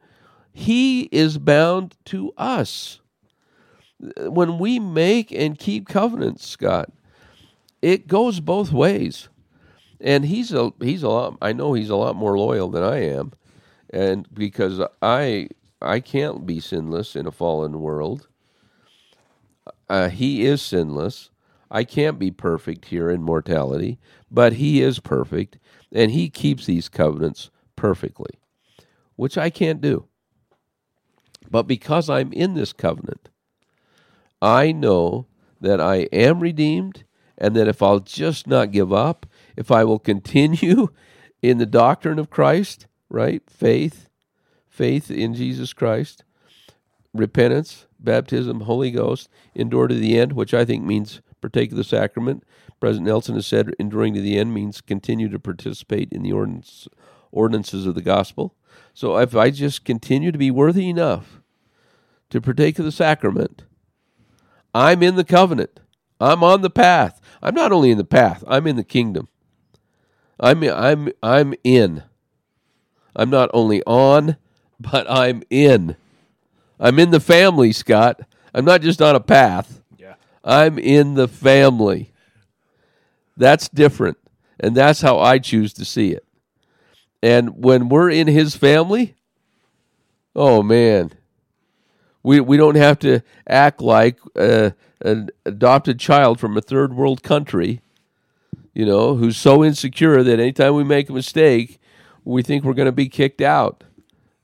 He 0.52 1.04
is 1.12 1.38
bound 1.38 1.96
to 2.06 2.34
us. 2.38 3.00
When 4.18 4.60
we 4.60 4.80
make 4.80 5.32
and 5.32 5.58
keep 5.58 5.88
covenants, 5.88 6.46
Scott, 6.46 6.92
it 7.82 8.08
goes 8.08 8.40
both 8.40 8.72
ways. 8.72 9.30
And 10.00 10.26
he's 10.26 10.54
a 10.54 10.72
he's 10.80 11.04
a 11.04 11.10
lot 11.10 11.38
I 11.42 11.54
know 11.54 11.74
he's 11.74 11.90
a 11.90 11.96
lot 11.96 12.16
more 12.16 12.38
loyal 12.38 12.70
than 12.70 12.84
I 12.84 13.04
am. 13.04 13.34
And 13.90 14.28
because 14.34 14.82
I 15.02 15.50
I 15.82 16.00
can't 16.00 16.46
be 16.46 16.60
sinless 16.60 17.16
in 17.16 17.28
a 17.28 17.32
fallen 17.32 17.80
world. 17.80 18.28
Uh, 19.90 20.10
he 20.10 20.46
is 20.46 20.62
sinless. 20.62 21.30
I 21.70 21.84
can't 21.84 22.18
be 22.18 22.32
perfect 22.32 22.86
here 22.86 23.10
in 23.10 23.22
mortality, 23.22 24.00
but 24.32 24.54
he 24.54 24.82
is 24.82 25.00
perfect, 25.00 25.58
and 25.92 26.12
he 26.12 26.30
keeps 26.30 26.66
these 26.66 26.90
covenants 26.90 27.50
perfectly, 27.76 28.40
which 29.16 29.38
I 29.38 29.50
can't 29.50 29.82
do. 29.82 30.08
But 31.50 31.64
because 31.64 32.10
I'm 32.10 32.32
in 32.34 32.54
this 32.54 32.74
covenant, 32.74 33.30
I 34.42 34.72
know 34.72 35.28
that 35.60 35.82
I 35.82 36.08
am 36.14 36.40
redeemed, 36.40 37.04
and 37.38 37.56
that 37.56 37.68
if 37.68 37.82
I'll 37.82 38.00
just 38.00 38.48
not 38.48 38.72
give 38.72 38.92
up, 38.92 39.26
if 39.56 39.72
I 39.72 39.84
will 39.84 40.00
continue 40.00 40.90
in 41.42 41.58
the 41.58 41.66
doctrine 41.66 42.20
of 42.20 42.30
Christ, 42.30 42.88
right? 43.10 43.42
Faith, 43.50 44.10
faith 44.70 45.12
in 45.12 45.34
Jesus 45.34 45.74
Christ, 45.74 46.24
repentance, 47.14 47.86
baptism, 48.00 48.62
Holy 48.62 48.92
Ghost, 48.92 49.30
endure 49.56 49.88
to 49.88 49.96
the 49.96 50.18
end, 50.18 50.34
which 50.34 50.54
I 50.54 50.66
think 50.66 50.84
means 50.84 51.22
partake 51.42 51.72
of 51.72 51.78
the 51.78 51.84
sacrament. 51.84 52.44
President 52.80 53.08
Nelson 53.08 53.36
has 53.36 53.48
said 53.48 53.74
enduring 53.80 54.14
to 54.14 54.22
the 54.22 54.38
end 54.38 54.54
means 54.54 54.82
continue 54.82 55.30
to 55.30 55.40
participate 55.40 56.12
in 56.12 56.24
the 56.24 56.32
ordinance, 56.32 56.88
ordinances 57.32 57.86
of 57.86 57.96
the 57.96 58.02
gospel. 58.02 58.56
So 58.94 59.18
if 59.18 59.36
I 59.36 59.50
just 59.50 59.86
continue 59.86 60.32
to 60.32 60.38
be 60.38 60.52
worthy 60.52 60.90
enough 60.90 61.42
to 62.30 62.42
partake 62.42 62.78
of 62.78 62.86
the 62.86 62.92
sacrament, 62.92 63.64
I'm 64.74 65.02
in 65.02 65.16
the 65.16 65.24
covenant. 65.24 65.80
I'm 66.20 66.44
on 66.44 66.62
the 66.62 66.70
path. 66.70 67.22
I'm 67.42 67.56
not 67.56 67.72
only 67.72 67.92
in 67.92 67.98
the 67.98 68.04
path, 68.04 68.44
I'm 68.48 68.68
in 68.68 68.76
the 68.76 68.84
kingdom. 68.84 69.28
I'm 70.40 70.64
I'm 70.64 71.10
I'm 71.24 71.54
in. 71.64 72.04
I'm 73.16 73.30
not 73.30 73.50
only 73.54 73.82
on, 73.84 74.38
but 74.80 75.10
I'm 75.10 75.44
in. 75.50 75.96
I'm 76.80 77.00
in 77.00 77.12
the 77.12 77.20
family, 77.20 77.72
Scott. 77.72 78.22
I'm 78.54 78.66
not 78.66 78.82
just 78.82 79.02
on 79.02 79.16
a 79.16 79.20
path. 79.20 79.82
Yeah. 79.98 80.16
I'm 80.44 80.78
in 80.78 81.16
the 81.16 81.28
family. 81.28 82.12
That's 83.36 83.70
different. 83.70 84.18
And 84.60 84.76
that's 84.76 85.02
how 85.02 85.20
I 85.20 85.40
choose 85.40 85.74
to 85.74 85.86
see 85.86 86.12
it. 86.12 86.26
And 87.22 87.64
when 87.64 87.90
we're 87.90 88.10
in 88.10 88.28
his 88.28 88.56
family, 88.56 89.16
oh 90.36 90.62
man, 90.62 91.12
we, 92.24 92.40
we 92.40 92.58
don't 92.58 92.76
have 92.76 93.00
to 93.00 93.22
act 93.48 93.82
like 93.82 94.20
uh, 94.36 94.72
an 95.02 95.30
adopted 95.46 96.00
child 96.00 96.40
from 96.40 96.58
a 96.58 96.62
third 96.62 96.94
world 96.94 97.24
country, 97.24 97.82
you 98.74 98.86
know, 98.86 99.16
who's 99.16 99.38
so 99.38 99.64
insecure 99.64 100.24
that 100.24 100.40
anytime 100.40 100.76
we 100.76 100.84
make 100.84 101.10
a 101.10 101.14
mistake, 101.14 101.80
we 102.24 102.42
think 102.42 102.64
we're 102.64 102.74
going 102.74 102.88
to 102.88 102.92
be 102.92 103.10
kicked 103.10 103.42
out. 103.42 103.84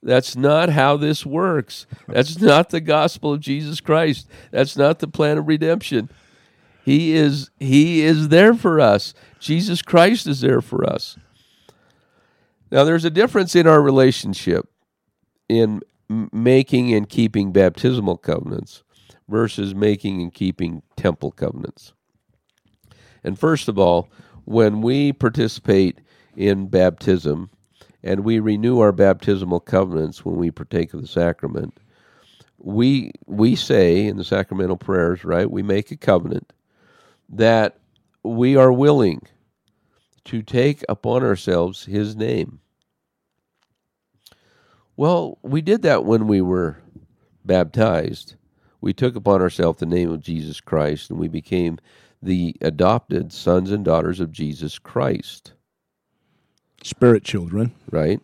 That's 0.02 0.36
not 0.36 0.70
how 0.70 0.98
this 0.98 1.26
works. 1.26 1.86
That's 2.08 2.40
not 2.42 2.70
the 2.70 2.82
gospel 2.82 3.34
of 3.34 3.40
Jesus 3.40 3.80
Christ. 3.80 4.28
That's 4.52 4.76
not 4.76 5.00
the 5.00 5.08
plan 5.08 5.38
of 5.38 5.48
redemption. 5.48 6.10
He 6.84 7.14
is 7.14 7.50
he 7.60 8.02
is 8.02 8.28
there 8.28 8.54
for 8.54 8.80
us. 8.80 9.14
Jesus 9.40 9.82
Christ 9.82 10.28
is 10.28 10.42
there 10.42 10.62
for 10.62 10.86
us. 10.86 11.18
Now 12.70 12.84
there's 12.84 13.06
a 13.06 13.10
difference 13.10 13.56
in 13.56 13.68
our 13.68 13.82
relationship 13.82 14.68
in 15.48 15.82
making 16.10 16.94
and 16.94 17.08
keeping 17.08 17.54
baptismal 17.54 18.18
covenants 18.18 18.84
versus 19.28 19.74
making 19.74 20.22
and 20.22 20.34
keeping 20.34 20.82
temple 20.98 21.32
covenants. 21.32 21.94
And 23.24 23.40
first 23.40 23.68
of 23.68 23.80
all, 23.80 24.10
when 24.46 24.82
we 24.82 25.14
participate 25.14 26.00
in 26.36 26.68
baptism, 26.68 27.50
and 28.04 28.26
we 28.26 28.40
renew 28.40 28.80
our 28.80 28.92
baptismal 28.92 29.62
covenants 29.62 30.26
when 30.26 30.36
we 30.36 30.52
partake 30.52 30.94
of 30.94 31.02
the 31.02 31.08
sacrament. 31.08 31.74
we 32.58 33.12
we 33.26 33.56
say 33.56 34.06
in 34.06 34.18
the 34.18 34.24
sacramental 34.24 34.78
prayers, 34.78 35.24
right? 35.24 35.50
We 35.50 35.64
make 35.64 35.92
a 35.92 35.98
covenant 35.98 36.54
that 37.30 37.78
we 38.24 38.56
are 38.56 38.72
willing 38.72 39.22
to 40.26 40.42
take 40.42 40.84
upon 40.88 41.24
ourselves 41.24 41.86
his 41.86 42.16
name. 42.16 42.60
Well, 44.96 45.38
we 45.42 45.62
did 45.62 45.82
that 45.82 46.06
when 46.06 46.28
we 46.28 46.42
were 46.42 46.78
baptized. 47.44 48.36
We 48.84 48.92
took 48.92 49.16
upon 49.16 49.42
ourselves 49.42 49.80
the 49.80 49.86
name 49.86 50.12
of 50.12 50.20
Jesus 50.20 50.60
Christ 50.60 51.10
and 51.10 51.18
we 51.18 51.30
became 51.30 51.80
the 52.22 52.54
adopted 52.60 53.32
sons 53.32 53.72
and 53.72 53.86
daughters 53.86 54.20
of 54.20 54.34
Jesus 54.34 54.78
Christ. 54.78 55.54
Spirit 56.84 57.24
children. 57.24 57.72
Right? 57.92 58.20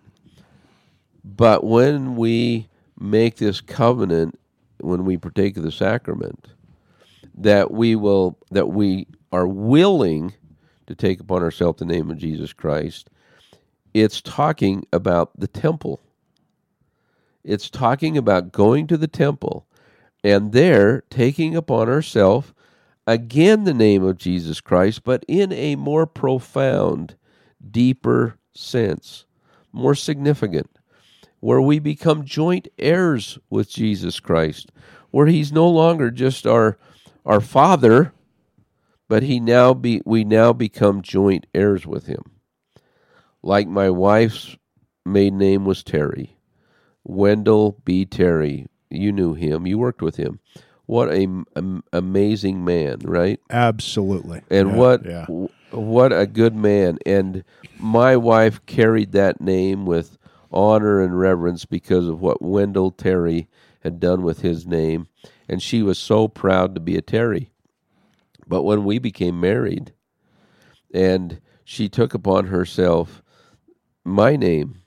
But 1.24 1.64
when 1.64 2.18
we 2.18 2.68
make 2.99 3.38
this 3.38 3.62
covenant, 3.62 4.38
when 4.82 5.05
we 5.05 5.16
partake 5.16 5.55
of 5.55 5.64
the 5.64 5.72
sacrament, 5.72 6.47
that 7.36 7.72
we 7.72 7.95
will 7.95 8.38
that 8.51 8.68
we 8.68 9.07
are 9.32 9.47
willing 9.47 10.34
to 10.88 10.93
take 10.93 11.22
upon 11.22 11.41
ourselves 11.41 11.80
the 11.80 11.86
name 11.86 12.12
of 12.12 12.18
Jesus 12.18 12.51
Christ, 12.51 13.10
it's 13.93 14.20
talking 14.20 14.86
about 14.91 15.32
the 15.39 15.47
temple. 15.47 16.01
It's 17.45 17.70
talking 17.70 18.18
about 18.18 18.51
going 18.51 18.88
to 18.88 18.97
the 18.97 19.07
temple 19.07 19.66
and 20.24 20.51
there 20.51 21.03
taking 21.09 21.55
upon 21.55 21.89
ourselves 21.89 22.53
again 23.07 23.63
the 23.63 23.74
name 23.74 24.03
of 24.03 24.17
Jesus 24.17 24.61
Christ, 24.61 25.03
but 25.03 25.24
in 25.28 25.51
a 25.51 25.76
more 25.76 26.05
profound, 26.05 27.15
deeper 27.72 28.38
sense, 28.53 29.26
more 29.72 29.95
significant, 29.95 30.70
where 31.39 31.61
we 31.61 31.80
become 31.80 32.26
joint 32.26 32.67
heirs 32.78 33.39
with 33.49 33.70
Jesus 33.70 34.20
Christ, 34.20 34.72
where 35.11 35.28
he's 35.28 35.51
no 35.51 35.67
longer 35.67 36.11
just 36.11 36.45
our 36.45 36.78
our 37.26 37.41
father, 37.41 38.13
but 39.07 39.24
he 39.24 39.39
now 39.39 39.74
be 39.74 40.01
we 40.05 40.24
now 40.24 40.53
become 40.53 41.01
joint 41.01 41.47
heirs 41.53 41.86
with 41.86 42.05
him. 42.05 42.24
Like 43.41 43.67
my 43.67 43.89
wife's 43.89 44.57
maiden 45.05 45.39
name 45.39 45.65
was 45.65 45.84
Terry. 45.84 46.38
Wendell 47.03 47.80
B. 47.86 48.05
Terry. 48.05 48.67
You 48.90 49.12
knew 49.12 49.34
him. 49.34 49.68
You 49.68 49.78
worked 49.78 50.02
with 50.02 50.16
him. 50.18 50.40
What 50.86 51.10
a, 51.10 51.22
am- 51.56 51.84
amazing 51.94 52.66
man, 52.66 53.00
right? 53.04 53.40
Absolutely. 53.50 54.42
And 54.50 54.70
Yeah, 54.70 54.76
what 54.76 55.06
Yeah. 55.06 55.26
what 55.72 56.12
a 56.12 56.26
good 56.26 56.56
man. 56.56 56.98
And 57.06 57.44
my 57.78 58.18
wife 58.18 58.66
carried 58.66 59.12
that 59.12 59.40
name 59.40 59.86
with 59.86 60.18
honor 60.52 61.00
and 61.00 61.20
reverence 61.20 61.66
because 61.66 62.08
of 62.08 62.22
what 62.22 62.42
Wendell 62.42 62.90
Terry 62.92 63.48
had 63.82 64.00
done 64.00 64.24
with 64.24 64.42
his 64.42 64.66
name, 64.66 65.08
and 65.48 65.62
she 65.62 65.84
was 65.84 66.00
so 66.00 66.28
proud 66.28 66.74
to 66.74 66.82
be 66.82 66.98
a 66.98 67.02
Terry. 67.02 67.52
But 68.48 68.64
when 68.64 68.84
we 68.84 68.98
became 68.98 69.40
married, 69.40 69.94
and 70.92 71.40
she 71.64 71.88
took 71.88 72.16
upon 72.16 72.48
herself 72.48 73.22
my 74.04 74.36
name, 74.36 74.82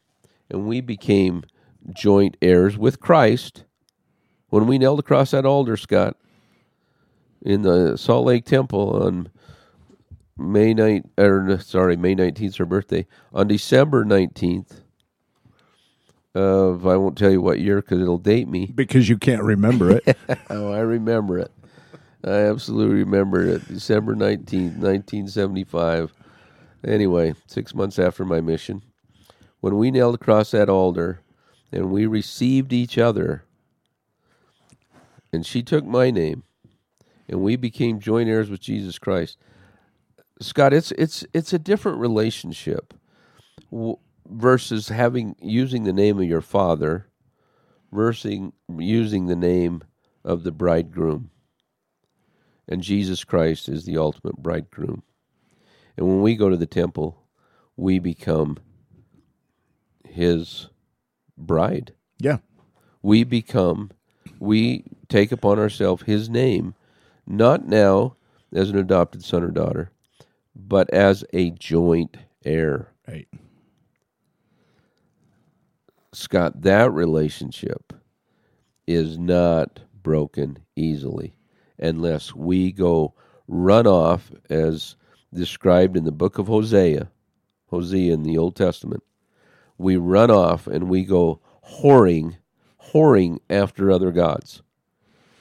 and 0.50 0.66
we 0.66 0.80
became 0.80 1.44
joint 1.94 2.36
heirs 2.42 2.76
with 2.76 2.98
Christ. 2.98 3.64
When 4.52 4.66
we 4.66 4.76
knelt 4.76 5.00
across 5.00 5.30
that 5.30 5.46
altar, 5.46 5.78
Scott, 5.78 6.14
in 7.40 7.62
the 7.62 7.96
Salt 7.96 8.26
Lake 8.26 8.44
Temple 8.44 9.02
on 9.02 9.30
May 10.36 10.74
night, 10.74 11.06
or 11.16 11.58
sorry, 11.58 11.96
May 11.96 12.14
nineteenth, 12.14 12.56
her 12.56 12.66
birthday. 12.66 13.06
On 13.32 13.48
December 13.48 14.04
nineteenth, 14.04 14.82
of 16.34 16.86
I 16.86 16.98
won't 16.98 17.16
tell 17.16 17.30
you 17.30 17.40
what 17.40 17.60
year 17.60 17.76
because 17.76 18.02
it'll 18.02 18.18
date 18.18 18.46
me. 18.46 18.66
Because 18.66 19.08
you 19.08 19.16
can't 19.16 19.42
remember 19.42 19.92
it. 19.92 20.18
Oh, 20.50 20.70
I 20.70 20.80
remember 20.80 21.38
it. 21.38 21.50
I 22.22 22.32
absolutely 22.32 22.96
remember 22.96 23.46
it. 23.46 23.66
December 23.66 24.14
19th, 24.14 24.76
1975. 24.76 26.12
Anyway, 26.86 27.34
six 27.46 27.74
months 27.74 27.98
after 27.98 28.26
my 28.26 28.42
mission, 28.42 28.82
when 29.60 29.78
we 29.78 29.90
knelt 29.90 30.14
across 30.14 30.50
that 30.50 30.68
altar 30.68 31.20
and 31.72 31.90
we 31.90 32.04
received 32.04 32.74
each 32.74 32.98
other, 32.98 33.46
and 35.32 35.46
she 35.46 35.62
took 35.62 35.84
my 35.84 36.10
name, 36.10 36.42
and 37.28 37.40
we 37.40 37.56
became 37.56 38.00
joint 38.00 38.28
heirs 38.28 38.50
with 38.50 38.60
Jesus 38.60 38.98
Christ. 38.98 39.38
Scott, 40.40 40.72
it's 40.72 40.92
it's 40.92 41.24
it's 41.32 41.52
a 41.52 41.58
different 41.58 41.98
relationship 41.98 42.94
versus 44.28 44.88
having 44.88 45.36
using 45.40 45.84
the 45.84 45.92
name 45.92 46.18
of 46.18 46.24
your 46.24 46.40
father 46.40 47.06
versus 47.92 48.50
using 48.78 49.26
the 49.26 49.36
name 49.36 49.82
of 50.24 50.42
the 50.42 50.52
bridegroom. 50.52 51.30
And 52.68 52.82
Jesus 52.82 53.24
Christ 53.24 53.68
is 53.68 53.84
the 53.84 53.98
ultimate 53.98 54.36
bridegroom. 54.36 55.02
And 55.96 56.06
when 56.06 56.22
we 56.22 56.36
go 56.36 56.48
to 56.48 56.56
the 56.56 56.66
temple, 56.66 57.22
we 57.76 57.98
become 57.98 58.58
his 60.08 60.68
bride. 61.36 61.94
yeah. 62.18 62.38
We 63.02 63.24
become, 63.24 63.90
we 64.38 64.84
take 65.08 65.32
upon 65.32 65.58
ourselves 65.58 66.02
his 66.04 66.28
name, 66.28 66.74
not 67.26 67.66
now 67.66 68.16
as 68.54 68.70
an 68.70 68.78
adopted 68.78 69.24
son 69.24 69.42
or 69.42 69.50
daughter, 69.50 69.90
but 70.54 70.90
as 70.90 71.24
a 71.32 71.50
joint 71.50 72.16
heir. 72.44 72.88
Right. 73.06 73.28
Scott, 76.12 76.62
that 76.62 76.92
relationship 76.92 77.92
is 78.86 79.18
not 79.18 79.80
broken 80.02 80.58
easily 80.76 81.34
unless 81.78 82.34
we 82.34 82.72
go 82.72 83.14
run 83.48 83.86
off 83.86 84.30
as 84.50 84.96
described 85.32 85.96
in 85.96 86.04
the 86.04 86.12
book 86.12 86.38
of 86.38 86.46
Hosea, 86.46 87.10
Hosea 87.70 88.12
in 88.12 88.22
the 88.22 88.36
Old 88.36 88.56
Testament. 88.56 89.02
We 89.78 89.96
run 89.96 90.30
off 90.30 90.66
and 90.66 90.88
we 90.88 91.04
go 91.04 91.40
whoring, 91.66 92.36
whoring 92.92 93.38
after 93.48 93.90
other 93.90 94.10
gods. 94.10 94.62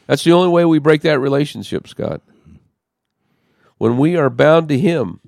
That's 0.07 0.23
the 0.23 0.31
only 0.31 0.49
way 0.49 0.65
we 0.65 0.79
break 0.79 1.01
that 1.01 1.19
relationship, 1.19 1.87
Scott. 1.87 2.21
When 3.77 3.97
we 3.97 4.15
are 4.15 4.29
bound 4.29 4.69
to 4.69 4.77
Him, 4.77 5.19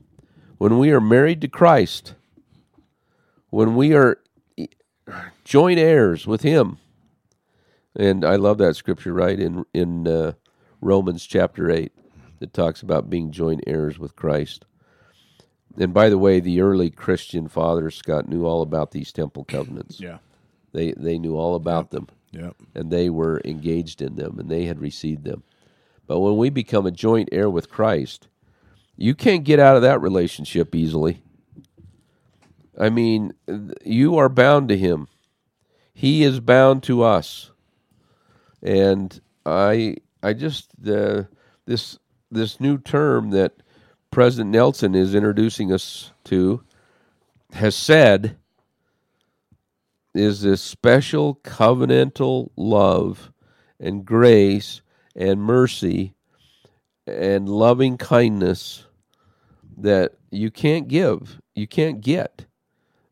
when 0.58 0.78
we 0.78 0.92
are 0.92 1.02
married 1.02 1.42
to 1.42 1.48
Christ, 1.48 2.14
when 3.50 3.76
we 3.76 3.94
are 3.94 4.20
joint 5.44 5.80
heirs 5.80 6.26
with 6.26 6.42
him. 6.42 6.78
And 7.96 8.26
I 8.26 8.36
love 8.36 8.58
that 8.58 8.76
scripture, 8.76 9.14
right 9.14 9.40
in 9.40 9.66
in 9.74 10.08
uh, 10.08 10.34
Romans 10.82 11.26
chapter 11.26 11.70
eight, 11.70 11.92
that 12.40 12.54
talks 12.54 12.82
about 12.82 13.10
being 13.10 13.32
joint 13.32 13.64
heirs 13.68 14.00
with 14.00 14.16
Christ. 14.16 14.66
And 15.78 15.94
by 15.94 16.10
the 16.10 16.18
way, 16.18 16.40
the 16.40 16.62
early 16.62 16.90
Christian 16.90 17.48
fathers, 17.48 17.96
Scott, 17.96 18.28
knew 18.28 18.46
all 18.46 18.62
about 18.62 18.92
these 18.92 19.12
temple 19.12 19.44
covenants. 19.44 20.00
Yeah. 20.00 20.18
They 20.74 20.92
they 20.94 21.18
knew 21.18 21.38
all 21.38 21.56
about 21.56 21.92
them, 21.92 22.08
Yeah. 22.32 22.52
and 22.76 22.92
they 22.92 23.10
were 23.10 23.42
engaged 23.46 24.02
in 24.02 24.16
them, 24.16 24.40
and 24.40 24.50
they 24.50 24.66
had 24.66 24.80
received 24.82 25.24
them. 25.24 25.44
But 26.08 26.20
when 26.20 26.36
we 26.38 26.50
become 26.50 26.86
a 26.86 26.92
joint 26.92 27.30
heir 27.32 27.50
with 27.50 27.70
Christ, 27.70 28.28
you 28.98 29.16
can't 29.16 29.44
get 29.46 29.60
out 29.60 29.76
of 29.76 29.82
that 29.84 30.02
relationship 30.02 30.76
easily. 30.76 31.22
I 32.78 32.90
mean, 32.90 33.34
you 33.86 34.18
are 34.18 34.30
bound 34.30 34.70
to 34.70 34.78
him. 34.78 35.08
He 35.94 36.24
is 36.24 36.40
bound 36.40 36.84
to 36.84 37.04
us. 37.04 37.52
And 38.62 39.20
I 39.46 39.98
I 40.24 40.34
just 40.34 40.70
uh, 40.88 41.24
this 41.66 42.00
this 42.32 42.60
new 42.60 42.78
term 42.80 43.30
that 43.32 43.54
President 44.10 44.52
Nelson 44.52 44.96
is 44.96 45.14
introducing 45.14 45.72
us 45.72 46.12
to 46.26 46.64
hesed 47.52 48.36
is 50.14 50.42
this 50.42 50.62
special 50.62 51.36
covenantal 51.44 52.50
love 52.56 53.32
and 53.80 54.06
grace 54.06 54.82
and 55.16 55.42
mercy 55.42 56.14
and 57.08 57.50
loving 57.50 57.98
kindness 57.98 58.86
that 59.78 60.14
you 60.32 60.52
can't 60.52 60.88
give, 60.88 61.40
you 61.56 61.68
can't 61.68 62.02
get 62.02 62.46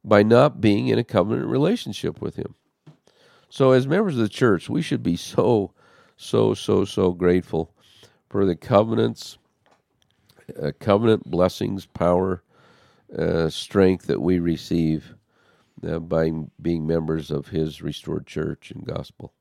by 0.03 0.23
not 0.23 0.61
being 0.61 0.87
in 0.87 0.99
a 0.99 1.03
covenant 1.03 1.47
relationship 1.47 2.21
with 2.21 2.35
Him. 2.35 2.55
So, 3.49 3.71
as 3.71 3.87
members 3.87 4.15
of 4.15 4.21
the 4.21 4.29
church, 4.29 4.69
we 4.69 4.81
should 4.81 5.03
be 5.03 5.15
so, 5.15 5.73
so, 6.15 6.53
so, 6.53 6.85
so 6.85 7.11
grateful 7.11 7.73
for 8.29 8.45
the 8.45 8.55
covenants, 8.55 9.37
uh, 10.61 10.71
covenant 10.79 11.29
blessings, 11.29 11.85
power, 11.85 12.43
uh, 13.17 13.49
strength 13.49 14.07
that 14.07 14.21
we 14.21 14.39
receive 14.39 15.15
uh, 15.87 15.99
by 15.99 16.31
being 16.61 16.85
members 16.87 17.31
of 17.31 17.47
His 17.47 17.81
restored 17.81 18.27
church 18.27 18.71
and 18.71 18.85
gospel. 18.85 19.33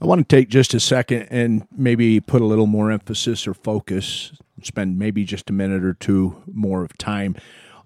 I 0.00 0.06
want 0.06 0.28
to 0.28 0.36
take 0.36 0.48
just 0.48 0.74
a 0.74 0.80
second 0.80 1.28
and 1.30 1.66
maybe 1.74 2.20
put 2.20 2.42
a 2.42 2.46
little 2.46 2.66
more 2.66 2.90
emphasis 2.90 3.46
or 3.46 3.54
focus, 3.54 4.32
spend 4.62 4.98
maybe 4.98 5.24
just 5.24 5.48
a 5.50 5.52
minute 5.52 5.84
or 5.84 5.94
two 5.94 6.42
more 6.52 6.82
of 6.82 6.96
time 6.98 7.36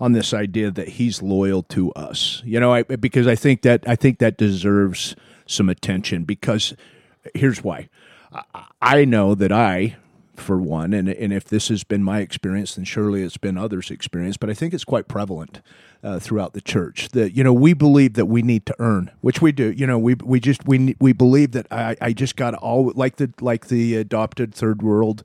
on 0.00 0.12
this 0.12 0.32
idea 0.32 0.70
that 0.70 0.88
he's 0.88 1.22
loyal 1.22 1.62
to 1.64 1.92
us. 1.92 2.42
You 2.44 2.60
know, 2.60 2.72
I, 2.72 2.82
because 2.84 3.26
I 3.26 3.34
think 3.34 3.62
that 3.62 3.84
I 3.86 3.94
think 3.96 4.18
that 4.20 4.36
deserves 4.38 5.14
some 5.46 5.68
attention 5.68 6.24
because 6.24 6.74
Here's 7.34 7.62
why. 7.62 7.88
I- 8.32 8.64
I 8.80 9.04
know 9.04 9.34
that 9.34 9.52
I, 9.52 9.96
for 10.38 10.58
one, 10.58 10.92
and 10.92 11.08
and 11.08 11.32
if 11.32 11.44
this 11.44 11.68
has 11.68 11.84
been 11.84 12.02
my 12.02 12.20
experience, 12.20 12.74
then 12.74 12.84
surely 12.84 13.22
it's 13.22 13.36
been 13.36 13.58
others' 13.58 13.90
experience. 13.90 14.36
But 14.36 14.50
I 14.50 14.54
think 14.54 14.74
it's 14.74 14.84
quite 14.84 15.08
prevalent 15.08 15.60
uh, 16.02 16.18
throughout 16.18 16.52
the 16.52 16.60
church 16.60 17.10
that 17.10 17.36
you 17.36 17.44
know 17.44 17.52
we 17.52 17.72
believe 17.72 18.14
that 18.14 18.26
we 18.26 18.42
need 18.42 18.66
to 18.66 18.74
earn, 18.78 19.10
which 19.20 19.42
we 19.42 19.52
do. 19.52 19.70
You 19.70 19.86
know, 19.86 19.98
we 19.98 20.14
we 20.14 20.40
just 20.40 20.66
we 20.66 20.96
we 21.00 21.12
believe 21.12 21.52
that 21.52 21.66
I 21.70 21.96
I 22.00 22.12
just 22.12 22.36
got 22.36 22.54
all 22.54 22.92
like 22.94 23.16
the 23.16 23.32
like 23.40 23.68
the 23.68 23.96
adopted 23.96 24.54
third 24.54 24.82
world 24.82 25.22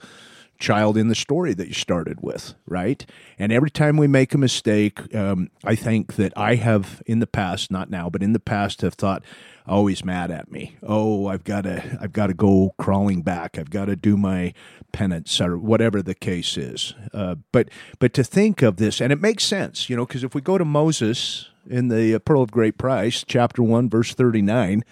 child 0.59 0.97
in 0.97 1.09
the 1.09 1.15
story 1.15 1.53
that 1.53 1.67
you 1.67 1.73
started 1.73 2.21
with, 2.21 2.55
right? 2.65 3.05
And 3.37 3.51
every 3.51 3.69
time 3.69 3.97
we 3.97 4.07
make 4.07 4.33
a 4.33 4.37
mistake, 4.37 5.13
um, 5.13 5.49
I 5.63 5.75
think 5.75 6.15
that 6.15 6.31
I 6.37 6.55
have 6.55 7.03
in 7.05 7.19
the 7.19 7.27
past, 7.27 7.69
not 7.69 7.89
now, 7.89 8.09
but 8.09 8.23
in 8.23 8.33
the 8.33 8.39
past, 8.39 8.81
have 8.81 8.93
thought, 8.93 9.23
"Oh, 9.67 9.87
he's 9.87 10.03
mad 10.03 10.31
at 10.31 10.51
me. 10.51 10.75
Oh, 10.83 11.27
I've 11.27 11.43
got 11.43 11.61
to, 11.61 11.97
I've 12.01 12.13
got 12.13 12.27
to 12.27 12.33
go 12.33 12.73
crawling 12.77 13.21
back. 13.21 13.57
I've 13.57 13.69
got 13.69 13.85
to 13.85 13.95
do 13.95 14.17
my 14.17 14.53
penance 14.91 15.39
or 15.41 15.57
whatever 15.57 16.01
the 16.01 16.15
case 16.15 16.57
is." 16.57 16.93
Uh, 17.13 17.35
but, 17.51 17.69
but 17.99 18.13
to 18.13 18.23
think 18.23 18.61
of 18.61 18.77
this, 18.77 19.01
and 19.01 19.11
it 19.11 19.21
makes 19.21 19.43
sense, 19.43 19.89
you 19.89 19.95
know, 19.95 20.05
because 20.05 20.23
if 20.23 20.35
we 20.35 20.41
go 20.41 20.57
to 20.57 20.65
Moses 20.65 21.49
in 21.69 21.87
the 21.87 22.19
Pearl 22.19 22.41
of 22.41 22.51
Great 22.51 22.77
Price, 22.77 23.23
chapter 23.27 23.63
one, 23.63 23.89
verse 23.89 24.13
thirty-nine 24.13 24.83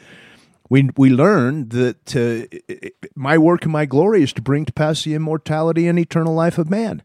we 0.71 0.89
we 0.95 1.09
learn 1.09 1.67
that 1.69 2.15
uh, 2.15 2.47
my 3.13 3.37
work 3.37 3.63
and 3.63 3.73
my 3.73 3.85
glory 3.85 4.23
is 4.23 4.31
to 4.31 4.41
bring 4.41 4.63
to 4.63 4.71
pass 4.71 5.03
the 5.03 5.13
immortality 5.13 5.85
and 5.85 5.99
eternal 5.99 6.33
life 6.33 6.57
of 6.57 6.69
man. 6.69 7.03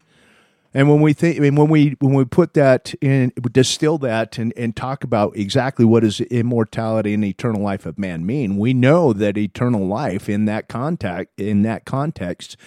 And 0.76 0.90
when 0.90 1.00
we 1.00 1.14
think, 1.14 1.38
I 1.38 1.40
mean, 1.40 1.54
when 1.54 1.68
we 1.68 1.96
when 2.00 2.12
we 2.12 2.26
put 2.26 2.52
that 2.52 2.92
in, 3.00 3.32
distill 3.50 3.96
that 3.96 4.36
and, 4.36 4.52
and 4.58 4.76
talk 4.76 5.04
about 5.04 5.34
exactly 5.34 5.86
what 5.86 6.00
does 6.00 6.20
immortality 6.20 7.14
and 7.14 7.24
eternal 7.24 7.62
life 7.62 7.86
of 7.86 7.98
man 7.98 8.26
mean, 8.26 8.58
we 8.58 8.74
know 8.74 9.14
that 9.14 9.38
eternal 9.38 9.86
life 9.86 10.28
in 10.28 10.44
that 10.44 10.68
contact 10.68 11.40
in 11.40 11.62
that 11.62 11.86
context, 11.86 12.58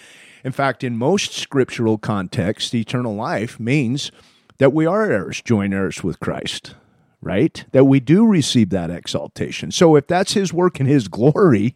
in 0.43 0.51
fact, 0.51 0.83
in 0.83 0.97
most 0.97 1.33
scriptural 1.33 1.99
contexts, 1.99 2.73
eternal 2.73 3.13
life 3.13 3.59
means 3.59 4.11
that 4.57 4.73
we 4.73 4.87
are 4.87 5.05
heirs, 5.05 5.43
joint 5.43 5.75
heirs 5.75 6.03
with 6.03 6.19
Christ 6.19 6.73
right? 7.21 7.65
That 7.73 7.83
we 7.83 7.99
do 7.99 8.25
receive 8.25 8.69
that 8.69 8.89
exaltation. 8.89 9.71
So 9.71 9.97
if 9.97 10.07
that's 10.07 10.35
his 10.35 10.53
work 10.53 10.79
and 10.79 10.87
his 10.87 11.09
glory 11.09 11.75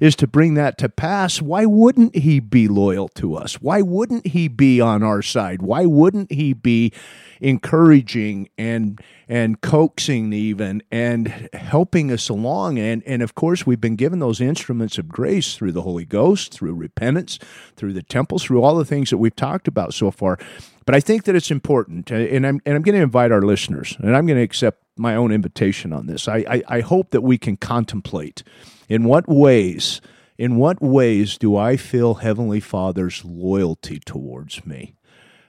is 0.00 0.16
to 0.16 0.26
bring 0.26 0.54
that 0.54 0.78
to 0.78 0.88
pass, 0.88 1.40
why 1.40 1.64
wouldn't 1.64 2.16
he 2.16 2.40
be 2.40 2.68
loyal 2.68 3.08
to 3.08 3.34
us? 3.36 3.54
Why 3.60 3.80
wouldn't 3.80 4.28
he 4.28 4.48
be 4.48 4.80
on 4.80 5.02
our 5.02 5.22
side? 5.22 5.62
Why 5.62 5.86
wouldn't 5.86 6.32
he 6.32 6.52
be 6.52 6.92
encouraging 7.40 8.48
and 8.56 9.00
and 9.28 9.60
coaxing 9.60 10.32
even 10.32 10.82
and 10.90 11.48
helping 11.52 12.10
us 12.10 12.28
along 12.28 12.78
and 12.78 13.02
and 13.06 13.22
of 13.22 13.34
course 13.34 13.66
we've 13.66 13.80
been 13.80 13.96
given 13.96 14.18
those 14.18 14.40
instruments 14.40 14.98
of 14.98 15.08
grace 15.08 15.56
through 15.56 15.72
the 15.72 15.82
Holy 15.82 16.04
Ghost, 16.04 16.52
through 16.52 16.74
repentance, 16.74 17.38
through 17.76 17.92
the 17.92 18.02
temples, 18.02 18.44
through 18.44 18.62
all 18.62 18.76
the 18.76 18.84
things 18.84 19.10
that 19.10 19.18
we've 19.18 19.36
talked 19.36 19.68
about 19.68 19.92
so 19.92 20.10
far. 20.10 20.38
But 20.86 20.94
I 20.94 21.00
think 21.00 21.24
that 21.24 21.34
it's 21.34 21.50
important, 21.50 22.12
uh, 22.12 22.16
and 22.16 22.46
I'm 22.46 22.60
and 22.66 22.76
I'm 22.76 22.82
going 22.82 22.96
to 22.96 23.02
invite 23.02 23.32
our 23.32 23.42
listeners, 23.42 23.96
and 24.00 24.14
I'm 24.14 24.26
going 24.26 24.36
to 24.38 24.42
accept 24.42 24.82
my 24.96 25.16
own 25.16 25.32
invitation 25.32 25.92
on 25.92 26.06
this. 26.06 26.28
I, 26.28 26.44
I, 26.48 26.62
I 26.68 26.80
hope 26.80 27.10
that 27.10 27.22
we 27.22 27.38
can 27.38 27.56
contemplate 27.56 28.42
in 28.88 29.04
what 29.04 29.28
ways 29.28 30.00
in 30.36 30.56
what 30.56 30.82
ways 30.82 31.38
do 31.38 31.56
I 31.56 31.76
feel 31.76 32.14
Heavenly 32.14 32.60
Father's 32.60 33.24
loyalty 33.24 34.00
towards 34.00 34.66
me. 34.66 34.94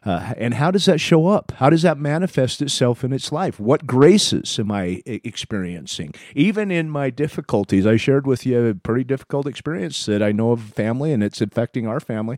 Uh, 0.05 0.33
and 0.38 0.53
how 0.53 0.69
does 0.69 0.86
that 0.86 0.99
show 0.99 1.27
up? 1.27 1.51
How 1.55 1.71
does 1.71 1.81
that 1.81 1.97
manifest 1.97 2.61
itself 2.61 3.03
in 3.03 3.11
its 3.11 3.31
life? 3.31 3.59
What 3.59 3.88
graces 3.88 4.59
am 4.59 4.71
I 4.71 5.01
experiencing? 5.05 6.13
Even 6.36 6.69
in 6.69 6.91
my 6.91 7.09
difficulties, 7.09 7.88
I 7.88 7.95
shared 7.95 8.27
with 8.27 8.45
you 8.45 8.67
a 8.67 8.75
pretty 8.75 9.03
difficult 9.03 9.47
experience 9.47 10.05
that 10.05 10.21
I 10.21 10.31
know 10.31 10.51
of 10.51 10.61
family, 10.61 11.11
and 11.11 11.23
it's 11.23 11.41
affecting 11.41 11.88
our 11.88 11.99
family 11.99 12.38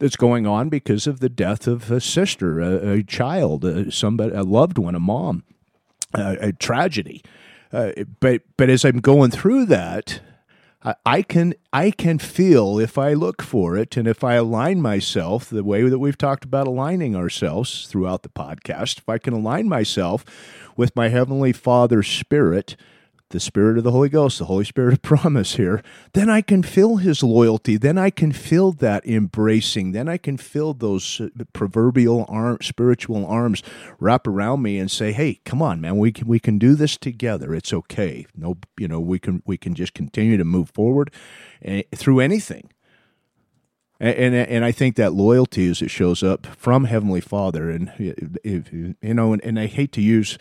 that's 0.00 0.16
going 0.16 0.44
on 0.44 0.68
because 0.68 1.06
of 1.06 1.20
the 1.20 1.28
death 1.28 1.68
of 1.68 1.88
a 1.92 2.00
sister, 2.00 2.60
a, 2.60 2.94
a 2.94 3.02
child, 3.04 3.64
a, 3.64 3.92
somebody, 3.92 4.34
a 4.34 4.42
loved 4.42 4.76
one, 4.76 4.96
a 4.96 5.00
mom, 5.00 5.44
a, 6.14 6.36
a 6.48 6.52
tragedy. 6.52 7.22
Uh, 7.72 7.92
but 8.20 8.42
but 8.56 8.70
as 8.70 8.84
I'm 8.84 9.00
going 9.00 9.30
through 9.30 9.66
that, 9.66 10.20
I 11.04 11.22
can 11.22 11.54
I 11.72 11.90
can 11.90 12.18
feel 12.18 12.78
if 12.78 12.96
I 12.96 13.12
look 13.12 13.42
for 13.42 13.76
it 13.76 13.96
and 13.96 14.06
if 14.06 14.22
I 14.22 14.34
align 14.34 14.80
myself 14.80 15.50
the 15.50 15.64
way 15.64 15.88
that 15.88 15.98
we've 15.98 16.16
talked 16.16 16.44
about 16.44 16.66
aligning 16.66 17.16
ourselves 17.16 17.86
throughout 17.86 18.22
the 18.22 18.28
podcast, 18.28 18.98
if 18.98 19.08
I 19.08 19.18
can 19.18 19.34
align 19.34 19.68
myself 19.68 20.24
with 20.76 20.94
my 20.94 21.08
heavenly 21.08 21.52
Father's 21.52 22.08
spirit 22.08 22.76
the 23.30 23.40
Spirit 23.40 23.78
of 23.78 23.84
the 23.84 23.90
Holy 23.90 24.08
Ghost, 24.08 24.38
the 24.38 24.46
Holy 24.46 24.64
Spirit 24.64 24.94
of 24.94 25.02
promise 25.02 25.56
here, 25.56 25.82
then 26.14 26.30
I 26.30 26.40
can 26.40 26.62
feel 26.62 26.96
His 26.96 27.22
loyalty. 27.22 27.76
Then 27.76 27.98
I 27.98 28.10
can 28.10 28.32
feel 28.32 28.72
that 28.72 29.06
embracing. 29.06 29.92
Then 29.92 30.08
I 30.08 30.16
can 30.16 30.36
feel 30.36 30.74
those 30.74 31.20
uh, 31.20 31.28
proverbial 31.52 32.24
arm, 32.28 32.58
spiritual 32.62 33.26
arms 33.26 33.62
wrap 33.98 34.26
around 34.26 34.62
me 34.62 34.78
and 34.78 34.90
say, 34.90 35.12
"Hey, 35.12 35.40
come 35.44 35.60
on, 35.60 35.80
man, 35.80 35.98
we 35.98 36.12
can 36.12 36.26
we 36.26 36.38
can 36.38 36.58
do 36.58 36.74
this 36.74 36.96
together. 36.96 37.54
It's 37.54 37.72
okay. 37.72 38.26
No, 38.34 38.56
you 38.78 38.88
know, 38.88 39.00
we 39.00 39.18
can 39.18 39.42
we 39.44 39.56
can 39.56 39.74
just 39.74 39.94
continue 39.94 40.36
to 40.36 40.44
move 40.44 40.70
forward 40.70 41.12
uh, 41.66 41.82
through 41.94 42.20
anything." 42.20 42.70
And, 44.00 44.16
and, 44.16 44.34
and 44.34 44.64
I 44.64 44.70
think 44.70 44.94
that 44.96 45.12
loyalty 45.12 45.68
as 45.68 45.82
it 45.82 45.90
shows 45.90 46.22
up 46.22 46.46
from 46.46 46.84
Heavenly 46.84 47.20
Father, 47.20 47.68
and 47.68 47.92
if, 48.44 48.72
you 48.72 48.94
know, 49.02 49.32
and, 49.32 49.44
and 49.44 49.58
I 49.58 49.66
hate 49.66 49.90
to 49.92 50.00
use 50.00 50.38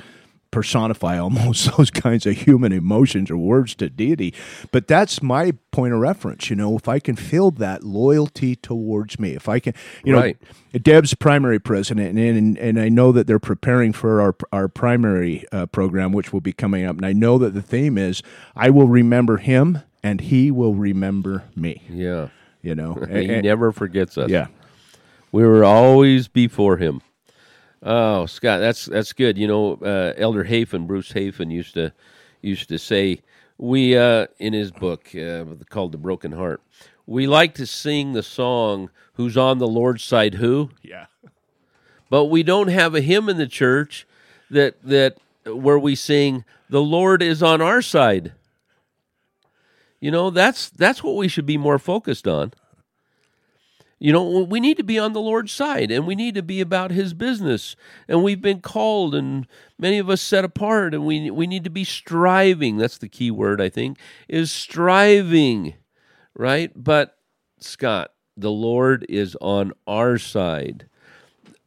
personify 0.52 1.18
almost 1.18 1.70
those 1.78 1.92
kinds 1.92 2.26
of 2.26 2.36
human 2.36 2.72
emotions 2.72 3.30
or 3.30 3.38
words 3.38 3.76
to 3.76 3.90
deity. 3.90 4.34
But 4.72 4.88
that's 4.88 5.22
my 5.22 5.54
point 5.72 5.94
of 5.94 6.00
reference. 6.00 6.50
You 6.50 6.56
know, 6.56 6.76
if 6.76 6.88
I 6.88 7.00
can 7.00 7.16
feel 7.16 7.52
that 7.52 7.84
loyalty 7.84 8.56
towards 8.56 9.20
me, 9.20 9.36
if 9.36 9.48
I 9.50 9.60
can, 9.60 9.74
you 10.04 10.14
know, 10.14 10.20
right. 10.20 10.38
Deb's 10.82 11.14
primary 11.14 11.60
president, 11.60 12.18
and, 12.18 12.38
and, 12.38 12.58
and 12.58 12.80
I 12.80 12.90
know 12.90 13.12
that 13.12 13.28
they're 13.28 13.40
preparing 13.40 13.94
for 13.94 14.22
our 14.22 14.36
our 14.52 14.68
primary 14.68 15.46
uh, 15.52 15.66
program, 15.68 16.12
which 16.12 16.34
will 16.34 16.42
be 16.42 16.54
coming 16.54 16.86
up, 16.86 16.98
and 16.98 17.06
I 17.06 17.14
know 17.14 17.38
that 17.38 17.54
the 17.54 17.62
theme 17.62 17.98
is 17.98 18.22
I 18.56 18.70
will 18.70 18.88
remember 18.88 19.38
him, 19.38 19.82
and 20.04 20.22
he 20.22 20.52
will 20.52 20.76
remember 20.76 21.44
me. 21.56 21.84
Yeah, 21.90 22.30
you 22.62 22.76
know, 22.76 22.94
he 23.10 23.26
and, 23.26 23.44
never 23.44 23.72
forgets 23.72 24.18
us. 24.18 24.30
Yeah, 24.30 24.48
we 25.32 25.44
were 25.44 25.64
always 25.64 26.28
before 26.28 26.78
him. 26.78 27.02
Oh, 27.84 28.26
Scott, 28.26 28.60
that's 28.60 28.86
that's 28.86 29.14
good. 29.14 29.38
You 29.38 29.48
know, 29.48 29.74
uh, 29.76 30.14
Elder 30.18 30.44
Hafen, 30.44 30.88
Bruce 30.88 31.12
Hafen, 31.12 31.52
used 31.52 31.76
to 31.76 31.94
used 32.42 32.70
to 32.70 32.80
say 32.80 33.22
we 33.58 33.98
uh, 33.98 34.28
in 34.40 34.54
his 34.54 34.72
book 34.72 35.16
uh, 35.16 35.46
called 35.70 35.92
"The 35.92 35.98
Broken 35.98 36.32
Heart." 36.32 36.62
We 37.06 37.28
like 37.28 37.54
to 37.56 37.66
sing 37.68 38.14
the 38.14 38.24
song 38.24 38.90
"Who's 39.14 39.38
on 39.38 39.60
the 39.60 39.68
Lord's 39.68 40.04
side?" 40.04 40.36
Who? 40.36 40.72
Yeah. 40.82 41.06
But 42.10 42.26
we 42.26 42.42
don't 42.42 42.70
have 42.70 42.96
a 42.96 43.02
hymn 43.02 43.30
in 43.30 43.38
the 43.38 43.48
church 43.48 44.08
that 44.50 44.82
that 44.84 45.18
where 45.46 45.80
we 45.80 45.96
sing 45.96 46.46
"The 46.70 46.82
Lord 46.82 47.22
is 47.22 47.44
on 47.44 47.62
our 47.62 47.82
side." 47.82 48.34
You 50.00 50.12
know, 50.12 50.30
that's 50.30 50.70
that's 50.70 51.04
what 51.04 51.16
we 51.16 51.28
should 51.28 51.46
be 51.46 51.58
more 51.58 51.80
focused 51.80 52.28
on. 52.28 52.54
You 54.00 54.14
know, 54.14 54.44
we 54.44 54.60
need 54.60 54.78
to 54.78 54.84
be 54.84 55.00
on 55.00 55.14
the 55.14 55.22
Lord's 55.22 55.52
side 55.52 55.90
and 55.90 56.06
we 56.06 56.14
need 56.14 56.36
to 56.36 56.44
be 56.44 56.62
about 56.62 56.92
his 56.92 57.16
business. 57.16 57.76
And 58.08 58.24
we've 58.24 58.42
been 58.42 58.62
called 58.62 59.16
and 59.16 59.48
many 59.80 59.98
of 59.98 60.10
us 60.10 60.22
set 60.22 60.46
apart 60.46 60.94
and 60.94 61.06
we 61.06 61.32
we 61.32 61.48
need 61.48 61.64
to 61.64 61.72
be 61.72 61.84
striving. 61.84 62.78
That's 62.78 63.00
the 63.00 63.10
key 63.10 63.32
word 63.32 63.60
I 63.60 63.70
think 63.70 63.98
is 64.28 64.52
striving, 64.52 65.74
right? 66.36 66.72
But 66.76 67.18
Scott, 67.60 68.14
the 68.36 68.52
Lord 68.52 69.04
is 69.10 69.36
on 69.42 69.74
our 69.88 70.20
side. 70.20 70.88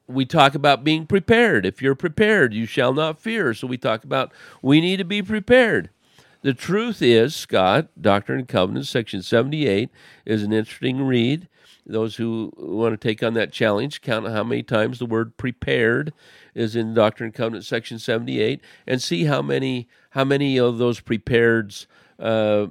We 0.06 0.24
talk 0.24 0.54
about 0.54 0.84
being 0.84 1.06
prepared. 1.06 1.66
If 1.66 1.82
you're 1.82 1.96
prepared, 1.96 2.54
you 2.54 2.66
shall 2.66 2.92
not 2.92 3.18
fear. 3.20 3.54
So 3.54 3.66
we 3.66 3.76
talk 3.76 4.04
about 4.04 4.32
we 4.62 4.80
need 4.80 4.98
to 4.98 5.04
be 5.04 5.20
prepared. 5.20 5.90
The 6.42 6.54
truth 6.54 7.02
is, 7.02 7.34
Scott, 7.34 7.88
Doctrine 8.00 8.38
and 8.38 8.48
Covenants, 8.48 8.88
section 8.88 9.20
78 9.20 9.90
is 10.24 10.42
an 10.42 10.52
interesting 10.52 11.02
read 11.02 11.48
those 11.86 12.16
who 12.16 12.52
want 12.56 12.92
to 12.92 13.08
take 13.08 13.22
on 13.22 13.34
that 13.34 13.52
challenge, 13.52 14.00
count 14.00 14.28
how 14.28 14.44
many 14.44 14.62
times 14.62 14.98
the 14.98 15.06
word 15.06 15.36
prepared 15.36 16.12
is 16.54 16.76
in 16.76 16.94
Doctrine 16.94 17.28
and 17.28 17.34
Covenants 17.34 17.68
section 17.68 17.98
78 17.98 18.60
and 18.86 19.00
see 19.00 19.24
how 19.24 19.42
many 19.42 19.88
how 20.10 20.24
many 20.24 20.58
of 20.58 20.78
those 20.78 21.00
prepareds 21.00 21.86
uh, 22.18 22.66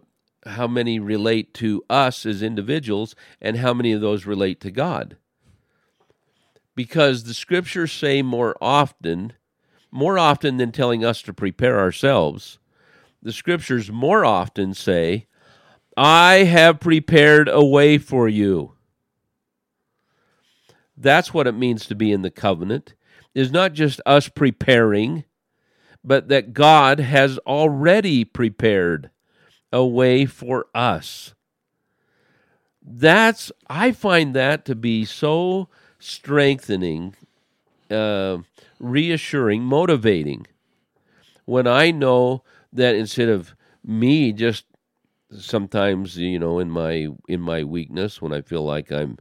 how 0.46 0.68
many 0.68 1.00
relate 1.00 1.54
to 1.56 1.84
us 1.90 2.26
as 2.26 2.42
individuals 2.42 3.16
and 3.42 3.58
how 3.58 3.74
many 3.74 3.92
of 3.92 4.02
those 4.02 4.26
relate 4.26 4.60
to 4.62 4.72
God. 4.72 5.18
Because 6.76 7.24
the 7.24 7.34
scriptures 7.34 7.92
say 7.92 8.22
more 8.22 8.56
often, 8.62 9.34
more 9.92 10.18
often 10.18 10.58
than 10.58 10.72
telling 10.72 11.04
us 11.04 11.22
to 11.24 11.34
prepare 11.34 11.80
ourselves, 11.80 12.58
the 13.22 13.34
scriptures 13.34 13.92
more 13.92 14.24
often 14.24 14.74
say, 14.74 15.28
I 15.98 16.46
have 16.46 16.80
prepared 16.80 17.50
a 17.50 17.64
way 17.64 17.98
for 17.98 18.30
you. 18.30 18.76
That's 21.00 21.34
what 21.34 21.48
it 21.48 21.54
means 21.54 21.86
to 21.88 21.96
be 21.96 22.12
in 22.12 22.24
the 22.24 22.30
covenant, 22.30 22.94
is 23.34 23.52
not 23.52 23.72
just 23.74 24.02
us 24.06 24.28
preparing, 24.28 25.24
but 26.04 26.28
that 26.28 26.54
God 26.54 27.00
has 27.00 27.38
already 27.40 28.26
prepared 28.26 29.10
a 29.72 29.86
way 29.86 30.26
for 30.26 30.68
us. 30.76 31.34
That's 32.82 33.52
I 33.70 33.92
find 33.94 34.34
that 34.34 34.66
to 34.66 34.76
be 34.76 35.06
so 35.06 35.70
strengthening, 36.00 37.16
uh, 37.90 38.40
reassuring, 38.80 39.64
motivating. 39.64 40.48
When 41.46 41.68
I 41.68 41.92
know 41.92 42.44
that 42.74 42.96
instead 42.96 43.30
of 43.30 43.56
me 43.86 44.34
just 44.34 44.66
sometimes 45.38 46.18
you 46.18 46.40
know 46.40 46.60
in 46.60 46.70
my 46.72 47.08
in 47.28 47.40
my 47.40 47.64
weakness 47.64 48.22
when 48.22 48.34
I 48.34 48.42
feel 48.42 48.64
like 48.64 48.92
I'm 48.92 49.18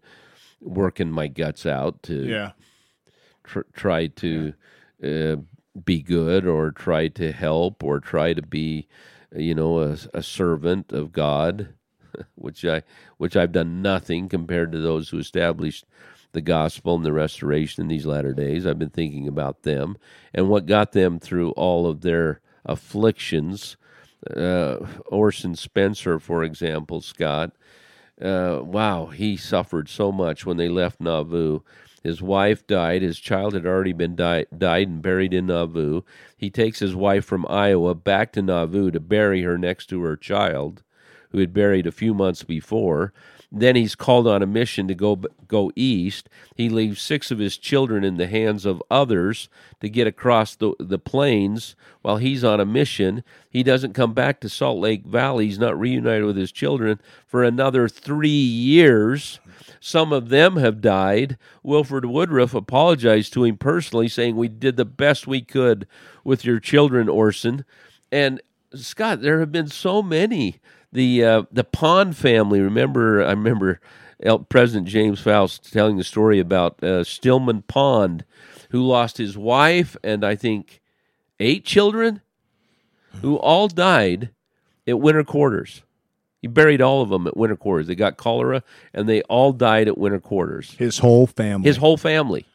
working 0.60 1.10
my 1.10 1.26
guts 1.28 1.66
out 1.66 2.02
to 2.04 2.14
Yeah. 2.26 2.52
tr- 3.44 3.60
try 3.74 4.06
to 4.08 4.54
uh, 5.04 5.36
be 5.84 6.02
good 6.02 6.46
or 6.46 6.70
try 6.70 7.08
to 7.08 7.32
help 7.32 7.84
or 7.84 8.00
try 8.00 8.32
to 8.34 8.42
be 8.42 8.88
you 9.36 9.54
know 9.54 9.80
a, 9.80 9.96
a 10.14 10.22
servant 10.22 10.92
of 10.92 11.12
God 11.12 11.68
which 12.34 12.64
I 12.64 12.82
which 13.18 13.36
I've 13.36 13.52
done 13.52 13.82
nothing 13.82 14.28
compared 14.28 14.72
to 14.72 14.78
those 14.80 15.10
who 15.10 15.18
established 15.18 15.84
the 16.32 16.40
gospel 16.40 16.94
and 16.96 17.04
the 17.04 17.12
restoration 17.12 17.82
in 17.82 17.88
these 17.88 18.04
latter 18.06 18.34
days. 18.34 18.66
I've 18.66 18.78
been 18.78 18.90
thinking 18.90 19.26
about 19.26 19.62
them. 19.62 19.96
And 20.34 20.48
what 20.50 20.66
got 20.66 20.92
them 20.92 21.18
through 21.18 21.52
all 21.52 21.86
of 21.86 22.02
their 22.02 22.40
afflictions 22.66 23.76
uh, 24.36 24.76
Orson 25.06 25.54
Spencer 25.54 26.18
for 26.18 26.42
example 26.42 27.00
Scott 27.00 27.52
uh, 28.20 28.60
wow, 28.62 29.06
he 29.06 29.36
suffered 29.36 29.88
so 29.88 30.10
much 30.10 30.44
when 30.44 30.56
they 30.56 30.68
left 30.68 31.00
Nauvoo. 31.00 31.60
His 32.02 32.22
wife 32.22 32.66
died. 32.66 33.02
His 33.02 33.18
child 33.18 33.54
had 33.54 33.66
already 33.66 33.92
been 33.92 34.16
di- 34.16 34.46
died 34.56 34.88
and 34.88 35.02
buried 35.02 35.34
in 35.34 35.46
Nauvoo. 35.46 36.02
He 36.36 36.50
takes 36.50 36.78
his 36.78 36.94
wife 36.94 37.24
from 37.24 37.46
Iowa 37.48 37.94
back 37.94 38.32
to 38.32 38.42
Nauvoo 38.42 38.90
to 38.90 39.00
bury 39.00 39.42
her 39.42 39.58
next 39.58 39.86
to 39.86 40.02
her 40.02 40.16
child, 40.16 40.82
who 41.30 41.38
had 41.38 41.52
buried 41.52 41.86
a 41.86 41.92
few 41.92 42.14
months 42.14 42.44
before. 42.44 43.12
Then 43.50 43.76
he's 43.76 43.94
called 43.94 44.26
on 44.26 44.42
a 44.42 44.46
mission 44.46 44.88
to 44.88 44.94
go 44.94 45.22
go 45.46 45.72
east. 45.74 46.28
He 46.54 46.68
leaves 46.68 47.00
six 47.00 47.30
of 47.30 47.38
his 47.38 47.56
children 47.56 48.04
in 48.04 48.18
the 48.18 48.26
hands 48.26 48.66
of 48.66 48.82
others 48.90 49.48
to 49.80 49.88
get 49.88 50.06
across 50.06 50.54
the 50.54 50.74
the 50.78 50.98
plains 50.98 51.74
while 52.02 52.18
he's 52.18 52.44
on 52.44 52.60
a 52.60 52.66
mission. 52.66 53.24
He 53.48 53.62
doesn't 53.62 53.94
come 53.94 54.12
back 54.12 54.40
to 54.40 54.50
Salt 54.50 54.78
Lake 54.78 55.06
Valley. 55.06 55.46
He's 55.46 55.58
not 55.58 55.80
reunited 55.80 56.24
with 56.24 56.36
his 56.36 56.52
children 56.52 57.00
for 57.26 57.42
another 57.42 57.88
three 57.88 58.28
years. 58.28 59.40
Some 59.80 60.12
of 60.12 60.28
them 60.28 60.56
have 60.56 60.82
died. 60.82 61.38
Wilford 61.62 62.04
Woodruff 62.04 62.52
apologized 62.52 63.32
to 63.32 63.44
him 63.44 63.56
personally, 63.56 64.08
saying, 64.08 64.36
"We 64.36 64.48
did 64.48 64.76
the 64.76 64.84
best 64.84 65.26
we 65.26 65.40
could 65.40 65.86
with 66.22 66.44
your 66.44 66.60
children, 66.60 67.08
Orson." 67.08 67.64
And 68.12 68.42
Scott, 68.74 69.22
there 69.22 69.40
have 69.40 69.50
been 69.50 69.68
so 69.68 70.02
many 70.02 70.60
the 70.92 71.24
uh, 71.24 71.42
the 71.52 71.64
Pond 71.64 72.16
family. 72.16 72.60
Remember, 72.60 73.22
I 73.22 73.30
remember 73.30 73.80
El- 74.22 74.40
President 74.40 74.88
James 74.88 75.20
Faust 75.20 75.72
telling 75.72 75.96
the 75.96 76.04
story 76.04 76.38
about 76.40 76.82
uh, 76.82 77.04
Stillman 77.04 77.62
Pond, 77.62 78.24
who 78.70 78.82
lost 78.82 79.18
his 79.18 79.36
wife 79.36 79.96
and 80.02 80.24
I 80.24 80.34
think 80.34 80.80
eight 81.40 81.64
children, 81.64 82.20
who 83.22 83.36
all 83.36 83.68
died 83.68 84.30
at 84.86 84.98
winter 85.00 85.24
quarters. 85.24 85.82
He 86.40 86.46
buried 86.48 86.80
all 86.80 87.02
of 87.02 87.08
them 87.08 87.26
at 87.26 87.36
winter 87.36 87.56
quarters. 87.56 87.88
They 87.88 87.94
got 87.96 88.16
cholera, 88.16 88.62
and 88.94 89.08
they 89.08 89.22
all 89.22 89.52
died 89.52 89.88
at 89.88 89.98
winter 89.98 90.20
quarters. 90.20 90.74
His 90.78 90.98
whole 90.98 91.26
family. 91.26 91.66
His 91.68 91.78
whole 91.78 91.96
family, 91.96 92.46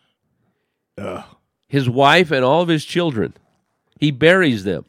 Ugh. 0.97 1.23
his 1.67 1.89
wife, 1.89 2.31
and 2.31 2.45
all 2.45 2.61
of 2.61 2.69
his 2.69 2.85
children. 2.85 3.33
He 3.99 4.09
buries 4.11 4.63
them, 4.63 4.85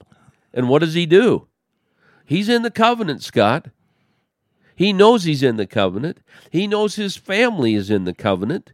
and 0.52 0.68
what 0.68 0.78
does 0.80 0.94
he 0.94 1.06
do? 1.06 1.46
He's 2.24 2.48
in 2.48 2.62
the 2.62 2.70
covenant, 2.70 3.22
Scott. 3.22 3.68
He 4.76 4.92
knows 4.92 5.24
he's 5.24 5.42
in 5.42 5.56
the 5.56 5.66
covenant. 5.66 6.18
He 6.50 6.66
knows 6.66 6.96
his 6.96 7.16
family 7.16 7.74
is 7.74 7.90
in 7.90 8.04
the 8.04 8.14
covenant. 8.14 8.72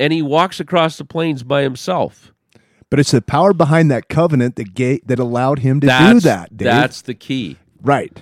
And 0.00 0.12
he 0.12 0.22
walks 0.22 0.58
across 0.60 0.96
the 0.96 1.04
plains 1.04 1.42
by 1.42 1.62
himself. 1.62 2.32
But 2.90 2.98
it's 2.98 3.10
the 3.10 3.20
power 3.20 3.52
behind 3.52 3.90
that 3.90 4.08
covenant 4.08 4.56
that 4.56 4.74
ga- 4.74 5.02
that 5.04 5.18
allowed 5.18 5.58
him 5.58 5.80
to 5.80 5.86
do 5.86 6.20
that. 6.20 6.56
Dave. 6.56 6.66
that's 6.66 7.02
the 7.02 7.14
key. 7.14 7.58
right. 7.82 8.18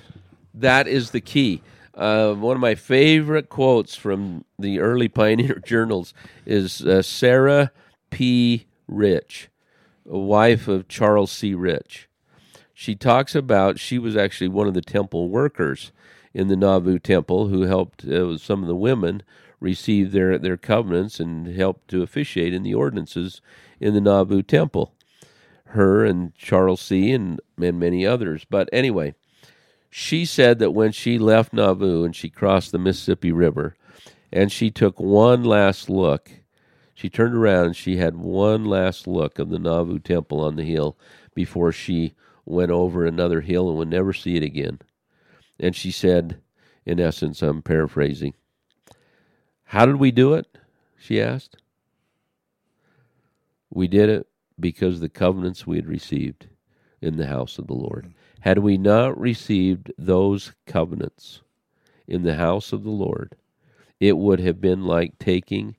That 0.53 0.89
is 0.89 1.11
the 1.11 1.21
key. 1.21 1.63
Uh, 1.95 2.33
one 2.33 2.57
of 2.57 2.61
my 2.61 2.75
favorite 2.75 3.49
quotes 3.51 3.95
from 3.95 4.45
the 4.59 4.81
early 4.81 5.07
pioneer 5.21 5.61
journals 5.65 6.15
is 6.47 6.83
uh, 6.85 7.03
Sarah 7.03 7.73
P. 8.11 8.67
Rich, 8.89 9.51
a 10.11 10.19
wife 10.19 10.67
of 10.67 10.89
Charles 10.89 11.31
C. 11.31 11.55
Rich. 11.55 12.06
She 12.79 12.95
talks 12.95 13.35
about 13.35 13.79
she 13.81 13.99
was 13.99 14.19
actually 14.19 14.49
one 14.49 14.69
of 14.69 14.75
the 14.75 14.83
temple 14.83 15.31
workers 15.31 15.93
in 16.35 16.49
the 16.49 16.57
Nauvoo 16.57 16.99
temple 16.99 17.49
who 17.49 17.63
helped 17.63 18.05
uh, 18.05 18.37
some 18.37 18.61
of 18.61 18.69
the 18.69 18.77
women 18.77 19.23
receive 19.61 20.13
their, 20.13 20.37
their 20.37 20.59
covenants 20.59 21.19
and 21.19 21.47
helped 21.47 21.89
to 21.89 22.03
officiate 22.03 22.53
in 22.53 22.65
the 22.65 22.75
ordinances 22.75 23.41
in 23.81 23.95
the 23.95 24.01
Nauvoo 24.03 24.43
temple. 24.43 24.93
Her 25.69 26.05
and 26.05 26.35
Charles 26.35 26.83
C. 26.83 27.13
and, 27.13 27.41
and 27.59 27.81
many 27.81 28.05
others. 28.05 28.45
But 28.45 28.69
anyway, 28.75 29.15
she 29.89 30.27
said 30.27 30.59
that 30.59 30.73
when 30.73 30.93
she 30.93 31.19
left 31.19 31.55
Nauvoo 31.55 32.05
and 32.05 32.15
she 32.15 32.29
crossed 32.29 32.73
the 32.73 32.79
Mississippi 32.79 33.33
River 33.33 33.75
and 34.31 34.53
she 34.53 34.71
took 34.71 35.01
one 35.01 35.45
last 35.45 35.89
look, 35.89 36.31
she 36.93 37.09
turned 37.09 37.35
around 37.35 37.69
and 37.69 37.77
she 37.77 37.97
had 37.97 38.17
one 38.17 38.67
last 38.67 39.07
look 39.07 39.39
of 39.39 39.49
the 39.49 39.59
Nauvoo 39.59 39.99
temple 39.99 40.41
on 40.41 40.57
the 40.57 40.65
hill 40.65 40.99
before 41.35 41.73
she 41.73 42.13
went 42.47 42.71
over 42.71 43.05
another 43.05 43.43
hill 43.43 43.69
and 43.69 43.77
would 43.77 43.89
never 43.89 44.13
see 44.13 44.37
it 44.37 44.43
again. 44.43 44.79
And 45.61 45.77
she 45.77 45.91
said, 45.91 46.41
in 46.87 47.01
essence, 47.01 47.43
I'm 47.43 47.61
paraphrasing, 47.63 48.35
How 49.65 49.85
did 49.85 49.97
we 49.97 50.13
do 50.13 50.35
it? 50.35 50.47
She 50.97 51.21
asked. 51.21 51.57
We 53.69 53.89
did 53.89 54.09
it 54.09 54.29
because 54.59 55.01
the 55.01 55.09
covenants 55.09 55.67
we 55.67 55.77
had 55.77 55.87
received 55.87 56.47
in 57.03 57.17
the 57.17 57.27
house 57.27 57.59
of 57.59 57.67
the 57.67 57.75
Lord. 57.75 58.15
Had 58.41 58.59
we 58.59 58.79
not 58.79 59.19
received 59.19 59.93
those 59.99 60.53
covenants 60.67 61.43
in 62.07 62.23
the 62.23 62.37
house 62.37 62.73
of 62.73 62.85
the 62.85 62.91
Lord, 62.91 63.37
it 63.99 64.17
would 64.17 64.41
have 64.41 64.61
been 64.61 64.85
like 64.85 65.19
taking 65.19 65.77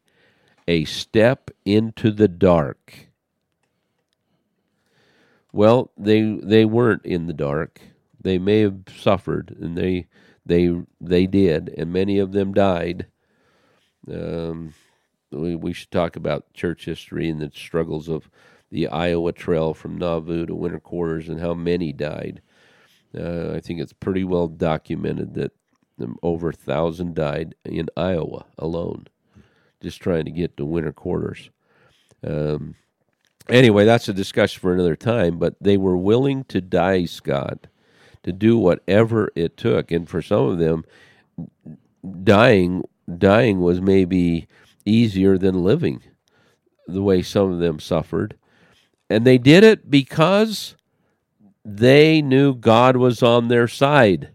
a 0.68 0.84
step 0.86 1.50
into 1.66 2.12
the 2.12 2.28
dark. 2.28 3.07
Well, 5.52 5.92
they 5.98 6.22
they 6.22 6.66
weren't 6.66 7.06
in 7.06 7.28
the 7.28 7.34
dark. 7.34 7.82
They 8.22 8.38
may 8.38 8.62
have 8.62 8.82
suffered, 8.96 9.56
and 9.60 9.78
they 9.78 10.08
they 10.46 10.70
they 11.00 11.28
did, 11.28 11.74
and 11.78 11.92
many 11.92 12.20
of 12.20 12.32
them 12.32 12.54
died. 12.54 13.08
Um, 14.12 14.74
we 15.32 15.56
we 15.56 15.74
should 15.74 15.92
talk 15.92 16.16
about 16.16 16.54
church 16.54 16.86
history 16.86 17.30
and 17.30 17.42
the 17.42 17.52
struggles 17.54 18.08
of 18.08 18.30
the 18.70 18.88
Iowa 18.88 19.32
Trail 19.32 19.74
from 19.74 19.98
Nauvoo 19.98 20.46
to 20.46 20.56
winter 20.56 20.80
quarters 20.80 21.30
and 21.30 21.40
how 21.40 21.54
many 21.54 21.94
died. 21.94 22.42
Uh, 23.18 23.54
I 23.54 23.60
think 23.62 23.80
it's 23.80 23.94
pretty 23.94 24.24
well 24.24 24.48
documented 24.48 25.34
that 25.36 25.52
um, 26.02 26.18
over 26.22 26.50
a 26.50 26.54
thousand 26.54 27.16
died 27.16 27.56
in 27.66 27.88
Iowa 27.96 28.46
alone, 28.58 29.08
just 29.82 30.02
trying 30.02 30.26
to 30.26 30.32
get 30.32 30.58
to 30.58 30.66
winter 30.66 30.92
quarters. 30.92 31.50
Um, 32.24 32.76
anyway, 33.50 33.86
that's 33.86 34.08
a 34.08 34.14
discussion 34.14 34.60
for 34.60 34.74
another 34.74 34.96
time. 34.96 35.38
But 35.38 35.56
they 35.62 35.78
were 35.78 35.98
willing 35.98 36.44
to 36.46 36.62
die, 36.62 37.06
Scott, 37.06 37.68
to 38.24 38.32
do 38.32 38.58
whatever 38.58 39.32
it 39.36 39.58
took, 39.58 39.92
and 39.92 40.08
for 40.08 40.22
some 40.22 40.48
of 40.48 40.58
them, 40.60 40.86
dying 42.24 42.84
dying 43.18 43.62
was 43.62 43.82
maybe 43.82 44.48
easier 44.86 45.38
than 45.38 45.64
living. 45.64 46.02
The 46.88 47.02
way 47.02 47.22
some 47.22 47.52
of 47.52 47.60
them 47.60 47.80
suffered, 47.80 48.38
and 49.10 49.26
they 49.26 49.38
did 49.38 49.64
it 49.64 49.90
because 49.90 50.76
they 51.64 52.22
knew 52.22 52.56
God 52.56 52.96
was 52.96 53.22
on 53.22 53.50
their 53.50 53.68
side. 53.68 54.30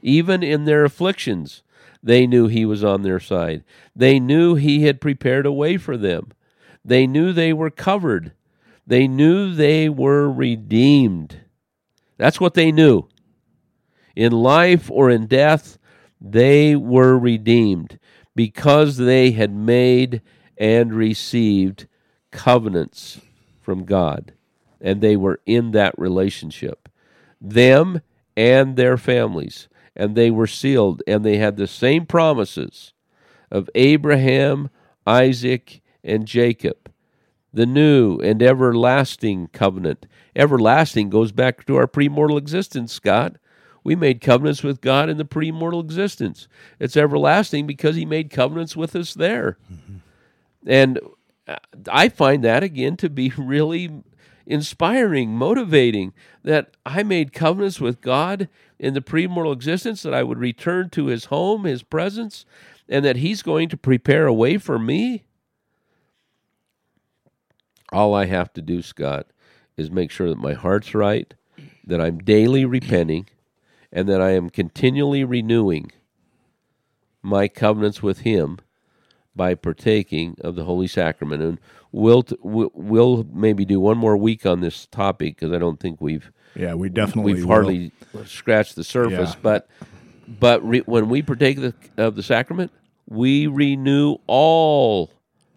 Even 0.00 0.42
in 0.42 0.64
their 0.64 0.84
afflictions, 0.84 1.62
they 2.02 2.26
knew 2.26 2.48
He 2.48 2.64
was 2.64 2.82
on 2.82 3.02
their 3.02 3.20
side. 3.20 3.62
They 3.94 4.18
knew 4.18 4.54
He 4.54 4.84
had 4.84 5.00
prepared 5.00 5.44
a 5.44 5.52
way 5.52 5.76
for 5.76 5.96
them. 5.96 6.32
They 6.84 7.06
knew 7.06 7.32
they 7.32 7.52
were 7.52 7.70
covered. 7.70 8.32
They 8.86 9.06
knew 9.06 9.54
they 9.54 9.88
were 9.88 10.30
redeemed. 10.30 11.40
That's 12.18 12.40
what 12.40 12.54
they 12.54 12.72
knew. 12.72 13.08
In 14.14 14.32
life 14.32 14.90
or 14.90 15.10
in 15.10 15.26
death, 15.26 15.78
they 16.20 16.76
were 16.76 17.18
redeemed 17.18 17.98
because 18.34 18.96
they 18.96 19.32
had 19.32 19.54
made 19.54 20.22
and 20.58 20.94
received 20.94 21.86
covenants 22.30 23.20
from 23.60 23.84
God 23.84 24.32
and 24.82 25.00
they 25.00 25.16
were 25.16 25.40
in 25.46 25.70
that 25.70 25.94
relationship. 25.96 26.88
Them 27.40 28.02
and 28.36 28.76
their 28.76 28.98
families. 28.98 29.68
And 29.94 30.16
they 30.16 30.30
were 30.30 30.46
sealed, 30.46 31.02
and 31.06 31.24
they 31.24 31.36
had 31.36 31.56
the 31.56 31.66
same 31.66 32.06
promises 32.06 32.94
of 33.50 33.68
Abraham, 33.74 34.70
Isaac, 35.06 35.82
and 36.02 36.26
Jacob. 36.26 36.90
The 37.52 37.66
new 37.66 38.18
and 38.18 38.42
everlasting 38.42 39.48
covenant. 39.48 40.06
Everlasting 40.34 41.10
goes 41.10 41.32
back 41.32 41.66
to 41.66 41.76
our 41.76 41.86
premortal 41.86 42.38
existence, 42.38 42.92
Scott. 42.92 43.36
We 43.84 43.96
made 43.96 44.20
covenants 44.20 44.62
with 44.62 44.80
God 44.80 45.08
in 45.08 45.16
the 45.16 45.24
pre-mortal 45.24 45.80
existence. 45.80 46.46
It's 46.78 46.96
everlasting 46.96 47.66
because 47.66 47.96
He 47.96 48.06
made 48.06 48.30
covenants 48.30 48.76
with 48.76 48.94
us 48.94 49.14
there, 49.14 49.58
and 50.66 51.00
uh, 51.48 51.56
I 51.90 52.08
find 52.08 52.44
that 52.44 52.62
again 52.62 52.96
to 52.98 53.10
be 53.10 53.32
really 53.36 53.90
inspiring, 54.46 55.30
motivating. 55.36 56.12
That 56.44 56.76
I 56.86 57.02
made 57.02 57.32
covenants 57.32 57.80
with 57.80 58.00
God 58.00 58.48
in 58.78 58.94
the 58.94 59.02
pre-mortal 59.02 59.52
existence 59.52 60.02
that 60.02 60.14
I 60.14 60.22
would 60.22 60.38
return 60.38 60.90
to 60.90 61.06
His 61.06 61.26
home, 61.26 61.64
His 61.64 61.82
presence, 61.82 62.46
and 62.88 63.04
that 63.04 63.16
He's 63.16 63.42
going 63.42 63.68
to 63.70 63.76
prepare 63.76 64.26
a 64.26 64.32
way 64.32 64.58
for 64.58 64.78
me. 64.78 65.24
All 67.92 68.14
I 68.14 68.26
have 68.26 68.52
to 68.54 68.62
do, 68.62 68.82
Scott, 68.82 69.26
is 69.76 69.90
make 69.90 70.10
sure 70.10 70.28
that 70.28 70.38
my 70.38 70.52
heart's 70.54 70.94
right, 70.94 71.32
that 71.86 72.00
I'm 72.00 72.18
daily 72.18 72.64
repenting, 72.64 73.26
and 73.92 74.08
that 74.08 74.20
I 74.20 74.30
am 74.30 74.50
continually 74.50 75.24
renewing 75.24 75.92
my 77.22 77.48
covenants 77.48 78.02
with 78.02 78.20
Him 78.20 78.58
by 79.34 79.54
partaking 79.54 80.36
of 80.40 80.56
the 80.56 80.64
Holy 80.64 80.86
Sacrament. 80.86 81.42
And 81.42 81.58
we'll 81.90 82.24
we'll 82.42 83.26
maybe 83.32 83.64
do 83.64 83.80
one 83.80 83.98
more 83.98 84.16
week 84.16 84.44
on 84.46 84.60
this 84.60 84.86
topic 84.86 85.36
because 85.36 85.52
I 85.52 85.58
don't 85.58 85.80
think 85.80 86.00
we've 86.00 86.30
yeah 86.54 86.74
we 86.74 86.88
definitely 86.88 87.34
we've 87.34 87.44
will. 87.44 87.50
hardly 87.52 87.92
scratched 88.26 88.76
the 88.76 88.84
surface. 88.84 89.32
Yeah. 89.34 89.40
But 89.42 89.68
but 90.28 90.66
re, 90.66 90.80
when 90.80 91.08
we 91.08 91.22
partake 91.22 91.58
of 91.58 91.62
the, 91.62 91.74
of 92.04 92.14
the 92.16 92.22
sacrament, 92.22 92.72
we 93.08 93.46
renew 93.46 94.16
all 94.26 95.10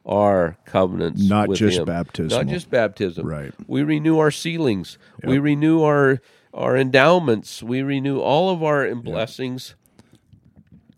our 0.05 0.57
covenants, 0.65 1.27
Not 1.27 1.51
just 1.53 1.79
Him. 1.79 1.85
baptismal. 1.85 2.43
not 2.43 2.47
just 2.51 2.69
baptism. 2.69 3.25
Right. 3.25 3.53
We 3.67 3.83
renew 3.83 4.19
our 4.19 4.31
sealings. 4.31 4.97
We 5.23 5.39
renew 5.39 5.81
our 5.81 6.21
our 6.53 6.77
endowments. 6.77 7.61
We 7.61 7.81
renew 7.81 8.19
all 8.19 8.49
of 8.49 8.63
our 8.63 8.93
blessings 8.95 9.75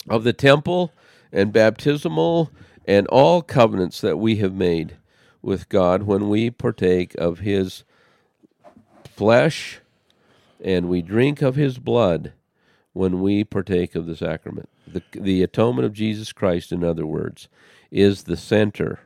of 0.07 0.23
the 0.23 0.33
temple 0.33 0.91
and 1.31 1.51
baptismal 1.51 2.51
and 2.85 3.07
all 3.07 3.41
covenants 3.41 3.99
that 4.01 4.17
we 4.17 4.37
have 4.37 4.53
made 4.53 4.97
with 5.41 5.67
God 5.69 6.03
when 6.03 6.29
we 6.29 6.49
partake 6.49 7.15
of 7.15 7.39
His 7.39 7.83
flesh 9.05 9.79
and 10.63 10.87
we 10.89 11.01
drink 11.01 11.41
of 11.41 11.55
His 11.55 11.79
blood 11.79 12.33
when 12.93 13.21
we 13.21 13.43
partake 13.43 13.95
of 13.95 14.05
the 14.05 14.15
sacrament. 14.15 14.69
The, 14.87 15.03
the 15.11 15.43
atonement 15.43 15.85
of 15.85 15.93
Jesus 15.93 16.31
Christ, 16.33 16.71
in 16.71 16.83
other 16.83 17.05
words, 17.05 17.47
is 17.91 18.23
the 18.23 18.37
center 18.37 18.99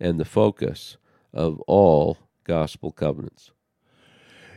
and 0.00 0.18
the 0.18 0.24
focus 0.24 0.96
of 1.32 1.60
all 1.62 2.18
gospel 2.44 2.92
covenants. 2.92 3.52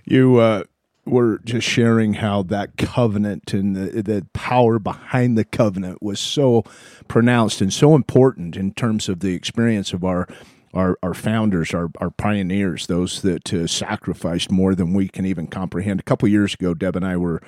You 0.05 0.37
uh, 0.37 0.63
were 1.05 1.39
just 1.43 1.67
sharing 1.67 2.15
how 2.15 2.43
that 2.43 2.77
covenant 2.77 3.53
and 3.53 3.75
the, 3.75 4.01
the 4.01 4.27
power 4.33 4.79
behind 4.79 5.37
the 5.37 5.45
covenant 5.45 6.01
was 6.01 6.19
so 6.19 6.63
pronounced 7.07 7.61
and 7.61 7.71
so 7.71 7.95
important 7.95 8.55
in 8.55 8.73
terms 8.73 9.07
of 9.07 9.19
the 9.19 9.33
experience 9.33 9.93
of 9.93 10.03
our 10.03 10.27
our, 10.73 10.99
our 11.01 11.13
founders, 11.13 11.73
our, 11.73 11.89
our 11.99 12.09
pioneers, 12.09 12.87
those 12.87 13.21
that 13.21 13.53
uh, 13.53 13.65
sacrificed 13.65 14.51
more 14.51 14.75
than 14.75 14.93
we 14.93 15.07
can 15.07 15.25
even 15.25 15.47
comprehend. 15.47 16.01
A 16.01 16.03
couple 16.03 16.27
years 16.27 16.53
ago, 16.53 16.73
Deb 16.73 16.97
and 16.97 17.05
I 17.05 17.15
were 17.15 17.41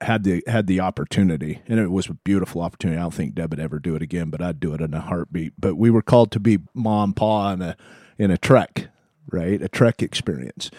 had 0.00 0.24
the 0.24 0.42
had 0.46 0.66
the 0.66 0.80
opportunity, 0.80 1.62
and 1.66 1.80
it 1.80 1.90
was 1.90 2.08
a 2.08 2.14
beautiful 2.14 2.62
opportunity. 2.62 2.98
I 2.98 3.02
don't 3.02 3.14
think 3.14 3.34
Deb 3.34 3.50
would 3.50 3.60
ever 3.60 3.78
do 3.78 3.94
it 3.96 4.02
again, 4.02 4.30
but 4.30 4.42
I'd 4.42 4.60
do 4.60 4.74
it 4.74 4.80
in 4.80 4.94
a 4.94 5.00
heartbeat. 5.00 5.54
But 5.58 5.76
we 5.76 5.90
were 5.90 6.02
called 6.02 6.30
to 6.32 6.40
be 6.40 6.58
mom, 6.74 7.12
pa 7.12 7.52
in 7.52 7.62
a 7.62 7.76
in 8.18 8.30
a 8.30 8.38
trek, 8.38 8.88
right? 9.30 9.60
A 9.60 9.68
trek 9.68 10.02
experience. 10.02 10.70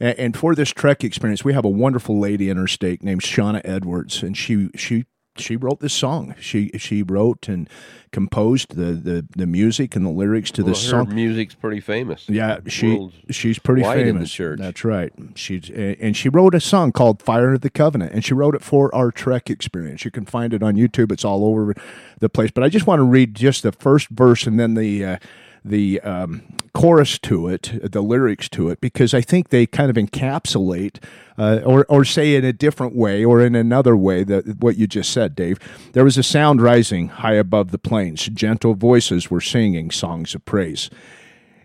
And, 0.00 0.36
for 0.36 0.54
this 0.54 0.70
trek 0.70 1.02
experience, 1.02 1.44
we 1.44 1.54
have 1.54 1.64
a 1.64 1.68
wonderful 1.68 2.20
lady 2.20 2.50
in 2.50 2.56
our 2.56 2.68
state 2.68 3.02
named 3.02 3.22
Shawna 3.22 3.60
Edwards, 3.64 4.22
and 4.22 4.36
she 4.36 4.70
she 4.76 5.06
she 5.40 5.56
wrote 5.56 5.80
this 5.80 5.92
song. 5.92 6.34
She 6.40 6.70
she 6.78 7.02
wrote 7.02 7.48
and 7.48 7.68
composed 8.12 8.74
the 8.74 8.92
the, 8.92 9.26
the 9.36 9.46
music 9.46 9.94
and 9.96 10.04
the 10.04 10.10
lyrics 10.10 10.50
to 10.52 10.62
Well, 10.62 10.72
this 10.72 10.84
her 10.84 11.04
song. 11.04 11.14
music's 11.14 11.54
pretty 11.54 11.80
famous. 11.80 12.28
Yeah, 12.28 12.58
she 12.66 13.10
she's 13.30 13.58
pretty 13.58 13.82
famous. 13.82 14.36
That's 14.36 14.84
right. 14.84 15.12
She's 15.34 15.70
and 15.70 16.16
she 16.16 16.28
wrote 16.28 16.54
a 16.54 16.60
song 16.60 16.92
called 16.92 17.22
"Fire 17.22 17.54
of 17.54 17.60
the 17.60 17.70
Covenant," 17.70 18.12
and 18.12 18.24
she 18.24 18.34
wrote 18.34 18.54
it 18.54 18.62
for 18.62 18.94
our 18.94 19.10
Trek 19.10 19.50
experience. 19.50 20.04
You 20.04 20.10
can 20.10 20.24
find 20.24 20.52
it 20.54 20.62
on 20.62 20.74
YouTube. 20.74 21.12
It's 21.12 21.24
all 21.24 21.44
over 21.44 21.74
the 22.20 22.28
place. 22.28 22.50
But 22.50 22.64
I 22.64 22.68
just 22.68 22.86
want 22.86 22.98
to 23.00 23.04
read 23.04 23.34
just 23.34 23.62
the 23.62 23.72
first 23.72 24.08
verse 24.08 24.46
and 24.46 24.58
then 24.58 24.74
the. 24.74 25.04
Uh, 25.04 25.16
the 25.64 26.00
um, 26.00 26.42
chorus 26.74 27.18
to 27.20 27.48
it, 27.48 27.72
the 27.82 28.02
lyrics 28.02 28.48
to 28.50 28.68
it, 28.70 28.80
because 28.80 29.14
I 29.14 29.20
think 29.20 29.48
they 29.48 29.66
kind 29.66 29.90
of 29.90 29.96
encapsulate, 29.96 31.02
uh, 31.36 31.60
or 31.64 31.84
or 31.88 32.04
say 32.04 32.34
in 32.34 32.44
a 32.44 32.52
different 32.52 32.94
way, 32.94 33.24
or 33.24 33.40
in 33.40 33.54
another 33.54 33.96
way 33.96 34.24
that 34.24 34.58
what 34.58 34.76
you 34.76 34.86
just 34.86 35.12
said, 35.12 35.34
Dave. 35.34 35.58
There 35.92 36.04
was 36.04 36.18
a 36.18 36.22
sound 36.22 36.60
rising 36.60 37.08
high 37.08 37.34
above 37.34 37.70
the 37.70 37.78
plains. 37.78 38.26
Gentle 38.26 38.74
voices 38.74 39.30
were 39.30 39.40
singing 39.40 39.90
songs 39.90 40.34
of 40.34 40.44
praise. 40.44 40.90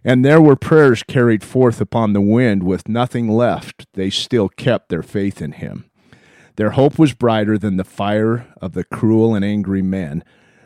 And 0.06 0.26
there 0.26 0.42
were 0.42 0.58
prayers 0.58 1.02
carried 1.02 1.44
forth 1.44 1.80
upon 1.80 2.12
the 2.12 2.22
wind 2.22 2.64
with 2.64 2.90
nothing 2.90 3.30
left. 3.30 3.86
They 3.94 4.10
still 4.10 4.50
kept 4.50 4.90
their 4.90 5.04
faith 5.04 5.42
in 5.42 5.54
him. 5.54 5.86
Their 6.56 6.72
hope 6.72 7.00
was 7.00 7.14
brighter 7.14 7.58
than 7.58 7.78
the 7.78 7.84
fire 7.84 8.48
of 8.62 8.74
the 8.74 8.84
cruel 8.84 9.34
and 9.34 9.46
angry 9.46 9.82
men. 9.82 10.24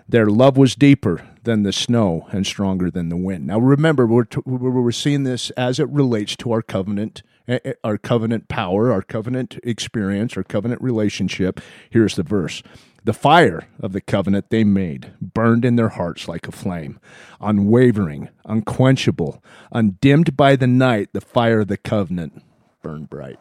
Their 0.09 0.25
love 0.25 0.57
was 0.57 0.75
deeper 0.75 1.23
than 1.47 1.63
the 1.63 1.71
snow 1.71 2.27
and 2.31 2.45
stronger 2.45 2.91
than 2.91 3.07
the 3.09 3.17
wind. 3.17 3.47
Now 3.47 3.57
remember, 3.57 4.05
we're, 4.05 4.25
t- 4.25 4.41
we're 4.45 4.91
seeing 4.91 5.23
this 5.23 5.49
as 5.51 5.79
it 5.79 5.87
relates 5.89 6.35
to 6.35 6.51
our 6.51 6.61
covenant, 6.61 7.23
eh, 7.47 7.59
eh, 7.63 7.73
our 7.85 7.97
covenant 7.97 8.49
power, 8.49 8.91
our 8.91 9.01
covenant 9.01 9.57
experience, 9.63 10.35
our 10.35 10.43
covenant 10.43 10.81
relationship. 10.81 11.61
Here's 11.89 12.15
the 12.17 12.23
verse. 12.23 12.61
The 13.05 13.13
fire 13.13 13.63
of 13.79 13.93
the 13.93 14.01
covenant 14.01 14.49
they 14.49 14.65
made 14.65 15.13
burned 15.21 15.63
in 15.63 15.77
their 15.77 15.89
hearts 15.89 16.27
like 16.27 16.49
a 16.49 16.51
flame, 16.51 16.99
unwavering, 17.39 18.27
unquenchable, 18.43 19.41
undimmed 19.71 20.35
by 20.35 20.57
the 20.57 20.67
night. 20.67 21.13
The 21.13 21.21
fire 21.21 21.61
of 21.61 21.69
the 21.69 21.77
covenant 21.77 22.43
burned 22.83 23.09
bright. 23.09 23.39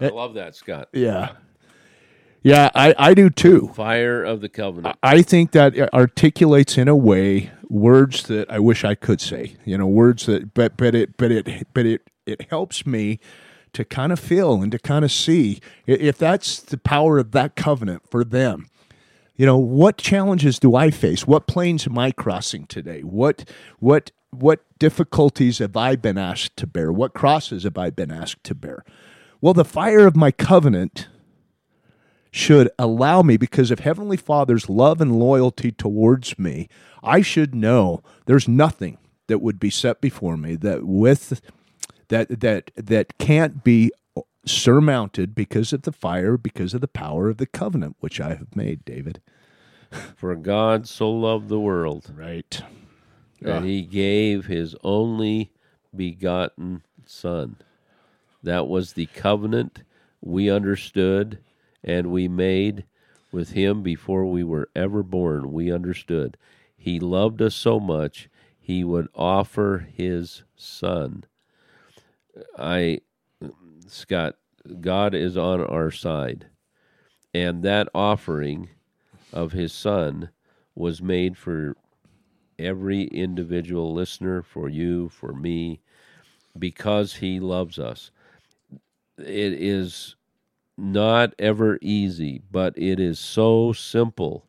I 0.00 0.08
love 0.08 0.34
that, 0.34 0.56
Scott. 0.56 0.88
Yeah. 0.92 1.36
Yeah, 2.46 2.70
I, 2.76 2.94
I 2.96 3.14
do 3.14 3.28
too. 3.28 3.72
Fire 3.74 4.22
of 4.22 4.40
the 4.40 4.48
covenant. 4.48 4.96
I 5.02 5.22
think 5.22 5.50
that 5.50 5.76
articulates 5.92 6.78
in 6.78 6.86
a 6.86 6.94
way 6.94 7.50
words 7.68 8.22
that 8.28 8.48
I 8.48 8.60
wish 8.60 8.84
I 8.84 8.94
could 8.94 9.20
say. 9.20 9.56
You 9.64 9.76
know, 9.76 9.88
words 9.88 10.26
that 10.26 10.54
but 10.54 10.76
but 10.76 10.94
it 10.94 11.16
but 11.16 11.32
it 11.32 11.66
but 11.74 11.86
it 11.86 12.08
it 12.24 12.48
helps 12.48 12.86
me 12.86 13.18
to 13.72 13.84
kind 13.84 14.12
of 14.12 14.20
feel 14.20 14.62
and 14.62 14.70
to 14.70 14.78
kind 14.78 15.04
of 15.04 15.10
see 15.10 15.58
if 15.88 16.18
that's 16.18 16.60
the 16.60 16.78
power 16.78 17.18
of 17.18 17.32
that 17.32 17.56
covenant 17.56 18.08
for 18.08 18.22
them. 18.22 18.68
You 19.34 19.44
know, 19.44 19.58
what 19.58 19.98
challenges 19.98 20.60
do 20.60 20.76
I 20.76 20.92
face? 20.92 21.26
What 21.26 21.48
plains 21.48 21.84
am 21.88 21.98
I 21.98 22.12
crossing 22.12 22.68
today? 22.68 23.00
What 23.00 23.50
what 23.80 24.12
what 24.30 24.60
difficulties 24.78 25.58
have 25.58 25.76
I 25.76 25.96
been 25.96 26.16
asked 26.16 26.56
to 26.58 26.68
bear? 26.68 26.92
What 26.92 27.12
crosses 27.12 27.64
have 27.64 27.76
I 27.76 27.90
been 27.90 28.12
asked 28.12 28.44
to 28.44 28.54
bear? 28.54 28.84
Well, 29.40 29.52
the 29.52 29.64
fire 29.64 30.06
of 30.06 30.14
my 30.14 30.30
covenant 30.30 31.08
should 32.36 32.68
allow 32.78 33.22
me 33.22 33.36
because 33.36 33.70
of 33.70 33.80
heavenly 33.80 34.16
father's 34.16 34.68
love 34.68 35.00
and 35.00 35.18
loyalty 35.18 35.72
towards 35.72 36.38
me 36.38 36.68
i 37.02 37.20
should 37.20 37.54
know 37.54 38.02
there's 38.26 38.46
nothing 38.46 38.98
that 39.26 39.40
would 39.40 39.58
be 39.58 39.70
set 39.70 40.00
before 40.00 40.36
me 40.36 40.54
that 40.54 40.84
with 40.84 41.40
that 42.08 42.40
that 42.40 42.70
that 42.76 43.16
can't 43.18 43.64
be 43.64 43.90
surmounted 44.44 45.34
because 45.34 45.72
of 45.72 45.82
the 45.82 45.92
fire 45.92 46.36
because 46.36 46.74
of 46.74 46.80
the 46.80 46.86
power 46.88 47.28
of 47.28 47.38
the 47.38 47.46
covenant 47.46 47.96
which 48.00 48.20
i 48.20 48.28
have 48.34 48.54
made 48.54 48.84
david 48.84 49.20
For 50.16 50.34
God 50.34 50.88
so 50.88 51.10
loved 51.10 51.48
the 51.48 51.60
world 51.60 52.12
right 52.14 52.60
that 53.40 53.62
he 53.62 53.82
gave 53.82 54.46
his 54.46 54.74
only 54.82 55.52
begotten 55.94 56.82
Son. 57.04 57.56
That 58.42 58.66
was 58.66 58.92
the 58.92 59.06
covenant 59.06 59.82
we 60.20 60.50
understood 60.50 61.38
and 61.86 62.10
we 62.10 62.26
made 62.28 62.84
with 63.30 63.52
him 63.52 63.82
before 63.82 64.26
we 64.26 64.42
were 64.42 64.68
ever 64.74 65.02
born. 65.02 65.52
We 65.52 65.72
understood. 65.72 66.36
He 66.76 66.98
loved 66.98 67.40
us 67.40 67.54
so 67.54 67.80
much, 67.80 68.28
he 68.58 68.82
would 68.82 69.08
offer 69.14 69.86
his 69.94 70.42
Son. 70.56 71.24
I, 72.58 73.00
Scott, 73.86 74.36
God 74.80 75.14
is 75.14 75.36
on 75.36 75.64
our 75.64 75.90
side. 75.90 76.46
And 77.32 77.62
that 77.62 77.88
offering 77.94 78.70
of 79.32 79.52
his 79.52 79.72
Son 79.72 80.30
was 80.74 81.00
made 81.02 81.36
for 81.36 81.76
every 82.58 83.04
individual 83.04 83.92
listener, 83.92 84.42
for 84.42 84.68
you, 84.68 85.08
for 85.08 85.32
me, 85.32 85.80
because 86.58 87.14
he 87.16 87.38
loves 87.38 87.78
us. 87.78 88.10
It 89.18 89.52
is 89.52 90.16
not 90.76 91.34
ever 91.38 91.78
easy, 91.80 92.42
but 92.50 92.74
it 92.76 93.00
is 93.00 93.18
so 93.18 93.72
simple 93.72 94.46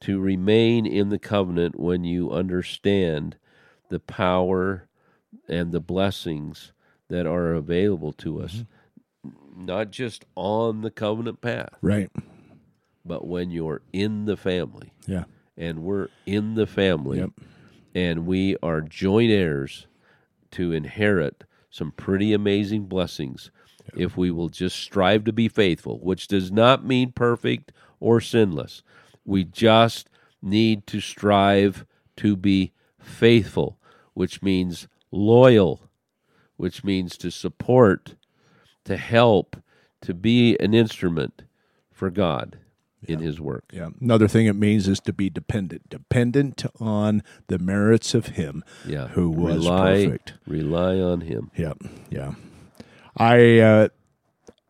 to 0.00 0.18
remain 0.20 0.86
in 0.86 1.08
the 1.08 1.18
covenant 1.18 1.78
when 1.78 2.04
you 2.04 2.30
understand 2.30 3.36
the 3.90 4.00
power 4.00 4.86
and 5.48 5.72
the 5.72 5.80
blessings 5.80 6.72
that 7.08 7.26
are 7.26 7.52
available 7.54 8.12
to 8.12 8.40
us. 8.40 8.64
Mm-hmm. 9.26 9.66
not 9.66 9.90
just 9.90 10.24
on 10.34 10.80
the 10.82 10.90
covenant 10.90 11.40
path, 11.40 11.76
Right. 11.80 12.10
but 13.04 13.26
when 13.26 13.50
you're 13.50 13.82
in 13.92 14.24
the 14.26 14.36
family. 14.36 14.92
Yeah. 15.06 15.24
And 15.56 15.82
we're 15.84 16.08
in 16.26 16.54
the 16.54 16.66
family. 16.66 17.18
Yep. 17.18 17.30
And 17.94 18.26
we 18.26 18.56
are 18.62 18.80
joint 18.80 19.30
heirs 19.30 19.86
to 20.52 20.72
inherit 20.72 21.44
some 21.70 21.92
pretty 21.92 22.32
amazing 22.32 22.84
blessings 22.86 23.50
if 23.96 24.16
we 24.16 24.30
will 24.30 24.48
just 24.48 24.76
strive 24.76 25.24
to 25.24 25.32
be 25.32 25.48
faithful, 25.48 25.98
which 25.98 26.28
does 26.28 26.50
not 26.50 26.84
mean 26.84 27.12
perfect 27.12 27.72
or 28.00 28.20
sinless. 28.20 28.82
We 29.24 29.44
just 29.44 30.08
need 30.42 30.86
to 30.88 31.00
strive 31.00 31.86
to 32.16 32.36
be 32.36 32.72
faithful, 32.98 33.78
which 34.14 34.42
means 34.42 34.88
loyal, 35.10 35.88
which 36.56 36.84
means 36.84 37.16
to 37.18 37.30
support, 37.30 38.14
to 38.84 38.96
help, 38.96 39.56
to 40.02 40.14
be 40.14 40.56
an 40.58 40.74
instrument 40.74 41.42
for 41.90 42.10
God 42.10 42.58
in 43.02 43.20
His 43.20 43.40
work. 43.40 43.64
Yeah. 43.72 43.90
Another 44.00 44.28
thing 44.28 44.46
it 44.46 44.56
means 44.56 44.88
is 44.88 45.00
to 45.00 45.12
be 45.12 45.30
dependent, 45.30 45.88
dependent 45.88 46.64
on 46.80 47.22
the 47.48 47.58
merits 47.58 48.14
of 48.14 48.28
Him 48.28 48.64
Yeah, 48.86 49.08
who 49.08 49.30
was 49.30 49.64
rely, 49.64 50.04
perfect. 50.04 50.34
Rely 50.46 50.98
on 50.98 51.22
Him. 51.22 51.50
Yeah. 51.56 51.74
Yeah. 52.10 52.34
I 53.16 53.58
uh, 53.58 53.88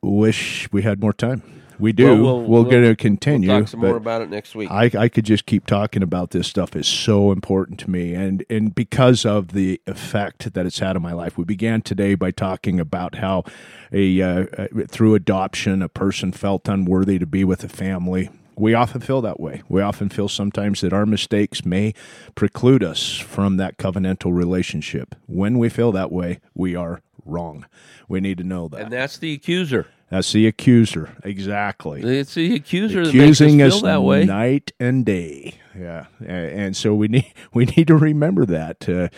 wish 0.03 0.69
we 0.73 0.83
had 0.83 1.01
more 1.01 1.13
time. 1.13 1.43
We 1.79 1.93
do. 1.93 2.07
Well, 2.07 2.23
We'll, 2.23 2.43
we'll- 2.43 2.65
going 2.65 2.85
to 2.85 2.95
continue. 2.95 3.49
We'll 3.49 3.61
talk 3.61 3.69
some 3.69 3.81
more 3.81 3.97
about 3.97 4.23
it 4.23 4.31
next 4.31 4.55
week. 4.55 4.71
I, 4.71 4.91
I 4.97 5.09
could 5.09 5.25
just 5.25 5.45
keep 5.45 5.67
talking 5.67 6.03
about 6.03 6.31
this 6.31 6.47
stuff. 6.47 6.77
It's 6.77 6.89
so 6.89 7.33
important 7.33 7.81
to 7.81 7.91
me, 7.91 8.15
and 8.15 8.45
and 8.49 8.75
because 8.75 9.27
of 9.27 9.53
the 9.53 9.81
effect 9.87 10.55
that 10.55 10.67
it's 10.67 10.79
had 10.79 10.95
on 10.97 11.03
my 11.03 11.13
life. 11.13 11.37
We 11.37 11.45
began 11.45 11.83
today 11.83 12.15
by 12.15 12.31
talking 12.31 12.79
about 12.79 13.17
how 13.17 13.45
a 13.93 14.23
uh, 14.23 14.47
through 14.89 15.15
adoption, 15.17 15.83
a 15.83 15.89
person 15.89 16.33
felt 16.33 16.69
unworthy 16.69 17.19
to 17.19 17.27
be 17.27 17.45
with 17.45 17.65
a 17.65 17.69
family. 17.69 18.31
We 18.57 18.75
often 18.75 19.01
feel 19.01 19.21
that 19.23 19.41
way. 19.41 19.63
We 19.69 19.83
often 19.83 20.09
feel 20.09 20.29
sometimes 20.29 20.81
that 20.83 20.93
our 20.93 21.07
mistakes 21.07 21.65
may 21.65 21.93
preclude 22.35 22.85
us 22.85 23.17
from 23.17 23.57
that 23.57 23.79
covenantal 23.79 24.33
relationship. 24.35 25.15
When 25.27 25.59
we 25.59 25.69
feel 25.69 25.91
that 25.93 26.13
way, 26.13 26.41
we 26.55 26.77
are 26.77 27.01
wrong. 27.25 27.67
We 28.09 28.21
need 28.21 28.39
to 28.39 28.45
know 28.45 28.69
that. 28.69 28.81
and 28.83 28.93
that's 28.93 29.19
the 29.19 29.33
accuser. 29.33 29.87
That's 30.11 30.31
the 30.33 30.47
accuser. 30.47 31.17
Exactly 31.25 32.03
It's 32.03 32.35
the 32.35 32.55
accuser 32.55 33.03
accusing 33.03 33.57
that 33.59 33.65
makes 33.65 33.75
us 33.75 33.79
us 33.79 33.83
that 33.83 34.03
way. 34.03 34.25
night 34.25 34.71
and 34.79 35.05
day. 35.05 35.55
Yeah, 35.77 36.07
and 36.25 36.77
so 36.77 36.95
we 36.95 37.09
need 37.15 37.33
we 37.53 37.65
need 37.65 37.89
to 37.89 37.97
remember 37.97 38.47
that. 38.47 38.89
Uh, 38.89 39.09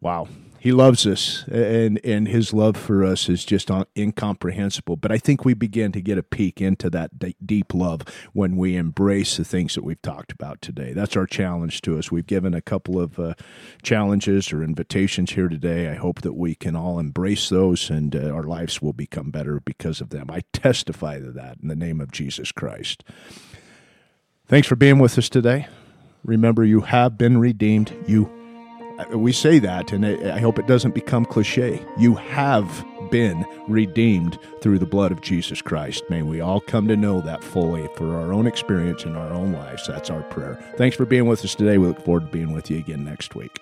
wow, 0.00 0.28
he 0.60 0.72
loves 0.72 1.06
us, 1.06 1.44
and 1.48 2.00
and 2.04 2.26
his 2.26 2.52
love 2.52 2.76
for 2.76 3.04
us 3.04 3.28
is 3.28 3.44
just 3.44 3.70
incomprehensible. 3.96 4.96
But 4.96 5.12
I 5.12 5.18
think 5.18 5.44
we 5.44 5.54
begin 5.54 5.92
to 5.92 6.00
get 6.00 6.18
a 6.18 6.22
peek 6.22 6.60
into 6.60 6.90
that 6.90 7.18
d- 7.18 7.36
deep 7.44 7.72
love 7.74 8.02
when 8.32 8.56
we 8.56 8.76
embrace 8.76 9.36
the 9.36 9.44
things 9.44 9.74
that 9.74 9.84
we've 9.84 10.02
talked 10.02 10.32
about 10.32 10.60
today. 10.60 10.92
That's 10.92 11.16
our 11.16 11.26
challenge 11.26 11.80
to 11.82 11.98
us. 11.98 12.10
We've 12.10 12.26
given 12.26 12.54
a 12.54 12.60
couple 12.60 13.00
of 13.00 13.18
uh, 13.18 13.34
challenges 13.82 14.52
or 14.52 14.62
invitations 14.62 15.32
here 15.32 15.48
today. 15.48 15.88
I 15.88 15.94
hope 15.94 16.22
that 16.22 16.34
we 16.34 16.54
can 16.54 16.74
all 16.74 16.98
embrace 16.98 17.48
those, 17.48 17.88
and 17.88 18.16
uh, 18.16 18.30
our 18.30 18.42
lives 18.44 18.82
will 18.82 18.92
become 18.92 19.30
better 19.30 19.60
because 19.60 20.00
of 20.00 20.10
them. 20.10 20.26
I 20.30 20.42
testify 20.52 21.20
to 21.20 21.30
that 21.32 21.58
in 21.62 21.68
the 21.68 21.76
name 21.76 22.00
of 22.00 22.10
Jesus 22.10 22.52
Christ. 22.52 23.04
Thanks 24.46 24.66
for 24.66 24.76
being 24.76 24.98
with 24.98 25.18
us 25.18 25.28
today. 25.28 25.68
Remember, 26.24 26.64
you 26.64 26.80
have 26.80 27.16
been 27.16 27.38
redeemed. 27.38 27.94
You, 28.06 28.30
we 29.10 29.32
say 29.32 29.58
that, 29.58 29.92
and 29.92 30.04
I 30.04 30.38
hope 30.40 30.58
it 30.58 30.66
doesn't 30.66 30.94
become 30.94 31.24
cliche. 31.24 31.84
You 31.98 32.14
have 32.14 32.84
been 33.10 33.44
redeemed 33.68 34.38
through 34.60 34.78
the 34.78 34.86
blood 34.86 35.12
of 35.12 35.20
Jesus 35.20 35.62
Christ. 35.62 36.02
May 36.10 36.22
we 36.22 36.40
all 36.40 36.60
come 36.60 36.88
to 36.88 36.96
know 36.96 37.20
that 37.20 37.42
fully 37.42 37.88
for 37.96 38.16
our 38.16 38.32
own 38.32 38.46
experience 38.46 39.04
in 39.04 39.16
our 39.16 39.32
own 39.32 39.52
lives. 39.52 39.86
That's 39.86 40.10
our 40.10 40.22
prayer. 40.24 40.62
Thanks 40.76 40.96
for 40.96 41.06
being 41.06 41.26
with 41.26 41.44
us 41.44 41.54
today. 41.54 41.78
We 41.78 41.86
look 41.86 42.04
forward 42.04 42.26
to 42.26 42.32
being 42.32 42.52
with 42.52 42.70
you 42.70 42.78
again 42.78 43.04
next 43.04 43.34
week. 43.34 43.60